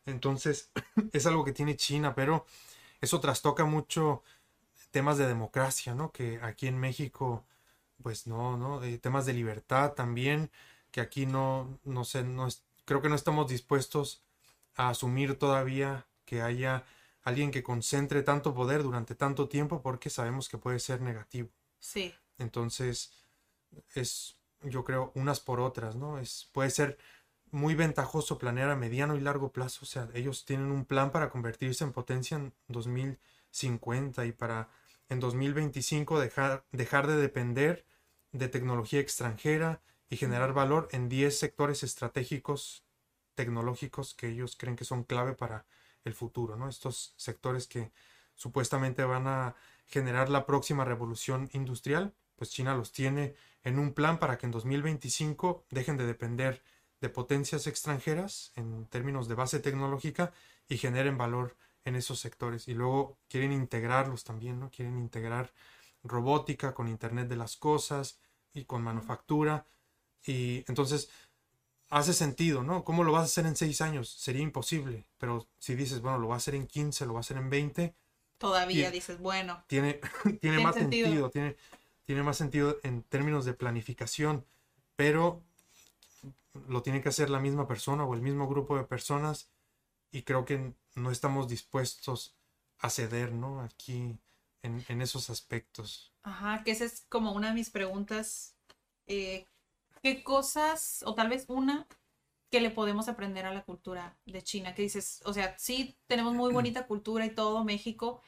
[0.07, 0.71] Entonces,
[1.13, 2.47] es algo que tiene China, pero
[3.01, 4.23] eso trastoca mucho
[4.91, 6.13] temas de democracia, ¿no?
[6.13, 7.45] Que aquí en México,
[8.03, 8.83] pues no, ¿no?
[8.85, 10.51] Eh, temas de libertad también,
[10.91, 14.25] que aquí no, no sé, no es- creo que no estamos dispuestos
[14.77, 16.85] a asumir todavía que haya
[17.23, 21.51] alguien que concentre tanto poder durante tanto tiempo porque sabemos que puede ser negativo.
[21.79, 23.13] Sí, Entonces,
[23.95, 26.19] es, yo creo, unas por otras, ¿no?
[26.19, 26.99] Es, puede ser
[27.51, 29.81] muy ventajoso planear a mediano y largo plazo.
[29.83, 34.69] O sea, ellos tienen un plan para convertirse en potencia en 2050 y para
[35.09, 37.87] en 2025 dejar, dejar de depender
[38.33, 39.81] de tecnología extranjera
[40.11, 42.85] y generar valor en 10 sectores estratégicos
[43.35, 45.67] tecnológicos que ellos creen que son clave para
[46.05, 46.69] el futuro, ¿no?
[46.69, 47.93] Estos sectores que
[48.35, 49.55] supuestamente van a
[49.87, 54.53] generar la próxima revolución industrial, pues China los tiene en un plan para que en
[54.53, 56.63] 2025 dejen de depender
[57.01, 60.33] de potencias extranjeras en términos de base tecnológica
[60.69, 62.69] y generen valor en esos sectores.
[62.69, 64.71] Y luego quieren integrarlos también, ¿no?
[64.71, 65.53] Quieren integrar
[66.03, 68.19] robótica con Internet de las Cosas
[68.55, 69.67] y con manufactura.
[70.27, 71.11] Y entonces
[71.91, 72.85] hace sentido, ¿no?
[72.85, 74.11] ¿Cómo lo vas a hacer en seis años?
[74.11, 75.07] Sería imposible.
[75.19, 77.51] Pero si dices, bueno, lo va a hacer en 15, lo va a hacer en
[77.51, 77.95] 20,
[78.39, 80.01] todavía dices, bueno, tiene,
[80.41, 81.09] tiene Tiene más sentido.
[81.09, 81.57] sentido, tiene,
[82.05, 84.45] tiene más sentido en términos de planificación,
[84.97, 85.43] pero
[86.69, 89.49] lo tiene que hacer la misma persona o el mismo grupo de personas
[90.11, 92.37] y creo que no estamos dispuestos
[92.79, 93.61] a ceder, ¿no?
[93.61, 94.17] Aquí
[94.63, 96.13] en, esos aspectos.
[96.23, 98.55] Ajá, que esa es como una de mis preguntas.
[99.07, 99.47] eh,
[100.03, 101.87] ¿Qué cosas, o tal vez una,
[102.51, 104.75] que le podemos aprender a la cultura de China?
[104.75, 108.21] Que dices, o sea, sí, tenemos muy bonita cultura y todo, México,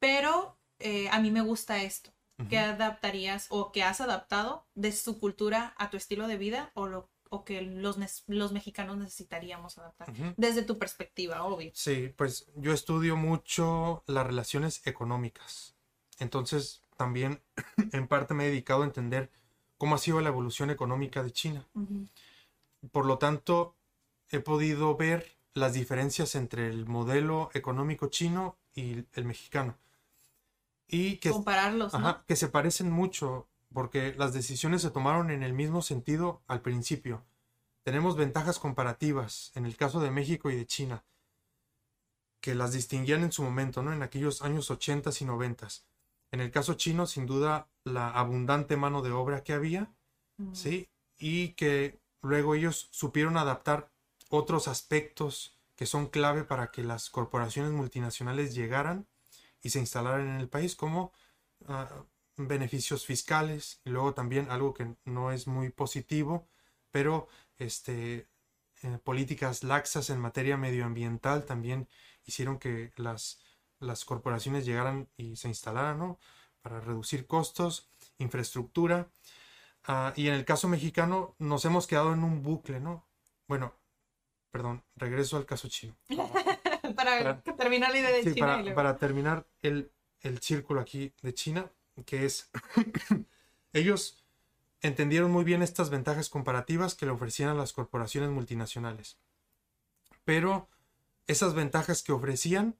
[0.00, 2.10] pero eh, a mí me gusta esto.
[2.48, 2.66] ¿Qué Ujú.
[2.70, 7.10] adaptarías o que has adaptado de su cultura a tu estilo de vida o, lo,
[7.28, 10.12] o que los, los mexicanos necesitaríamos adaptar?
[10.36, 11.70] Desde tu perspectiva, obvio.
[11.74, 15.74] Sí, pues yo estudio mucho las relaciones económicas.
[16.18, 17.42] Entonces, también
[17.92, 19.30] en parte me he dedicado a entender
[19.78, 21.66] cómo ha sido la evolución económica de China.
[22.92, 23.74] Por lo tanto,
[24.30, 29.76] he podido ver las diferencias entre el modelo económico chino y el mexicano.
[30.90, 31.98] Y que, Compararlos, ¿no?
[31.98, 36.60] ajá, que se parecen mucho porque las decisiones se tomaron en el mismo sentido al
[36.62, 37.24] principio.
[37.84, 41.04] Tenemos ventajas comparativas en el caso de México y de China.
[42.40, 43.92] que las distinguían en su momento, ¿no?
[43.92, 45.68] En aquellos años 80 y 90.
[46.32, 49.92] En el caso chino, sin duda, la abundante mano de obra que había,
[50.52, 50.88] ¿sí?
[51.18, 53.90] Y que luego ellos supieron adaptar
[54.30, 59.06] otros aspectos que son clave para que las corporaciones multinacionales llegaran
[59.62, 61.12] y se instalaran en el país, como
[61.68, 62.04] ah,
[62.36, 66.48] beneficios fiscales, luego también algo que no es muy positivo,
[66.90, 67.28] pero
[67.58, 68.28] este,
[68.82, 71.88] eh, políticas laxas en materia medioambiental también
[72.24, 73.40] hicieron que las,
[73.78, 76.18] las corporaciones llegaran y se instalaran, ¿no?
[76.62, 79.10] Para reducir costos, infraestructura.
[79.84, 83.06] Ah, y en el caso mexicano nos hemos quedado en un bucle, ¿no?
[83.48, 83.74] Bueno,
[84.50, 85.96] perdón, regreso al caso chino.
[86.94, 88.46] para, terminar la idea de Sí, China.
[88.46, 89.90] para, y luego- para terminar el,
[90.20, 91.70] el círculo aquí de China,
[92.06, 92.50] que es,
[93.72, 94.24] ellos
[94.82, 99.18] entendieron muy bien estas ventajas comparativas que le ofrecían a las corporaciones multinacionales.
[100.24, 100.68] Pero
[101.26, 102.76] esas ventajas que ofrecían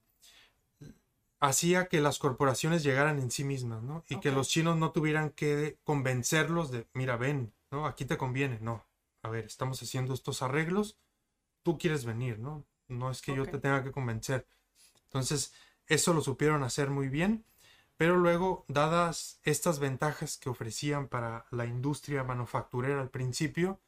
[1.40, 4.04] hacía que las corporaciones llegaran en sí mismas, ¿no?
[4.08, 7.86] Y que los chinos no tuvieran que convencerlos de, mira, ven, ¿no?
[7.86, 8.84] Aquí te conviene, no.
[9.22, 10.98] A ver, estamos haciendo estos arreglos,
[11.62, 12.66] tú quieres venir, ¿no?
[12.90, 14.46] No es que yo te tenga que convencer.
[15.04, 15.54] Entonces,
[15.86, 17.44] eso lo supieron hacer muy bien,
[17.96, 23.80] pero luego, dadas estas ventajas que ofrecían para la industria manufacturera al principio,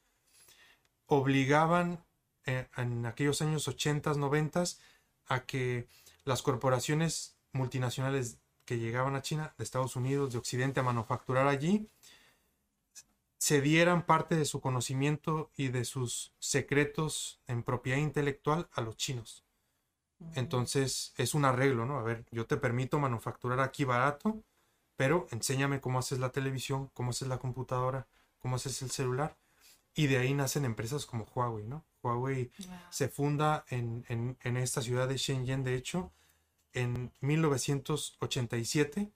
[1.05, 2.03] obligaban
[2.45, 4.63] eh, en aquellos años 80, 90
[5.27, 5.87] a que
[6.25, 11.89] las corporaciones multinacionales que llegaban a China, de Estados Unidos, de Occidente, a manufacturar allí,
[13.47, 19.43] cedieran parte de su conocimiento y de sus secretos en propiedad intelectual a los chinos.
[20.35, 21.99] Entonces es un arreglo, ¿no?
[21.99, 24.41] A ver, yo te permito manufacturar aquí barato,
[24.95, 28.07] pero enséñame cómo haces la televisión, cómo haces la computadora,
[28.39, 29.37] cómo haces el celular.
[29.93, 31.85] Y de ahí nacen empresas como Huawei, ¿no?
[32.01, 32.77] Huawei Wow.
[32.91, 36.13] se funda en, en- en esta ciudad de Shenzhen, de hecho,
[36.73, 39.11] en 1987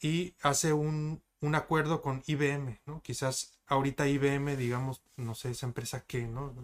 [0.00, 3.02] y hace un, un acuerdo con IBM, ¿no?
[3.02, 6.54] Quizás ahorita IBM, digamos, no sé, esa empresa que, ¿no?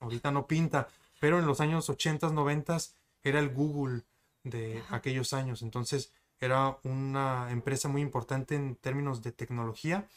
[0.00, 0.88] Ahorita no pinta,
[1.20, 2.78] pero en los años 80, 90
[3.22, 4.02] era el Google
[4.42, 5.62] de aquellos años.
[5.62, 10.08] Entonces era una empresa muy importante en términos de tecnología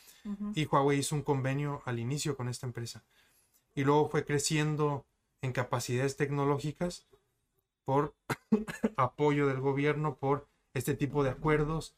[0.56, 3.04] y Huawei hizo un convenio al inicio con esta empresa.
[3.76, 5.06] Y luego fue creciendo
[5.44, 7.06] en capacidades tecnológicas
[7.84, 8.16] por
[8.98, 11.96] apoyo del gobierno, por este tipo de acuerdos.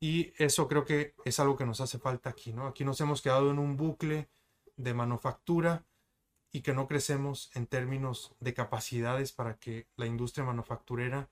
[0.00, 2.66] Y eso creo que es algo que nos hace falta aquí, ¿no?
[2.66, 4.28] Aquí nos hemos quedado en un bucle
[4.76, 5.84] de manufactura
[6.52, 11.28] y que no crecemos en términos de capacidades para que la industria manufacturera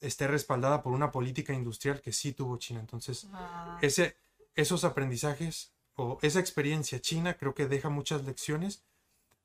[0.00, 2.80] esté respaldada por una política industrial que sí tuvo China.
[2.80, 4.16] Entonces, Ah, ese,
[4.54, 8.84] esos aprendizajes o esa experiencia china creo que deja muchas lecciones,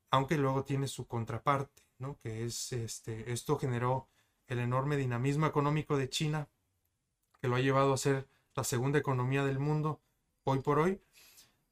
[0.09, 2.17] aunque luego tiene su contraparte, ¿no?
[2.21, 4.07] Que es este, esto generó
[4.47, 6.49] el enorme dinamismo económico de China,
[7.41, 9.99] que lo ha llevado a ser la segunda economía del mundo
[10.43, 11.01] hoy por hoy,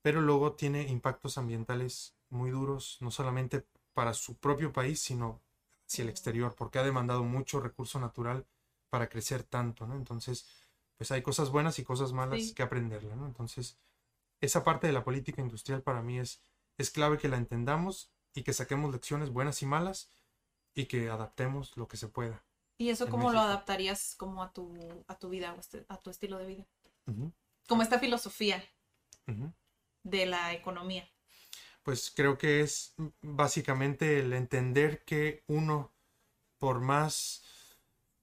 [0.02, 5.42] pero luego tiene impactos ambientales muy duros, no solamente para su propio país, sino
[5.88, 8.46] hacia el exterior, porque ha demandado mucho recurso natural
[8.90, 9.96] para crecer tanto, ¿no?
[9.96, 10.48] Entonces,
[10.98, 12.54] pues hay cosas buenas y cosas malas Sí.
[12.54, 13.26] que aprenderle, ¿no?
[13.26, 13.78] Entonces,
[14.42, 16.42] esa parte de la política industrial para mí es,
[16.78, 20.10] es clave que la entendamos y que saquemos lecciones buenas y malas
[20.76, 22.44] y que adaptemos lo que se pueda.
[22.80, 26.38] ¿Y eso cómo lo adaptarías como a tu, a tu vida este- a tu estilo
[26.40, 26.68] de vida?
[27.68, 28.64] Como esta filosofía
[30.04, 31.08] de la economía.
[31.84, 35.94] Pues creo que es básicamente el entender que uno,
[36.58, 37.44] por más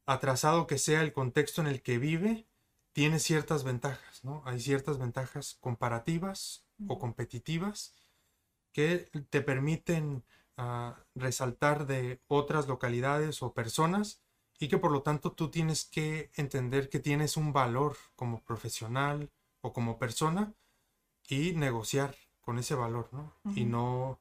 [0.07, 2.47] atrasado que sea el contexto en el que vive,
[2.93, 4.43] tiene ciertas ventajas, ¿no?
[4.47, 7.95] Hay ciertas ventajas comparativas o competitivas
[8.73, 10.25] que te permiten
[10.57, 14.23] ah, resaltar de otras localidades o personas
[14.59, 19.31] y que por lo tanto tú tienes que entender que tienes un valor como profesional
[19.63, 20.55] o como persona
[21.29, 23.35] y negociar con ese valor, ¿no?
[23.55, 23.67] Y Ujú.
[23.67, 24.21] no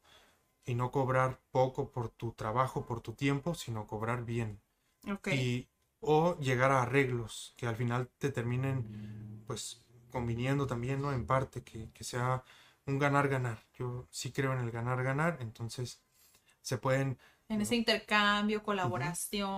[0.66, 4.62] y no cobrar poco por tu trabajo, por tu tiempo, sino cobrar bien
[5.08, 5.28] Ok.
[5.30, 5.68] y
[6.00, 8.88] o llegar a arreglos que al final te terminen
[9.46, 9.82] pues
[10.12, 11.14] conviniendo también, ¿no?
[11.14, 12.44] En parte que, que sea
[12.86, 13.60] un ganar-ganar.
[13.74, 16.02] Yo sí creo en el ganar-ganar, entonces
[16.62, 17.20] se pueden,
[17.50, 19.50] en ese intercambio, colaboración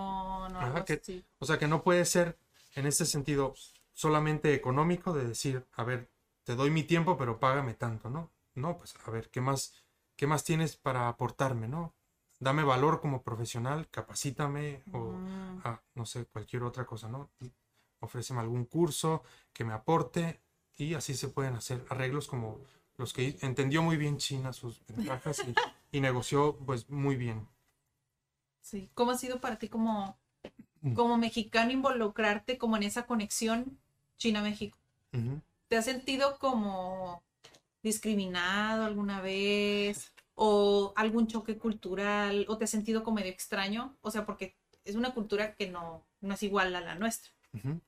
[0.56, 1.26] o algo Ajá, que- así.
[1.40, 2.38] o sea que no puede ser
[2.76, 3.54] en este sentido
[3.94, 6.10] solamente económico de decir, a ver,
[6.44, 8.32] te doy mi tiempo, pero págame tanto, ¿no?
[8.56, 9.74] No, pues a ver, ¿qué más,
[10.16, 11.96] qué más tienes para aportarme, ¿no?
[12.40, 17.32] Dame valor como profesional, capacítame o Mm, a, no sé, cualquier otra cosa, ¿no?
[18.00, 19.24] Ofréceme algún curso
[19.54, 20.42] que me aporte
[20.76, 22.60] y así se pueden hacer arreglos como
[22.98, 25.56] los que entendió muy bien China sus ventajas y,
[25.92, 27.48] y negoció pues muy bien.
[28.68, 28.90] Sí.
[28.96, 30.18] ¿Cómo ha sido para ti como,
[30.82, 30.94] Mm.
[30.94, 33.80] como mexicano involucrarte como en esa conexión
[34.18, 34.78] China-México?
[35.70, 37.24] ¿Te has sentido como
[37.82, 40.12] discriminado alguna vez?
[40.36, 42.46] ¿O algún choque cultural?
[42.50, 43.96] ¿O te has sentido como medio extraño?
[44.02, 47.32] O sea, porque es una cultura que no, no es igual a la nuestra.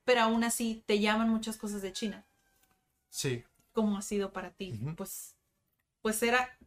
[0.05, 2.25] Pero aún así te llaman muchas cosas de China.
[3.09, 3.43] Sí,
[3.73, 4.79] ¿Cómo ha sido para ti?
[4.97, 5.35] Pues,
[6.01, 6.57] pues era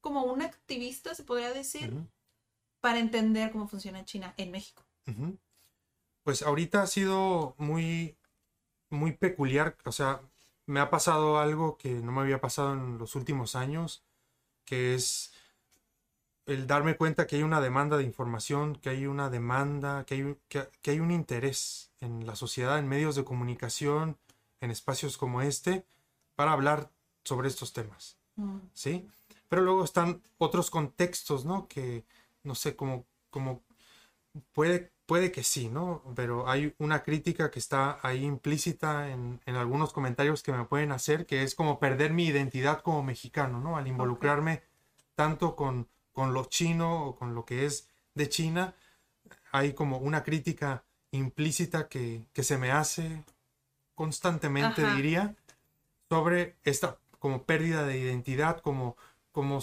[0.00, 2.06] como un activista, se podría decir, Ujú.
[2.86, 4.84] Para entender cómo funciona China en México.
[5.08, 5.36] Ujú.
[6.22, 8.16] Pues ahorita ha sido muy,
[8.90, 9.76] muy peculiar.
[9.86, 10.20] O sea,
[10.66, 14.04] me ha pasado algo que no me había pasado en los últimos años,
[14.64, 15.32] que es
[16.46, 20.36] el darme cuenta que hay una demanda de información, que hay una demanda, que hay,
[20.46, 24.16] que, que hay un interés en la sociedad, en medios de comunicación,
[24.60, 25.84] en espacios como este,
[26.36, 26.92] para hablar
[27.24, 28.16] sobre estos temas.
[28.36, 29.08] Mm, ¿sí?
[29.48, 31.66] Pero luego están otros contextos, ¿no?
[31.66, 32.04] Que,
[32.46, 33.62] no sé, como, como
[34.52, 36.02] puede, puede que sí, ¿no?
[36.14, 40.92] Pero hay una crítica que está ahí implícita en, en algunos comentarios que me pueden
[40.92, 43.76] hacer, que es como perder mi identidad como mexicano, ¿no?
[43.76, 44.62] Al involucrarme
[45.14, 48.74] tanto con, con lo chino o con lo que es de China,
[49.52, 53.24] hay como una crítica implícita que, que se me hace
[53.94, 54.96] constantemente, Ajá.
[54.96, 55.36] diría,
[56.08, 58.96] sobre esta como pérdida de identidad, como,
[59.32, 59.60] como,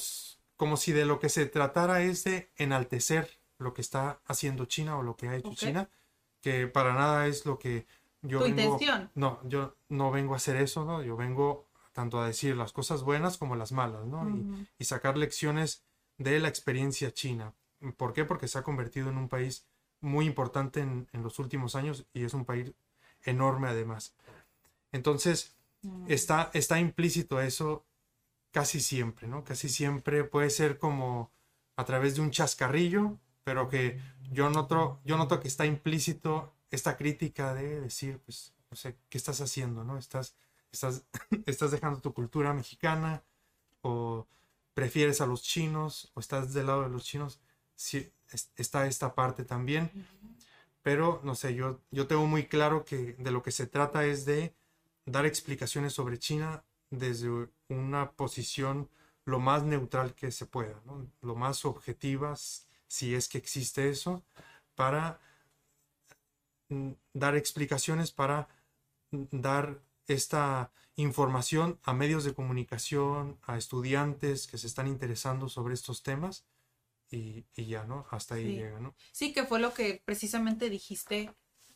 [0.63, 4.97] como si de lo que se tratara es de enaltecer lo que está haciendo China
[4.97, 5.55] o lo que ha hecho Ok.
[5.55, 5.89] China,
[6.39, 7.85] que para nada es lo que
[8.21, 9.11] yo ¿Tu vengo- intención?
[9.13, 11.03] No, yo no vengo a hacer eso, ¿no?
[11.03, 14.29] Yo vengo tanto a decir las cosas buenas como las malas, ¿no?
[14.29, 14.65] Y- Ujú.
[14.79, 15.83] y sacar lecciones
[16.17, 17.53] de la experiencia china.
[17.97, 18.23] ¿Por qué?
[18.23, 19.65] Porque se ha convertido en un país
[19.99, 22.71] muy importante en, en los últimos años y es un país
[23.23, 24.15] enorme además.
[24.93, 26.05] Entonces, Mm.
[26.07, 27.83] está, está implícito eso
[28.53, 29.45] casi siempre, ¿no?
[29.45, 31.33] Casi siempre puede ser como
[31.77, 33.99] a través de un chascarrillo, pero que
[34.31, 39.17] yo noto, yo noto que está implícito esta crítica de decir, pues, no sé, ¿qué
[39.19, 39.97] estás haciendo, no?
[39.99, 40.37] Estás,
[40.73, 41.05] estás,
[41.47, 43.23] estás dejando tu cultura mexicana
[43.81, 44.27] o
[44.73, 47.41] prefieres a los chinos o estás del lado de los chinos.
[47.75, 49.91] Sí, es- está esta parte también,
[50.81, 54.25] pero no sé, yo, yo tengo muy claro que de lo que se trata es
[54.25, 54.55] de
[55.05, 57.29] dar explicaciones sobre China desde
[57.73, 58.89] una posición
[59.25, 61.07] lo más neutral que se pueda, ¿no?
[61.21, 64.23] lo más objetivas, si es que existe eso,
[64.75, 65.19] para
[66.69, 68.47] mm, dar explicaciones, para
[69.11, 75.73] mm, dar esta información a medios de comunicación, a estudiantes que se están interesando sobre
[75.73, 76.45] estos temas
[77.09, 78.05] y, y ya, ¿no?
[78.11, 78.55] Hasta ahí Sí.
[78.55, 78.95] llega, ¿no?
[79.11, 81.33] Sí, que fue lo que precisamente dijiste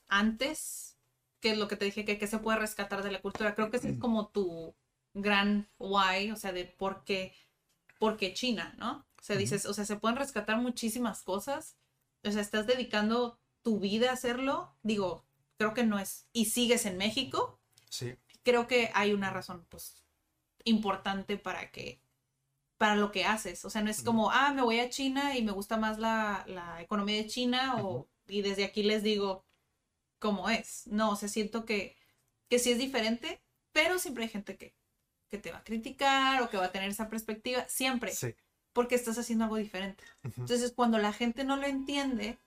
[0.08, 0.98] antes,
[1.40, 3.56] que es lo que te dije que, que se puede rescatar de la cultura.
[3.56, 4.76] Creo que ese es como tu
[5.22, 7.34] gran why, o sea, de por qué,
[8.00, 9.06] por qué China, ¿no?
[9.20, 11.78] O sea, dices, o sea, se pueden rescatar muchísimas cosas.
[12.24, 14.76] O sea, estás dedicando tu vida a hacerlo.
[14.84, 15.26] Digo,
[15.58, 16.28] creo que no es.
[16.34, 17.60] Y sigues en México.
[17.90, 20.04] Sí, Creo que hay una razón, pues,
[20.64, 22.02] importante para que
[22.78, 23.66] para lo que haces.
[23.66, 26.46] O sea, no es como, ah, me voy a China y me gusta más la,
[26.48, 29.46] la economía de China o, y desde aquí les digo
[30.20, 30.88] cómo es.
[30.88, 31.96] No, o sea, siento que,
[32.50, 33.42] que sí es diferente,
[33.72, 34.76] pero siempre hay gente que,
[35.30, 38.36] que te va a criticar o que va a tener esa perspectiva, siempre, sí.
[38.74, 40.04] porque estás haciendo algo diferente.
[40.24, 42.38] Entonces, cuando la gente no lo entiende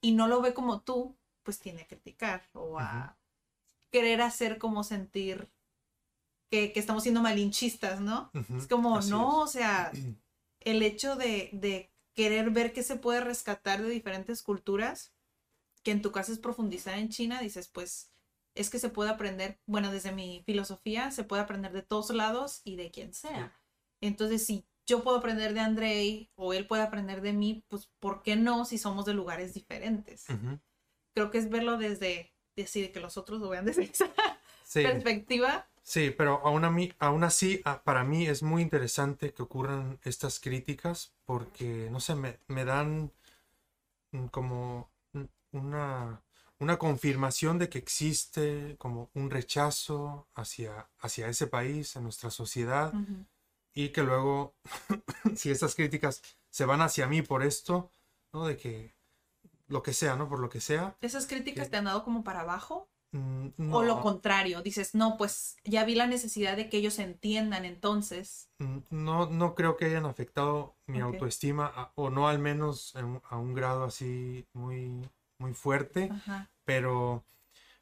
[0.00, 3.18] y no lo ve como tú, pues tiene a criticar o a
[3.90, 5.50] querer hacer como sentir
[6.50, 8.30] que, que estamos siendo malinchistas, ¿no?
[8.56, 9.50] Es como, así no, es.
[9.50, 9.92] o sea,
[10.60, 15.12] el hecho de, de querer ver qué se puede rescatar de diferentes culturas,
[15.82, 18.11] que en tu caso es profundizar en China, dices, pues
[18.54, 22.60] es que se puede aprender, bueno, desde mi filosofía, se puede aprender de todos lados
[22.64, 23.52] y de quien sea.
[24.00, 28.22] Entonces, si yo puedo aprender de Andrei o él puede aprender de mí, pues ¿por
[28.22, 30.26] qué no si somos de lugares diferentes?
[31.14, 34.10] Creo que es verlo desde, decir que los otros lo vean desde esa
[34.64, 34.82] Sí.
[34.82, 35.66] perspectiva.
[35.84, 40.38] Sí, pero aún, a mí, aún así, para mí es muy interesante que ocurran estas
[40.40, 43.10] críticas porque, no sé, me, me dan
[44.12, 46.22] mm, como un- una,
[46.62, 52.94] una confirmación de que existe como un rechazo hacia, hacia ese país, a nuestra sociedad,
[53.74, 54.54] y que luego,
[55.36, 57.90] si estas críticas se van hacia mí por esto,
[58.32, 58.46] ¿no?
[58.46, 58.94] De que
[59.68, 60.28] lo que sea, ¿no?
[60.28, 60.96] Por lo que sea.
[61.00, 62.88] ¿Esas críticas te han dado como para abajo?
[63.12, 64.02] mm, O lo no.
[64.02, 68.48] contrario, dices, no, pues ya vi la necesidad de que ellos entiendan entonces.
[68.58, 73.20] Mm, No, no creo que hayan afectado mi autoestima, a- o no al menos en
[73.24, 75.08] a un grado así muy,
[75.38, 76.50] muy fuerte, Ajá.
[76.64, 77.24] Pero,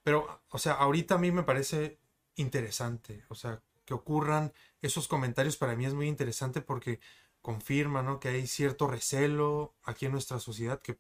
[0.03, 2.01] pero, o sea, ahorita a mí me parece
[2.37, 4.53] interesante, o sea, que ocurran
[4.83, 7.01] esos comentarios para mí es muy interesante porque
[7.43, 8.21] confirma, ¿no?
[8.21, 10.93] Que hay cierto recelo aquí en nuestra sociedad que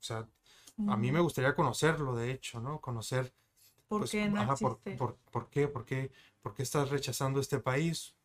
[0.00, 0.28] O sea,
[0.86, 2.80] a mí me gustaría conocerlo, de hecho, ¿no?
[2.80, 3.34] Conocer...
[3.88, 4.92] ¿Por pues, qué no ajá, por, existe?
[4.96, 5.68] por- por qué?
[5.68, 6.12] ¿Por qué?
[6.42, 8.16] ¿Por qué estás rechazando este país?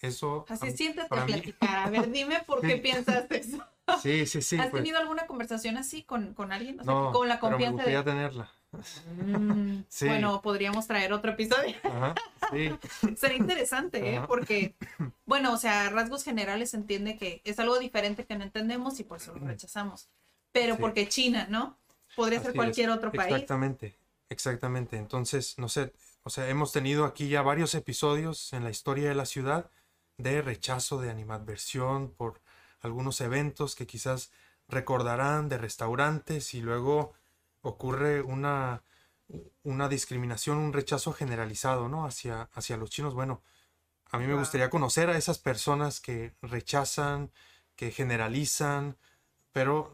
[0.00, 0.44] Eso...
[0.48, 1.86] Así siéntate a mí- platicar.
[1.86, 3.64] A ver, dime por qué piensas eso.
[4.02, 4.58] Sí, sí, sí.
[4.58, 6.80] ¿Has pues, tenido alguna conversación así con, con alguien?
[6.80, 8.04] O sea, no, con la pero me confianza gustaría de...
[8.04, 8.52] tenerla.
[9.14, 10.06] Mm, Sí.
[10.06, 11.76] Bueno, podríamos traer otro episodio.
[11.84, 12.14] Ajá,
[12.52, 12.70] sí.
[13.16, 14.16] Sería interesante, ¿eh?
[14.18, 14.26] Ajá.
[14.26, 14.74] Porque,
[15.24, 19.04] bueno, o sea, rasgos generales se entiende que es algo diferente que no entendemos y
[19.04, 20.08] por eso lo rechazamos.
[20.52, 20.80] Pero Sí.
[20.80, 21.78] porque China, ¿no?
[22.16, 23.32] Podría ser cualquier es, otro país.
[23.32, 23.96] Exactamente,
[24.28, 24.96] exactamente.
[24.96, 25.92] Entonces, no sé,
[26.24, 29.70] o sea, hemos tenido aquí ya varios episodios en la historia de la ciudad
[30.18, 32.40] de rechazo, de animadversión por
[32.80, 34.30] algunos eventos que quizás
[34.68, 37.12] recordarán de restaurantes y luego
[37.62, 38.82] ocurre una,
[39.62, 42.06] una discriminación, un rechazo generalizado, ¿no?
[42.06, 43.14] Hacia, hacia los chinos.
[43.14, 43.42] Bueno,
[44.10, 47.30] a mí me gustaría conocer a esas personas que rechazan,
[47.74, 48.96] que generalizan,
[49.52, 49.92] pero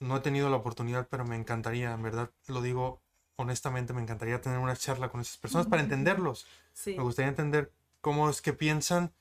[0.00, 3.00] no he tenido la oportunidad, pero me encantaría, en verdad, lo digo
[3.36, 6.46] honestamente, me encantaría tener una charla con esas personas para entenderlos.
[6.72, 6.94] Sí.
[6.96, 9.12] Me gustaría entender cómo es que piensan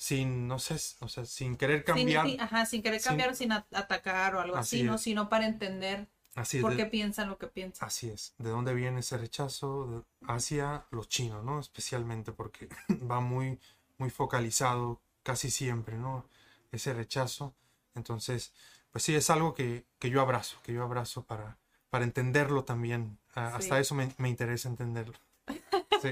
[0.00, 2.26] sin, no sé, o sea, sin querer cambiar.
[2.26, 4.96] sin- ajá, sin querer sin- cambiar o sin atacar o algo así, Así ¿no?
[4.96, 7.86] Sino para entender Así por de- qué piensan lo que piensan.
[7.86, 9.86] Así es, de dónde viene ese rechazo
[10.22, 11.60] De- hacia los chinos, ¿no?
[11.60, 12.68] Especialmente porque
[13.12, 13.60] va muy,
[13.98, 16.24] muy focalizado casi siempre, ¿no?
[16.72, 17.54] Ese rechazo.
[17.94, 18.54] Entonces,
[18.92, 21.58] pues sí, es algo que, que yo abrazo, que yo abrazo para,
[21.90, 23.18] para entenderlo también.
[23.34, 25.18] A- Hasta eso me, me interesa entenderlo.
[26.00, 26.10] Sí.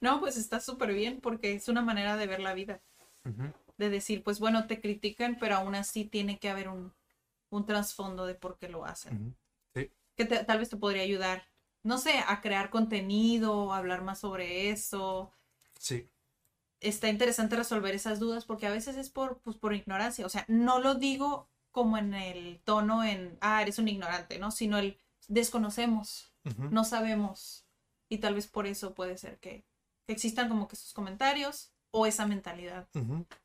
[0.00, 2.80] No, pues está súper bien porque es una manera de ver la vida.
[3.78, 6.92] De decir, pues bueno, te critican, pero aún así tiene que haber un,
[7.50, 9.36] un trasfondo de por qué lo hacen.
[9.74, 9.90] Sí.
[10.16, 11.48] que te- tal vez te podría ayudar,
[11.82, 15.32] no sé, a crear contenido, a hablar más sobre eso.
[15.78, 16.08] Sí.
[16.80, 20.26] Está interesante resolver esas dudas porque a veces es por, pues, por ignorancia.
[20.26, 24.50] O sea, no lo digo como en el tono en, ah, eres un ignorante, ¿no?
[24.50, 26.32] Sino el desconocemos,
[26.70, 27.64] no sabemos.
[28.08, 29.64] Y tal vez por eso puede ser que,
[30.06, 32.88] que existan como que esos comentarios o esa mentalidad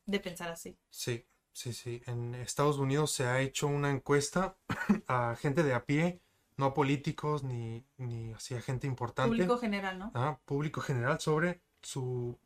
[0.05, 0.77] de pensar así.
[0.89, 2.01] Sí, sí, sí.
[2.07, 4.57] En Estados Unidos se ha hecho una encuesta
[5.07, 6.21] a gente de a pie,
[6.55, 9.29] no a políticos ni, ni así a gente importante.
[9.29, 10.11] Público general, ¿no?
[10.15, 12.39] ah, público general sobre su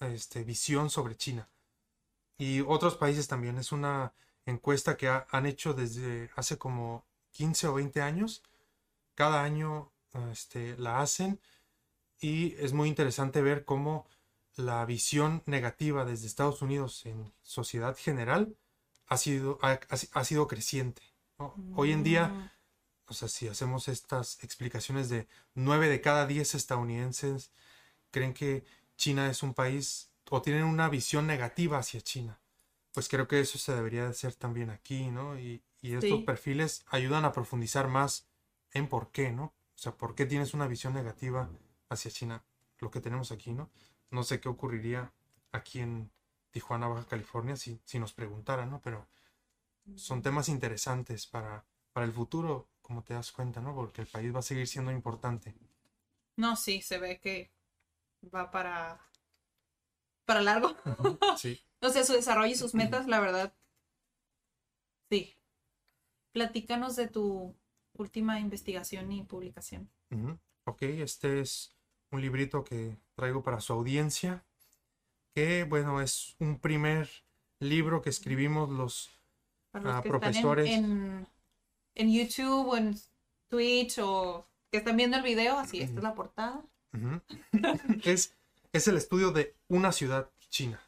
[0.00, 1.48] este, visión sobre China.
[2.38, 3.58] Y otros países también.
[3.58, 4.12] Es una
[4.46, 8.42] encuesta que ha- han hecho desde hace como 15 o 20 años.
[9.14, 9.92] Cada año
[10.30, 11.40] este, la hacen
[12.20, 14.06] y es muy interesante ver cómo
[14.56, 18.56] la visión negativa desde Estados Unidos en sociedad general
[19.06, 21.02] ha sido, ha, sido creciente.
[21.38, 21.54] ¿no?
[21.74, 22.50] Hoy en día Mm,
[23.06, 27.50] o sea, si hacemos estas explicaciones de 9 de cada 10 estadounidenses
[28.10, 28.64] creen que
[28.96, 32.40] China es un país o tienen una visión negativa hacia China,
[32.92, 35.38] pues creo que eso se debería de hacer también aquí, ¿no?
[35.38, 36.24] Y, y estos Sí.
[36.24, 38.26] perfiles ayudan a profundizar más
[38.72, 39.44] en por qué, ¿no?
[39.74, 41.50] O sea, por qué tienes una visión negativa
[41.90, 42.44] hacia China,
[42.78, 43.70] lo que tenemos aquí, ¿no?
[44.14, 45.12] No sé qué ocurriría
[45.50, 46.08] aquí en
[46.52, 48.80] Tijuana, Baja California, si, si nos preguntaran, ¿no?
[48.80, 49.08] Pero
[49.96, 53.74] son temas interesantes para, para el futuro, como te das cuenta, ¿no?
[53.74, 55.56] Porque el país va a seguir siendo importante.
[56.36, 57.50] No, sí, se ve que
[58.32, 59.00] va para,
[60.24, 60.76] para largo.
[61.36, 61.60] Sí.
[61.80, 63.54] O sea, su desarrollo y sus metas, la verdad.
[65.10, 65.36] Sí.
[66.32, 67.54] Platícanos de tu
[67.92, 69.90] última investigación y publicación.
[70.64, 71.76] Ok, este es
[72.14, 74.44] un librito que traigo para su audiencia,
[75.34, 77.08] que bueno, es un primer
[77.60, 79.10] libro que escribimos los...
[79.72, 80.70] Ah, que están en- profesores.
[80.70, 81.26] en,
[81.96, 82.96] en YouTube o en
[83.48, 86.62] Twitch o que están viendo el video, así, esta es la portada.
[88.04, 88.34] Es,
[88.72, 90.80] es el estudio de una ciudad china,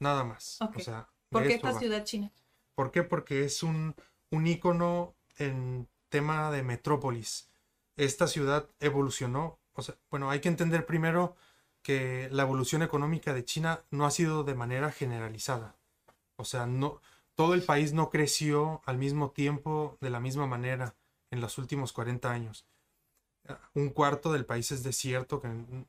[0.00, 0.60] nada más.
[0.60, 0.76] Ok.
[0.76, 1.78] O sea, ¿Por qué esta va.
[1.78, 2.30] ciudad china?
[2.74, 3.02] ¿Por qué?
[3.04, 3.94] Porque es un,
[4.30, 7.48] un ícono en tema de metrópolis.
[7.96, 9.58] Esta ciudad evolucionó.
[9.74, 11.36] O sea, bueno, hay que entender primero
[11.82, 15.76] que la evolución económica de China no ha sido de manera generalizada.
[16.36, 17.00] O sea, no,
[17.34, 20.94] todo el país no creció al mismo tiempo de la misma manera
[21.30, 22.66] en los últimos 40 años.
[23.74, 25.48] Un cuarto del país es desierto, que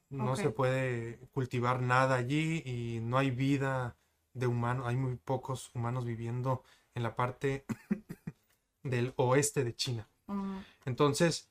[0.10, 3.96] no se puede cultivar nada allí y no hay vida
[4.34, 6.64] de humano, hay muy pocos humanos viviendo
[6.96, 7.66] en la parte
[8.84, 10.10] del oeste de China.
[10.28, 11.50] Mm, Entonces,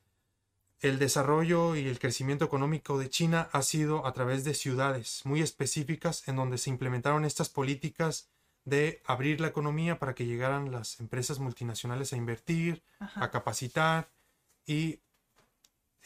[0.83, 5.41] el desarrollo y el crecimiento económico de China ha sido a través de ciudades muy
[5.41, 8.29] específicas en donde se implementaron estas políticas
[8.65, 13.25] de abrir la economía para que llegaran las empresas multinacionales a invertir, ajá.
[13.25, 14.11] a capacitar
[14.67, 15.01] y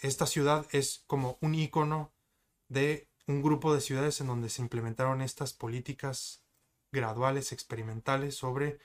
[0.02, 2.12] esta ciudad es como un icono
[2.68, 6.42] de un grupo de ciudades en donde se implementaron estas políticas
[6.92, 8.78] graduales, experimentales sobre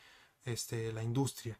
[0.45, 1.59] este, la industria.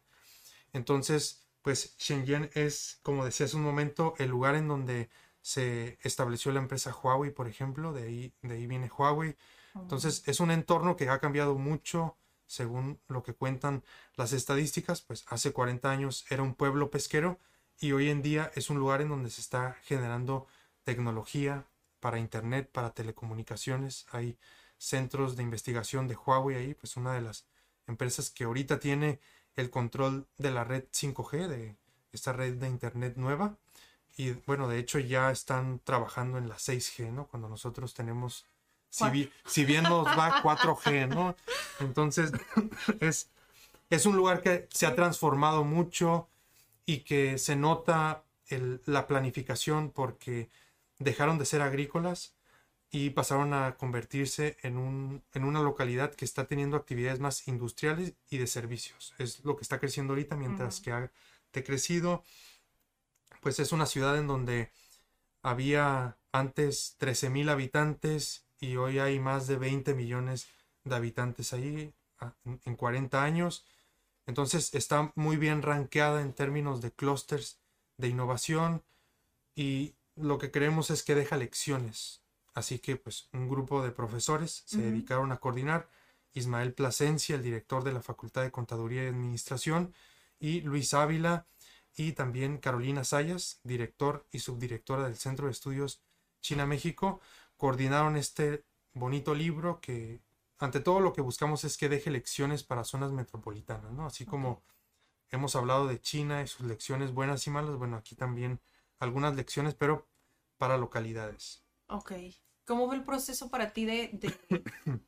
[0.72, 5.08] Entonces, pues Shenzhen es, como decía hace un momento, el lugar en donde
[5.40, 9.36] se estableció la empresa Huawei, por ejemplo, de ahí, de ahí viene Huawei.
[9.74, 12.16] Entonces, es un entorno que ha cambiado mucho
[12.46, 13.82] según lo que cuentan
[14.16, 17.38] las estadísticas, pues hace 40 años era un pueblo pesquero
[17.80, 20.46] y hoy en día es un lugar en donde se está generando
[20.84, 21.66] tecnología
[21.98, 24.06] para internet, para telecomunicaciones.
[24.10, 24.36] Hay
[24.76, 27.46] centros de investigación de Huawei ahí, pues una de las
[27.86, 29.18] empresas que ahorita tiene
[29.56, 31.76] el control de la red 5G, de
[32.12, 33.56] esta red de internet nueva.
[34.16, 37.26] Y bueno, de hecho ya están trabajando en la 6G, ¿no?
[37.26, 38.46] Cuando nosotros tenemos
[38.90, 41.34] si, bien nos va 4G, ¿no?
[41.80, 42.30] Entonces,
[43.00, 43.30] es,
[43.88, 46.28] es un lugar que se ha transformado mucho
[46.84, 48.22] y que se nota
[48.84, 50.50] la planificación porque
[50.98, 52.34] dejaron de ser agrícolas
[52.94, 58.12] y pasaron a convertirse en, un, en una localidad que está teniendo actividades más industriales
[58.28, 59.14] y de servicios.
[59.18, 61.10] Es lo que está creciendo ahorita, mientras que ha
[61.52, 62.22] crecido.
[63.40, 64.70] Pues es una ciudad en donde
[65.42, 70.48] había antes 13.000 habitantes y hoy hay más de 20 millones
[70.84, 71.94] de habitantes ahí
[72.44, 73.64] en 40 años.
[74.26, 77.58] Entonces está muy bien rankeada en términos de clústeres
[77.96, 78.84] de innovación
[79.54, 82.21] y lo que queremos es que deja lecciones.
[82.54, 85.88] Así que pues un grupo de profesores se dedicaron a coordinar.
[86.34, 89.92] Ismael Plasencia, el director de la Facultad de Contaduría y Administración,
[90.38, 91.46] y Luis Ávila
[91.94, 96.00] y también Carolina Sayas, director y subdirectora del Centro de Estudios
[96.40, 97.20] China-México,
[97.56, 98.64] coordinaron este
[98.94, 100.20] bonito libro que
[100.58, 104.06] ante todo lo que buscamos es que deje lecciones para zonas metropolitanas, ¿no?
[104.06, 104.62] Así como
[105.30, 108.60] hemos hablado de China y sus lecciones buenas y malas, bueno, aquí también
[108.98, 110.06] algunas lecciones, pero
[110.58, 111.61] para localidades.
[111.92, 112.12] Ok.
[112.64, 114.18] ¿Cómo fue el proceso para ti de,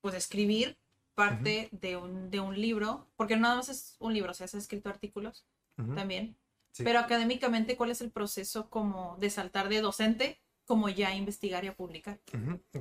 [0.00, 0.78] pues, escribir
[1.14, 3.06] parte de, un, de un libro?
[3.16, 5.46] Porque no nada más es un libro, o sea, has escrito artículos
[5.94, 6.36] también.
[6.78, 11.68] Pero académicamente, ¿cuál es el proceso como de saltar de docente como ya investigar y
[11.68, 12.20] a publicar?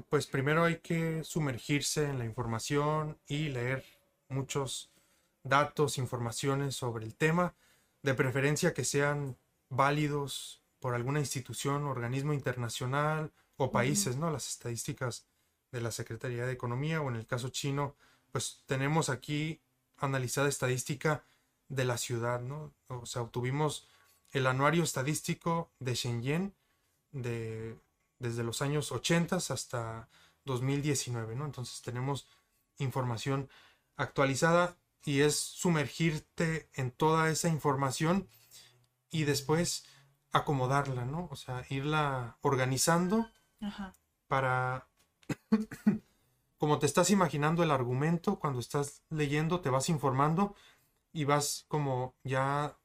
[0.10, 3.84] Pues primero hay que sumergirse en la información y leer
[4.30, 4.92] muchos
[5.44, 7.56] datos, informaciones sobre el tema,
[8.02, 9.38] de preferencia que sean
[9.70, 14.30] válidos por alguna institución, organismo internacional o países, ¿no?
[14.30, 15.26] Las estadísticas
[15.72, 17.96] de la Secretaría de Economía o en el caso chino,
[18.32, 19.64] pues tenemos aquí
[19.98, 21.24] analizada estadística
[21.70, 22.72] de la ciudad, ¿no?
[22.88, 23.90] O sea, obtuvimos
[24.30, 26.54] el anuario estadístico de Shenzhen
[27.12, 27.80] de,
[28.20, 30.08] desde los años 80 hasta
[30.44, 31.46] 2019, ¿no?
[31.46, 32.28] Entonces tenemos
[32.78, 33.50] información
[33.96, 38.30] actualizada y es sumergirte en toda esa información
[39.10, 39.88] y después
[40.36, 41.30] acomodarla, ¿no?
[41.32, 43.30] O sea, irla organizando
[44.28, 44.90] para,
[46.58, 50.54] como te estás imaginando el argumento, cuando estás leyendo, te vas informando
[51.14, 52.78] y vas como ya,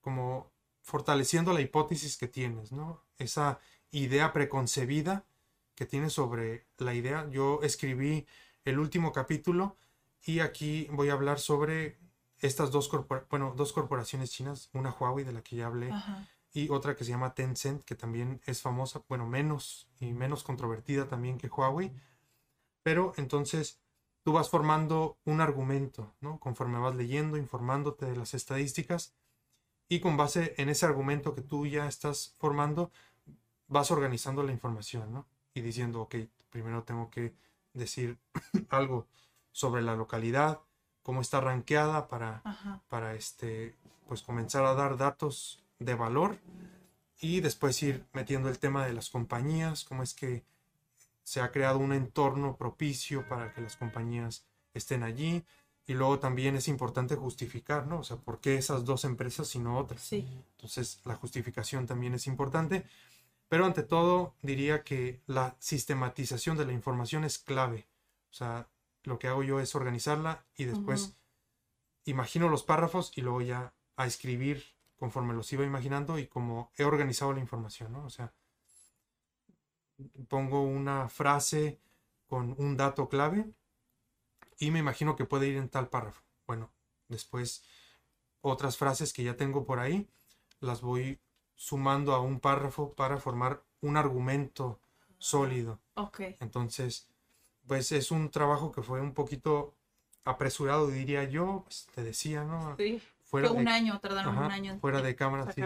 [0.00, 3.02] como fortaleciendo la hipótesis que tienes, ¿no?
[3.18, 3.58] Esa
[3.90, 5.26] idea preconcebida
[5.74, 7.28] que tienes sobre la idea.
[7.30, 8.28] Yo escribí
[8.64, 9.76] el último capítulo
[10.22, 11.98] y aquí voy a hablar sobre
[12.38, 12.88] estas dos,
[13.28, 15.90] bueno, dos corporaciones chinas, una Huawei de la que ya hablé
[16.52, 21.08] y otra que se llama Tencent, que también es famosa, bueno, menos y menos controvertida
[21.08, 21.92] también que Huawei.
[22.82, 23.80] Pero entonces
[24.22, 26.38] tú vas formando un argumento, ¿no?
[26.40, 29.14] Conforme vas leyendo, informándote de las estadísticas
[29.88, 32.90] y con base en ese argumento que tú ya estás formando,
[33.68, 35.26] vas organizando la información, ¿no?
[35.54, 36.16] Y diciendo, ok,
[36.50, 37.34] primero tengo que
[37.74, 38.18] decir
[38.70, 39.06] algo
[39.52, 40.60] sobre la localidad,
[41.02, 42.42] cómo está rankeada para,
[42.88, 46.38] para este, pues comenzar a dar datos de valor
[47.20, 50.44] y después ir metiendo el tema de las compañías, cómo es que
[51.24, 55.44] se ha creado un entorno propicio para que las compañías estén allí,
[55.86, 57.98] y luego también es importante justificar, ¿no?
[57.98, 60.02] O sea, ¿por qué esas dos empresas y no otras?
[60.02, 60.24] Sí.
[60.52, 62.84] Entonces, la justificación también es importante.
[63.48, 67.88] Pero ante todo, diría que la sistematización de la información es clave.
[68.30, 68.68] O sea,
[69.02, 71.16] lo que hago yo es organizarla y después
[72.04, 74.64] imagino los párrafos y luego ya a escribir
[75.00, 78.04] conforme los iba imaginando y como he organizado la información, ¿no?
[78.04, 78.34] O sea,
[80.28, 81.80] pongo una frase
[82.26, 83.50] con un dato clave
[84.58, 86.22] y me imagino que puede ir en tal párrafo.
[86.46, 86.70] Bueno,
[87.08, 87.64] después
[88.42, 90.06] otras frases que ya tengo por ahí
[90.60, 91.18] las voy
[91.54, 94.80] sumando a un párrafo para formar un argumento
[95.16, 95.80] sólido.
[95.94, 96.20] Ok.
[96.40, 97.08] Entonces,
[97.66, 99.74] pues es un trabajo que fue un poquito
[100.24, 102.76] apresurado, diría yo, pues, te decía, ¿no?
[102.76, 103.00] Sí.
[103.30, 104.78] Fuera fue un año, tardaron un año.
[104.80, 105.62] fuera de cámara, sí.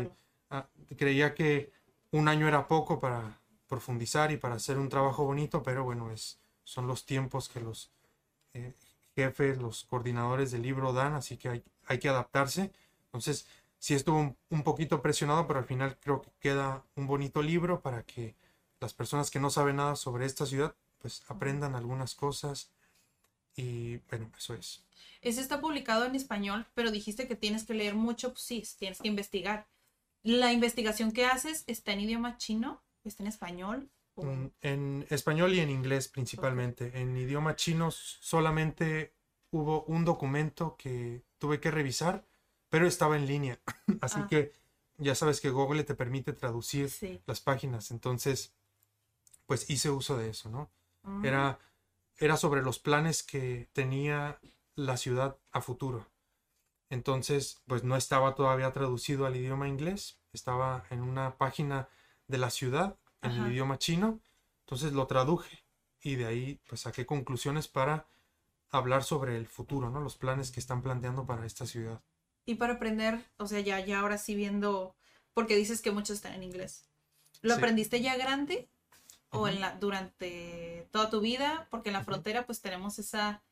[0.50, 1.72] Ah, creía que
[2.10, 6.38] un año era poco para profundizar y para hacer un trabajo bonito, pero bueno, es,
[6.62, 7.90] son los tiempos que los
[8.52, 8.74] eh,
[9.16, 12.70] jefes, los coordinadores del libro dan, así que hay, hay que adaptarse.
[13.06, 13.46] Entonces,
[13.78, 17.80] sí estuvo un, un poquito presionado, pero al final creo que queda un bonito libro
[17.80, 18.36] para que
[18.80, 22.70] las personas que no saben nada sobre esta ciudad, pues aprendan algunas cosas.
[23.56, 24.82] Y bueno, eso es.
[25.22, 29.00] Ese está publicado en español, pero dijiste que tienes que leer mucho, pues sí, tienes
[29.00, 29.66] que investigar.
[30.22, 32.82] ¿La investigación que haces está en idioma chino?
[33.04, 33.88] ¿Está en español?
[34.16, 37.00] o- Mm, En español y en inglés principalmente.
[37.00, 39.12] En idioma chino solamente
[39.50, 42.24] hubo un documento que tuve que revisar,
[42.68, 43.60] pero estaba en línea.
[44.00, 44.26] Así Ah.
[44.28, 44.52] que
[44.98, 47.20] ya sabes que Google te permite traducir Sí.
[47.26, 47.90] las páginas.
[47.90, 48.52] Entonces,
[49.46, 50.70] pues hice uso de eso, ¿no?
[51.02, 51.24] Mm.
[51.24, 51.58] Era,
[52.18, 54.40] era sobre los planes que tenía
[54.76, 56.10] la ciudad a futuro.
[56.90, 61.88] Entonces, pues no estaba todavía traducido al idioma inglés, estaba en una página
[62.28, 63.46] de la ciudad en Ajá.
[63.46, 64.20] el idioma chino,
[64.60, 65.64] entonces lo traduje
[66.02, 68.06] y de ahí pues saqué conclusiones para
[68.70, 70.00] hablar sobre el futuro, ¿no?
[70.00, 72.02] Los planes que están planteando para esta ciudad.
[72.46, 74.94] Y para aprender, o sea, ya, ya ahora sí viendo,
[75.32, 76.84] porque dices que muchos están en inglés.
[77.42, 77.58] ¿Lo Sí.
[77.58, 78.68] aprendiste ya grande?
[79.30, 80.63] ¿O en la, durante
[80.94, 81.66] toda tu vida?
[81.72, 83.42] Porque en la frontera pues tenemos esa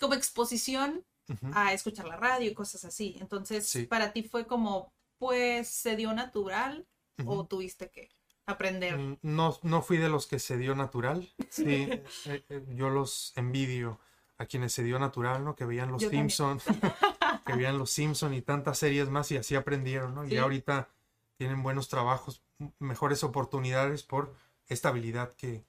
[0.00, 1.04] como exposición
[1.52, 3.16] a escuchar la radio y cosas así.
[3.20, 3.84] Entonces, Sí.
[3.84, 6.86] para ti fue como, pues, se dio natural
[7.26, 8.08] o tuviste que
[8.46, 8.96] aprender.
[8.98, 11.28] Mm, No, no fui de los que se dio natural.
[11.50, 11.86] Sí,
[12.26, 14.00] eh, eh, yo los envidio
[14.38, 15.54] a quienes se dio natural, ¿no?
[15.54, 16.30] Que veían los Yo también.
[16.30, 16.60] Simpson,
[17.46, 20.26] que veían los Simpson y tantas series más y así aprendieron, ¿no?
[20.26, 20.34] Sí.
[20.34, 20.88] Y ahorita
[21.36, 22.42] tienen buenos trabajos,
[22.78, 24.34] mejores oportunidades por
[24.66, 25.64] esta habilidad que,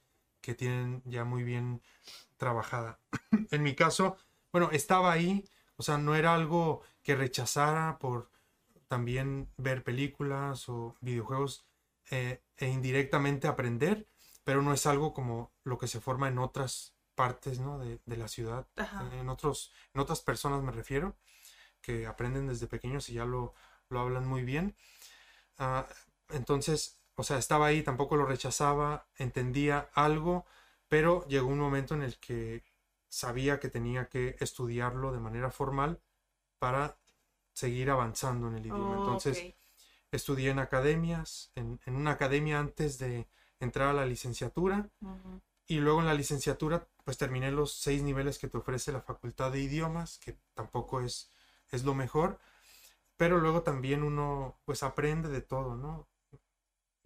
[0.46, 1.82] que tienen ya muy bien
[2.38, 3.00] trabajada.
[3.52, 4.18] en mi caso,
[4.52, 5.44] bueno, estaba ahí,
[5.76, 8.30] o sea, no era algo que rechazara por
[8.88, 11.66] también ver películas o videojuegos
[12.12, 14.08] eh, e indirectamente aprender,
[14.44, 17.80] pero no es algo como lo que se forma en otras partes ¿no?
[17.80, 19.10] de, de la ciudad, Ajá.
[19.14, 21.18] en, otros, en otras personas me refiero,
[21.82, 23.56] que aprenden desde pequeños y ya lo,
[23.90, 24.76] lo hablan muy bien.
[25.58, 25.88] Ah,
[26.30, 30.46] entonces, o sea, estaba ahí, tampoco lo rechazaba, entendía algo,
[30.88, 32.64] pero llegó un momento en el que
[33.10, 36.02] sabía que tenía que estudiarlo de manera formal
[36.60, 36.98] para
[37.54, 38.96] seguir avanzando en el idioma.
[38.96, 39.48] Oh, Entonces,
[40.12, 43.28] estudié en academias, en, en una academia antes de
[43.60, 44.90] entrar a la licenciatura
[45.68, 49.52] y luego en la licenciatura pues terminé los seis niveles que te ofrece la Facultad
[49.52, 51.32] de Idiomas, que tampoco es,
[51.72, 52.40] es lo mejor,
[53.18, 56.08] pero luego también uno pues aprende de todo, ¿no?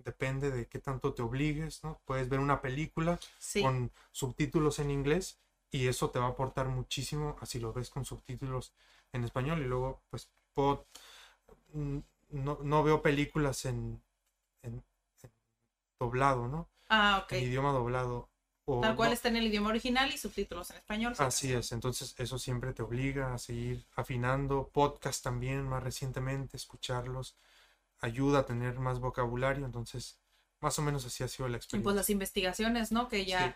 [0.04, 2.00] Depende de qué tanto te obligues, ¿no?
[2.06, 3.62] Puedes ver una película Sí.
[3.62, 5.40] con subtítulos en inglés
[5.72, 8.74] y eso te va a aportar muchísimo así lo ves con subtítulos
[9.14, 10.88] en español y luego pues puedo,
[11.74, 12.00] mm,
[12.32, 14.02] no, no veo películas en,
[14.64, 14.84] en-
[15.22, 15.32] en
[16.00, 16.70] doblado, ¿no?
[16.90, 17.34] Ah, ok.
[17.34, 18.30] En idioma doblado.
[18.66, 21.16] O Tal cual no- está en el idioma original y subtítulos en español.
[21.16, 21.24] sí.
[21.24, 24.70] Así es, entonces eso siempre te obliga a seguir afinando.
[24.72, 27.36] Podcast también, más recientemente, escucharlos
[28.00, 30.20] ayuda a tener más vocabulario, entonces
[30.62, 31.94] más o menos así ha sido la Y pues experiencia.
[31.96, 33.08] las investigaciones, ¿no?
[33.08, 33.48] Que ya.
[33.48, 33.54] Sí.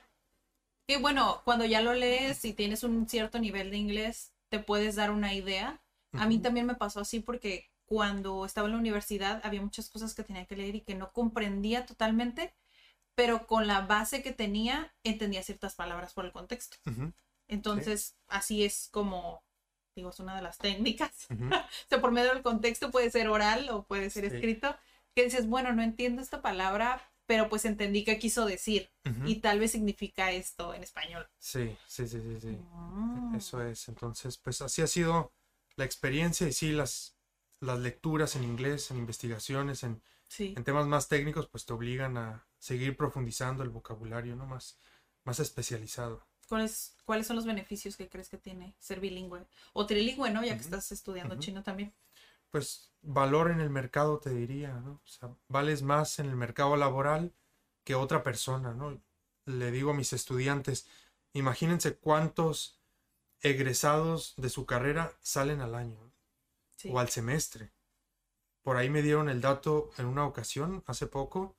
[0.88, 4.95] Que bueno, cuando ya lo lees y tienes un cierto nivel de inglés, te puedes
[4.95, 5.82] dar una idea.
[6.14, 10.14] A mí también me pasó así porque cuando estaba en la universidad había muchas cosas
[10.14, 12.53] que tenía que leer y que no comprendía totalmente,
[13.15, 16.78] pero con la base que tenía entendía ciertas palabras por el contexto.
[17.48, 19.44] Entonces, así es como,
[19.95, 21.28] digo, es una de las técnicas.
[21.30, 24.36] O sea, por medio del contexto puede ser oral o puede ser Sí.
[24.36, 24.76] escrito,
[25.15, 28.91] que dices, bueno, no entiendo esta palabra, pero pues entendí qué quiso decir
[29.26, 31.28] y tal vez significa esto en español.
[31.40, 32.57] Sí, sí, sí, sí, sí.
[32.72, 33.36] Mm.
[33.36, 33.88] Eso es.
[33.88, 35.32] Entonces, pues así ha sido
[35.76, 37.15] la experiencia y sí, las,
[37.60, 40.53] las lecturas en inglés, en investigaciones, en, Sí.
[40.57, 44.48] en temas más técnicos, pues te obligan a seguir profundizando el vocabulario, ¿no?
[44.48, 44.78] Más,
[45.26, 46.26] más especializado.
[46.48, 49.45] ¿Cuáles, ¿Cuáles son los beneficios que crees que tiene ser bilingüe?
[49.74, 50.44] O trilingüe, ¿no?
[50.44, 51.94] Ya que estás estudiando chino también.
[52.52, 55.02] Pues valor en el mercado, te diría, ¿no?
[55.03, 57.34] O sea, vales más en el mercado laboral
[57.84, 59.02] que otra persona, ¿no?
[59.45, 60.88] Le digo a mis estudiantes,
[61.34, 62.80] imagínense cuántos
[63.41, 65.99] egresados de su carrera salen al año.
[65.99, 66.14] ¿no?
[66.76, 66.90] Sí.
[66.91, 67.72] o al semestre.
[68.61, 71.56] Por ahí me dieron el dato en una ocasión, hace poco,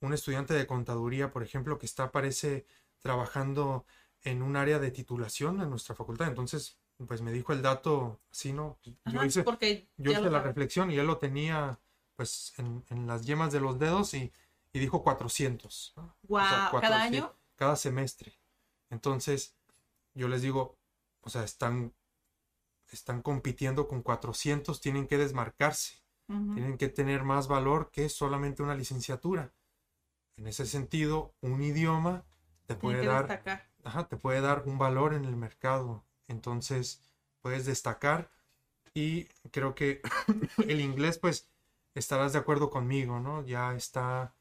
[0.00, 2.66] un estudiante de contaduría, por ejemplo, que está, parece,
[2.98, 3.86] trabajando
[4.26, 6.26] en un área de titulación en nuestra facultad.
[6.26, 8.76] Entonces, pues me dijo el dato así, ¿no?
[9.04, 11.78] Yo hice, porque yo hice la reflexión y él lo tenía,
[12.16, 14.32] pues, en, en las yemas de los dedos y,
[14.72, 15.94] y dijo 400.
[15.96, 16.02] ¿no?
[16.02, 17.32] O sea, Guau, ¿cada sí, año?
[17.54, 18.36] cada semestre.
[18.90, 19.54] Entonces,
[20.14, 20.76] yo les digo,
[21.20, 21.94] o sea, están,
[22.90, 28.74] están compitiendo con 400, tienen que desmarcarse, tienen que tener más valor que solamente una
[28.74, 29.52] licenciatura.
[30.36, 32.24] En ese sentido, un idioma
[32.66, 33.70] te puede dar, destacar.
[33.86, 36.04] Ajá, te puede dar un valor en el mercado.
[36.28, 37.02] Entonces,
[37.42, 38.30] puedes destacar
[38.94, 40.02] Y creo que
[40.68, 41.48] el inglés, pues,
[41.94, 43.44] estarás de acuerdo conmigo, ¿no?
[43.46, 44.34] Ya está,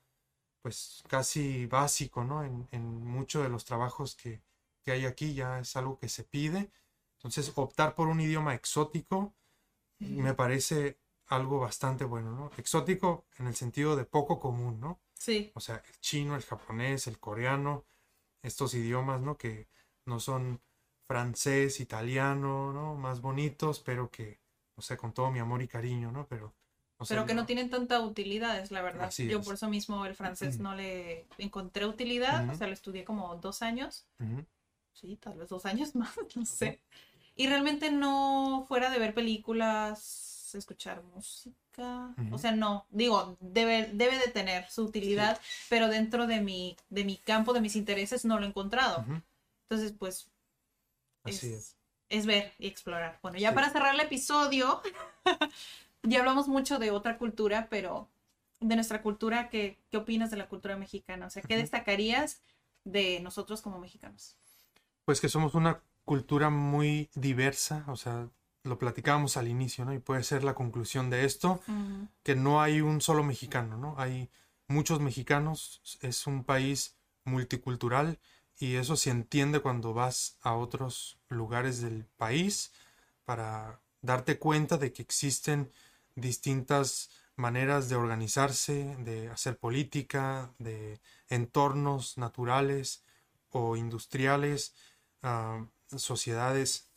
[0.61, 2.43] pues, casi básico, ¿no?
[2.43, 4.41] En, en muchos de los trabajos que,
[4.83, 6.71] que hay aquí ya es algo que se pide.
[7.17, 9.35] Entonces, optar por un idioma exótico
[9.99, 12.51] me parece algo bastante bueno, ¿no?
[12.57, 14.99] Exótico en el sentido de poco común, ¿no?
[15.13, 15.51] Sí.
[15.55, 17.85] O sea, el chino, el japonés, el coreano,
[18.45, 19.37] estos idiomas, ¿no?
[19.37, 19.67] Que
[20.05, 20.61] no son
[21.07, 22.95] francés, italiano, ¿no?
[22.95, 24.39] Más bonitos, pero que,
[24.75, 26.27] o sea, con todo mi amor y cariño, ¿no?
[26.27, 26.55] Pero,
[26.97, 29.05] o sea, Pero que no tienen tanta utilidad, es la verdad.
[29.05, 29.45] Así Yo es.
[29.45, 33.61] por eso mismo el francés no le encontré utilidad, o sea, lo estudié como dos
[33.61, 34.07] años,
[34.93, 36.81] sí, tal vez dos años más, no sé.
[37.35, 44.17] Y realmente no fuera de ver películas, escuchar música, o sea, no, digo, debe, debe
[44.17, 48.39] de tener su utilidad, pero dentro de mi, de mi campo, de mis intereses, no
[48.39, 48.99] lo he enconrado.
[49.01, 49.21] ujú,
[49.69, 50.29] Entonces, pues,
[51.23, 51.75] Así es, es.
[52.09, 53.19] es ver y explorar.
[53.21, 53.55] Bueno, ya Sí.
[53.55, 54.81] para cerrar el episodio,
[56.03, 58.09] ya hablamos mucho de otra cultura, pero
[58.59, 61.27] de nuestra cultura, ¿qué, qué opinas de la cultura mexicana?
[61.27, 62.41] O sea, ¿qué destacarías
[62.83, 64.37] de nosotros como mexicanos?
[65.05, 68.29] Pues que somos una cultura muy diversa, o sea,
[68.65, 69.93] lo platicábamos al inicio, ¿no?
[69.93, 71.61] Y puede ser la conclusión de esto,
[72.23, 73.95] que no hay un solo mexicano, ¿no?
[73.97, 74.29] Hay
[74.67, 78.19] muchos mexicanos, es un país multicultural
[78.57, 82.71] y eso se entiende cuando vas a otros lugares del país
[83.23, 85.71] para darte cuenta de que existen
[86.15, 93.03] distintas maneras de organizarse, de hacer política, de entornos naturales
[93.49, 94.73] o industriales,
[95.21, 95.65] ah,
[95.95, 96.89] sociedades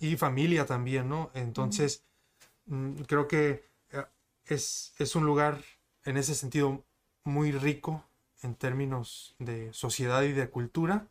[0.00, 1.30] y familia también, ¿no?
[1.34, 2.04] Entonces,
[2.66, 4.04] mm, creo que eh,
[4.46, 5.62] es, es un lugar
[6.04, 6.84] en ese sentido
[7.24, 8.04] muy rico
[8.42, 11.06] en términos de sociedad y de cultura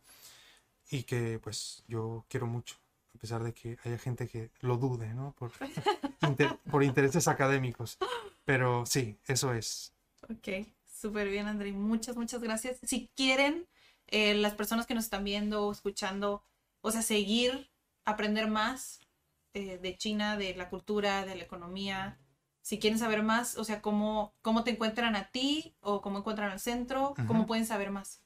[0.90, 2.76] y que pues yo quiero mucho,
[3.14, 5.34] a pesar de que haya gente que lo dude, ¿no?
[5.38, 5.52] Por,
[6.22, 7.98] inter- por intereses académicos.
[8.44, 9.92] Pero sí, eso es.
[10.28, 11.72] Ok, súper bien, André.
[11.72, 12.78] Muchas, muchas gracias.
[12.82, 13.66] Si quieren,
[14.08, 16.42] eh, las personas que nos están viendo o escuchando,
[16.80, 17.70] o sea, seguir,
[18.10, 19.00] aprender más
[19.54, 22.18] eh, de China, de la cultura, de la economía,
[22.62, 26.50] si quieren saber más, o sea, cómo, cómo te encuentran a ti o cómo encuentran
[26.50, 28.20] al centro, cómo pueden saber más.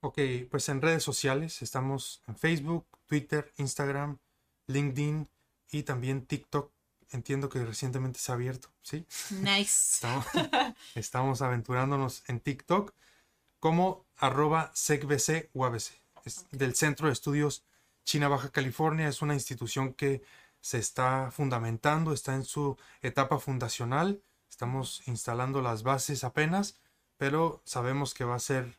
[0.00, 0.18] Ok,
[0.50, 4.18] pues en redes sociales estamos en Facebook, Twitter, Instagram,
[4.66, 5.28] LinkedIn
[5.70, 6.70] y también TikTok.
[7.10, 9.06] Entiendo que recientemente se ha abierto, ¿sí?
[9.30, 9.94] Nice.
[9.94, 10.26] Estamos,
[10.94, 12.92] estamos aventurándonos en TikTok
[13.60, 15.92] como arroba secbc UABC.
[16.24, 17.64] Es del Centro de Estudios
[18.06, 19.08] China Baja California.
[19.08, 20.22] Es una institución que
[20.60, 24.22] se está fundamentando, está en su etapa fundacional.
[24.48, 26.80] Estamos instalando las bases apenas,
[27.18, 28.78] pero sabemos que va a ser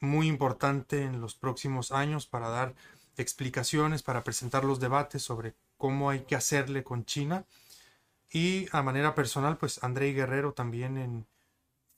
[0.00, 2.74] muy importante en los próximos años para dar
[3.16, 7.44] explicaciones, para presentar los debates sobre cómo hay que hacerle con China.
[8.30, 11.26] Y a manera personal, pues Andrei Guerrero también en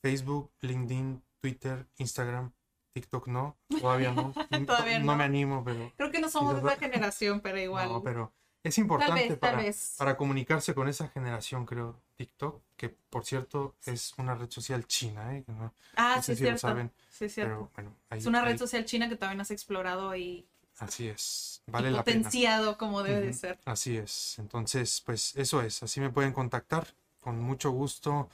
[0.01, 2.51] Facebook, LinkedIn, Twitter, Instagram,
[3.01, 4.33] TikTok no, todavía no.
[4.65, 5.05] Todavía no.
[5.05, 5.15] no.
[5.15, 7.89] me animo, pero, Creo que no somos de esa generación, pero igual.
[7.89, 8.33] no, pero
[8.63, 9.95] es importante vez, tal para, vez.
[9.97, 15.35] para comunicarse con esa generación, creo, TikTok, que por cierto es una red social china,
[15.35, 15.43] ¿eh?
[15.47, 16.59] No- ah, no sí, sé es si lo cierto.
[16.67, 17.53] saben, Sí, cierto.
[17.53, 20.45] pero bueno, ahí- es una red ahí- social china que no has explorado y,
[20.79, 22.17] así es, y vale la pena.
[22.23, 23.57] potenciado como debe de ser.
[23.65, 24.37] Así es.
[24.39, 25.81] Entonces, pues eso es.
[25.83, 26.87] Así me pueden contactar
[27.21, 28.29] con mucho gusto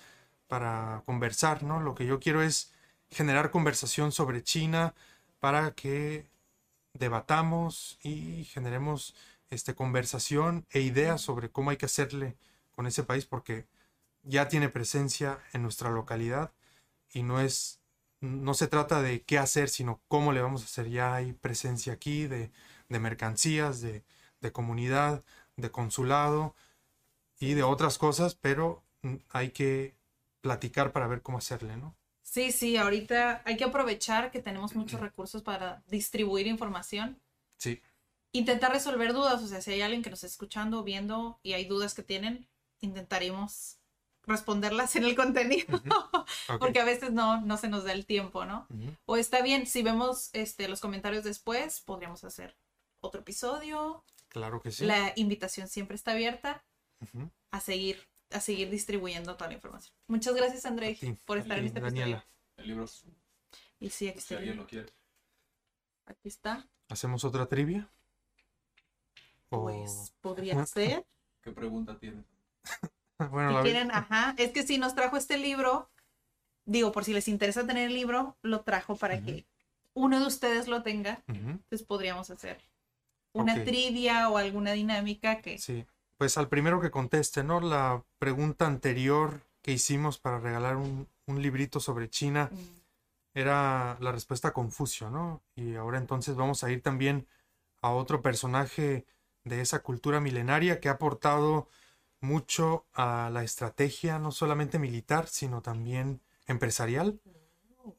[0.48, 1.80] para conversar, ¿no?
[1.80, 2.72] Lo que yo quiero es
[3.14, 4.94] generar conversación sobre China
[5.40, 6.28] para que
[6.94, 9.16] debatamos y generemos
[9.50, 12.38] este conversación e ideas sobre cómo hay que hacerle
[12.76, 13.68] con ese país porque
[14.24, 16.52] ya tiene presencia en nuestra localidad
[17.14, 17.80] y no es
[18.22, 20.90] no se trata de qué hacer, sino cómo le vamos a hacer.
[20.90, 22.52] Ya hay presencia aquí de,
[22.90, 24.04] de mercancías, de,
[24.42, 25.24] de comunidad,
[25.58, 26.56] de consulado
[27.40, 28.84] y de otras cosas, pero
[29.30, 29.96] hay que
[30.42, 31.96] platicar para ver cómo hacerle, ¿no?
[32.34, 37.22] Sí, sí, ahorita hay que aprovechar que tenemos muchos recursos para distribuir información,
[37.58, 37.80] Sí,
[38.32, 41.66] intentar resolver dudas, o sea, si hay alguien que nos está escuchando viendo y hay
[41.66, 42.48] dudas que tienen,
[42.82, 43.78] intentaremos
[44.24, 45.80] responderlas en el contenido,
[46.60, 48.68] porque a veces no, no se nos da el tiempo, ¿no?
[49.06, 52.58] O está bien, si vemos este, los comentarios después, podríamos hacer
[53.00, 54.04] otro episodio.
[54.30, 54.88] Claro que sí.
[54.88, 56.66] La invitación siempre está abierta
[57.52, 59.94] a seguir, a seguir distribuyendo toda la información.
[60.08, 62.18] Muchas gracias, André, ti, por estar en este Daniela.
[62.18, 62.34] episodio.
[62.58, 62.86] El libro,
[63.80, 64.38] Y sí, aquí si está.
[64.38, 64.90] alguien lo quiere.
[66.06, 66.68] Aquí está.
[66.90, 67.90] ¿Hacemos otra trivia?
[69.50, 71.06] O- Pues podría ser.
[71.42, 72.24] ¿Qué pregunta tiene?
[73.32, 74.36] bueno, Si la quieren, ajá.
[74.38, 75.90] Es que si nos trajo este libro,
[76.66, 79.46] digo, por si les interesa tener el libro, lo trajo para que
[79.94, 81.24] uno de ustedes lo tenga.
[81.28, 82.60] Entonces podríamos hacer
[83.34, 85.86] una trivia o alguna dinámica que Sí,
[86.18, 87.60] pues al primero que conteste, ¿no?
[87.60, 92.50] La pregunta anterior que hicimos para regalar un, un librito sobre China
[93.34, 95.42] era la respuesta a Confucio, ¿no?
[95.56, 97.28] Y ahora entonces vamos a ir también
[97.82, 99.06] a otro personaje
[99.44, 101.68] de esa cultura milenaria que ha aportado
[102.22, 107.20] mucho a la estrategia, no solamente militar, sino también empresarial.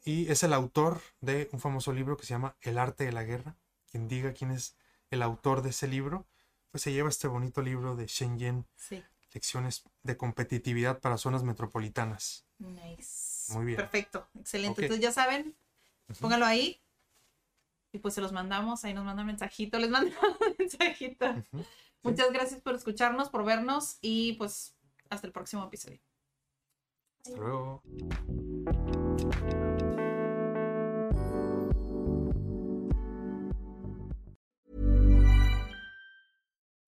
[0.04, 3.24] Y es el autor de un famoso libro que se llama El arte de la
[3.24, 3.56] guerra.
[3.90, 4.76] Quien diga quién es
[5.10, 6.26] el autor de ese libro,
[6.74, 9.00] pues se lleva este bonito libro de Shenzhen, Sí.
[9.32, 12.48] Lecciones de competitividad para zonas metropolitanas.
[12.58, 13.52] Nice.
[13.52, 13.76] Muy bien.
[13.76, 14.26] Perfecto.
[14.36, 14.82] Excelente.
[14.82, 15.56] Entonces ya saben,
[16.20, 16.82] póngalo ahí.
[17.92, 18.84] Y pues se los mandamos.
[18.84, 19.78] Ahí nos mandan mensajito.
[19.78, 21.26] Les mandamos mensajito.
[22.02, 23.98] Muchas gracias por escucharnos, por vernos.
[24.00, 24.74] Y pues
[25.10, 26.00] hasta el próximo episodio.
[27.24, 27.82] Hasta luego.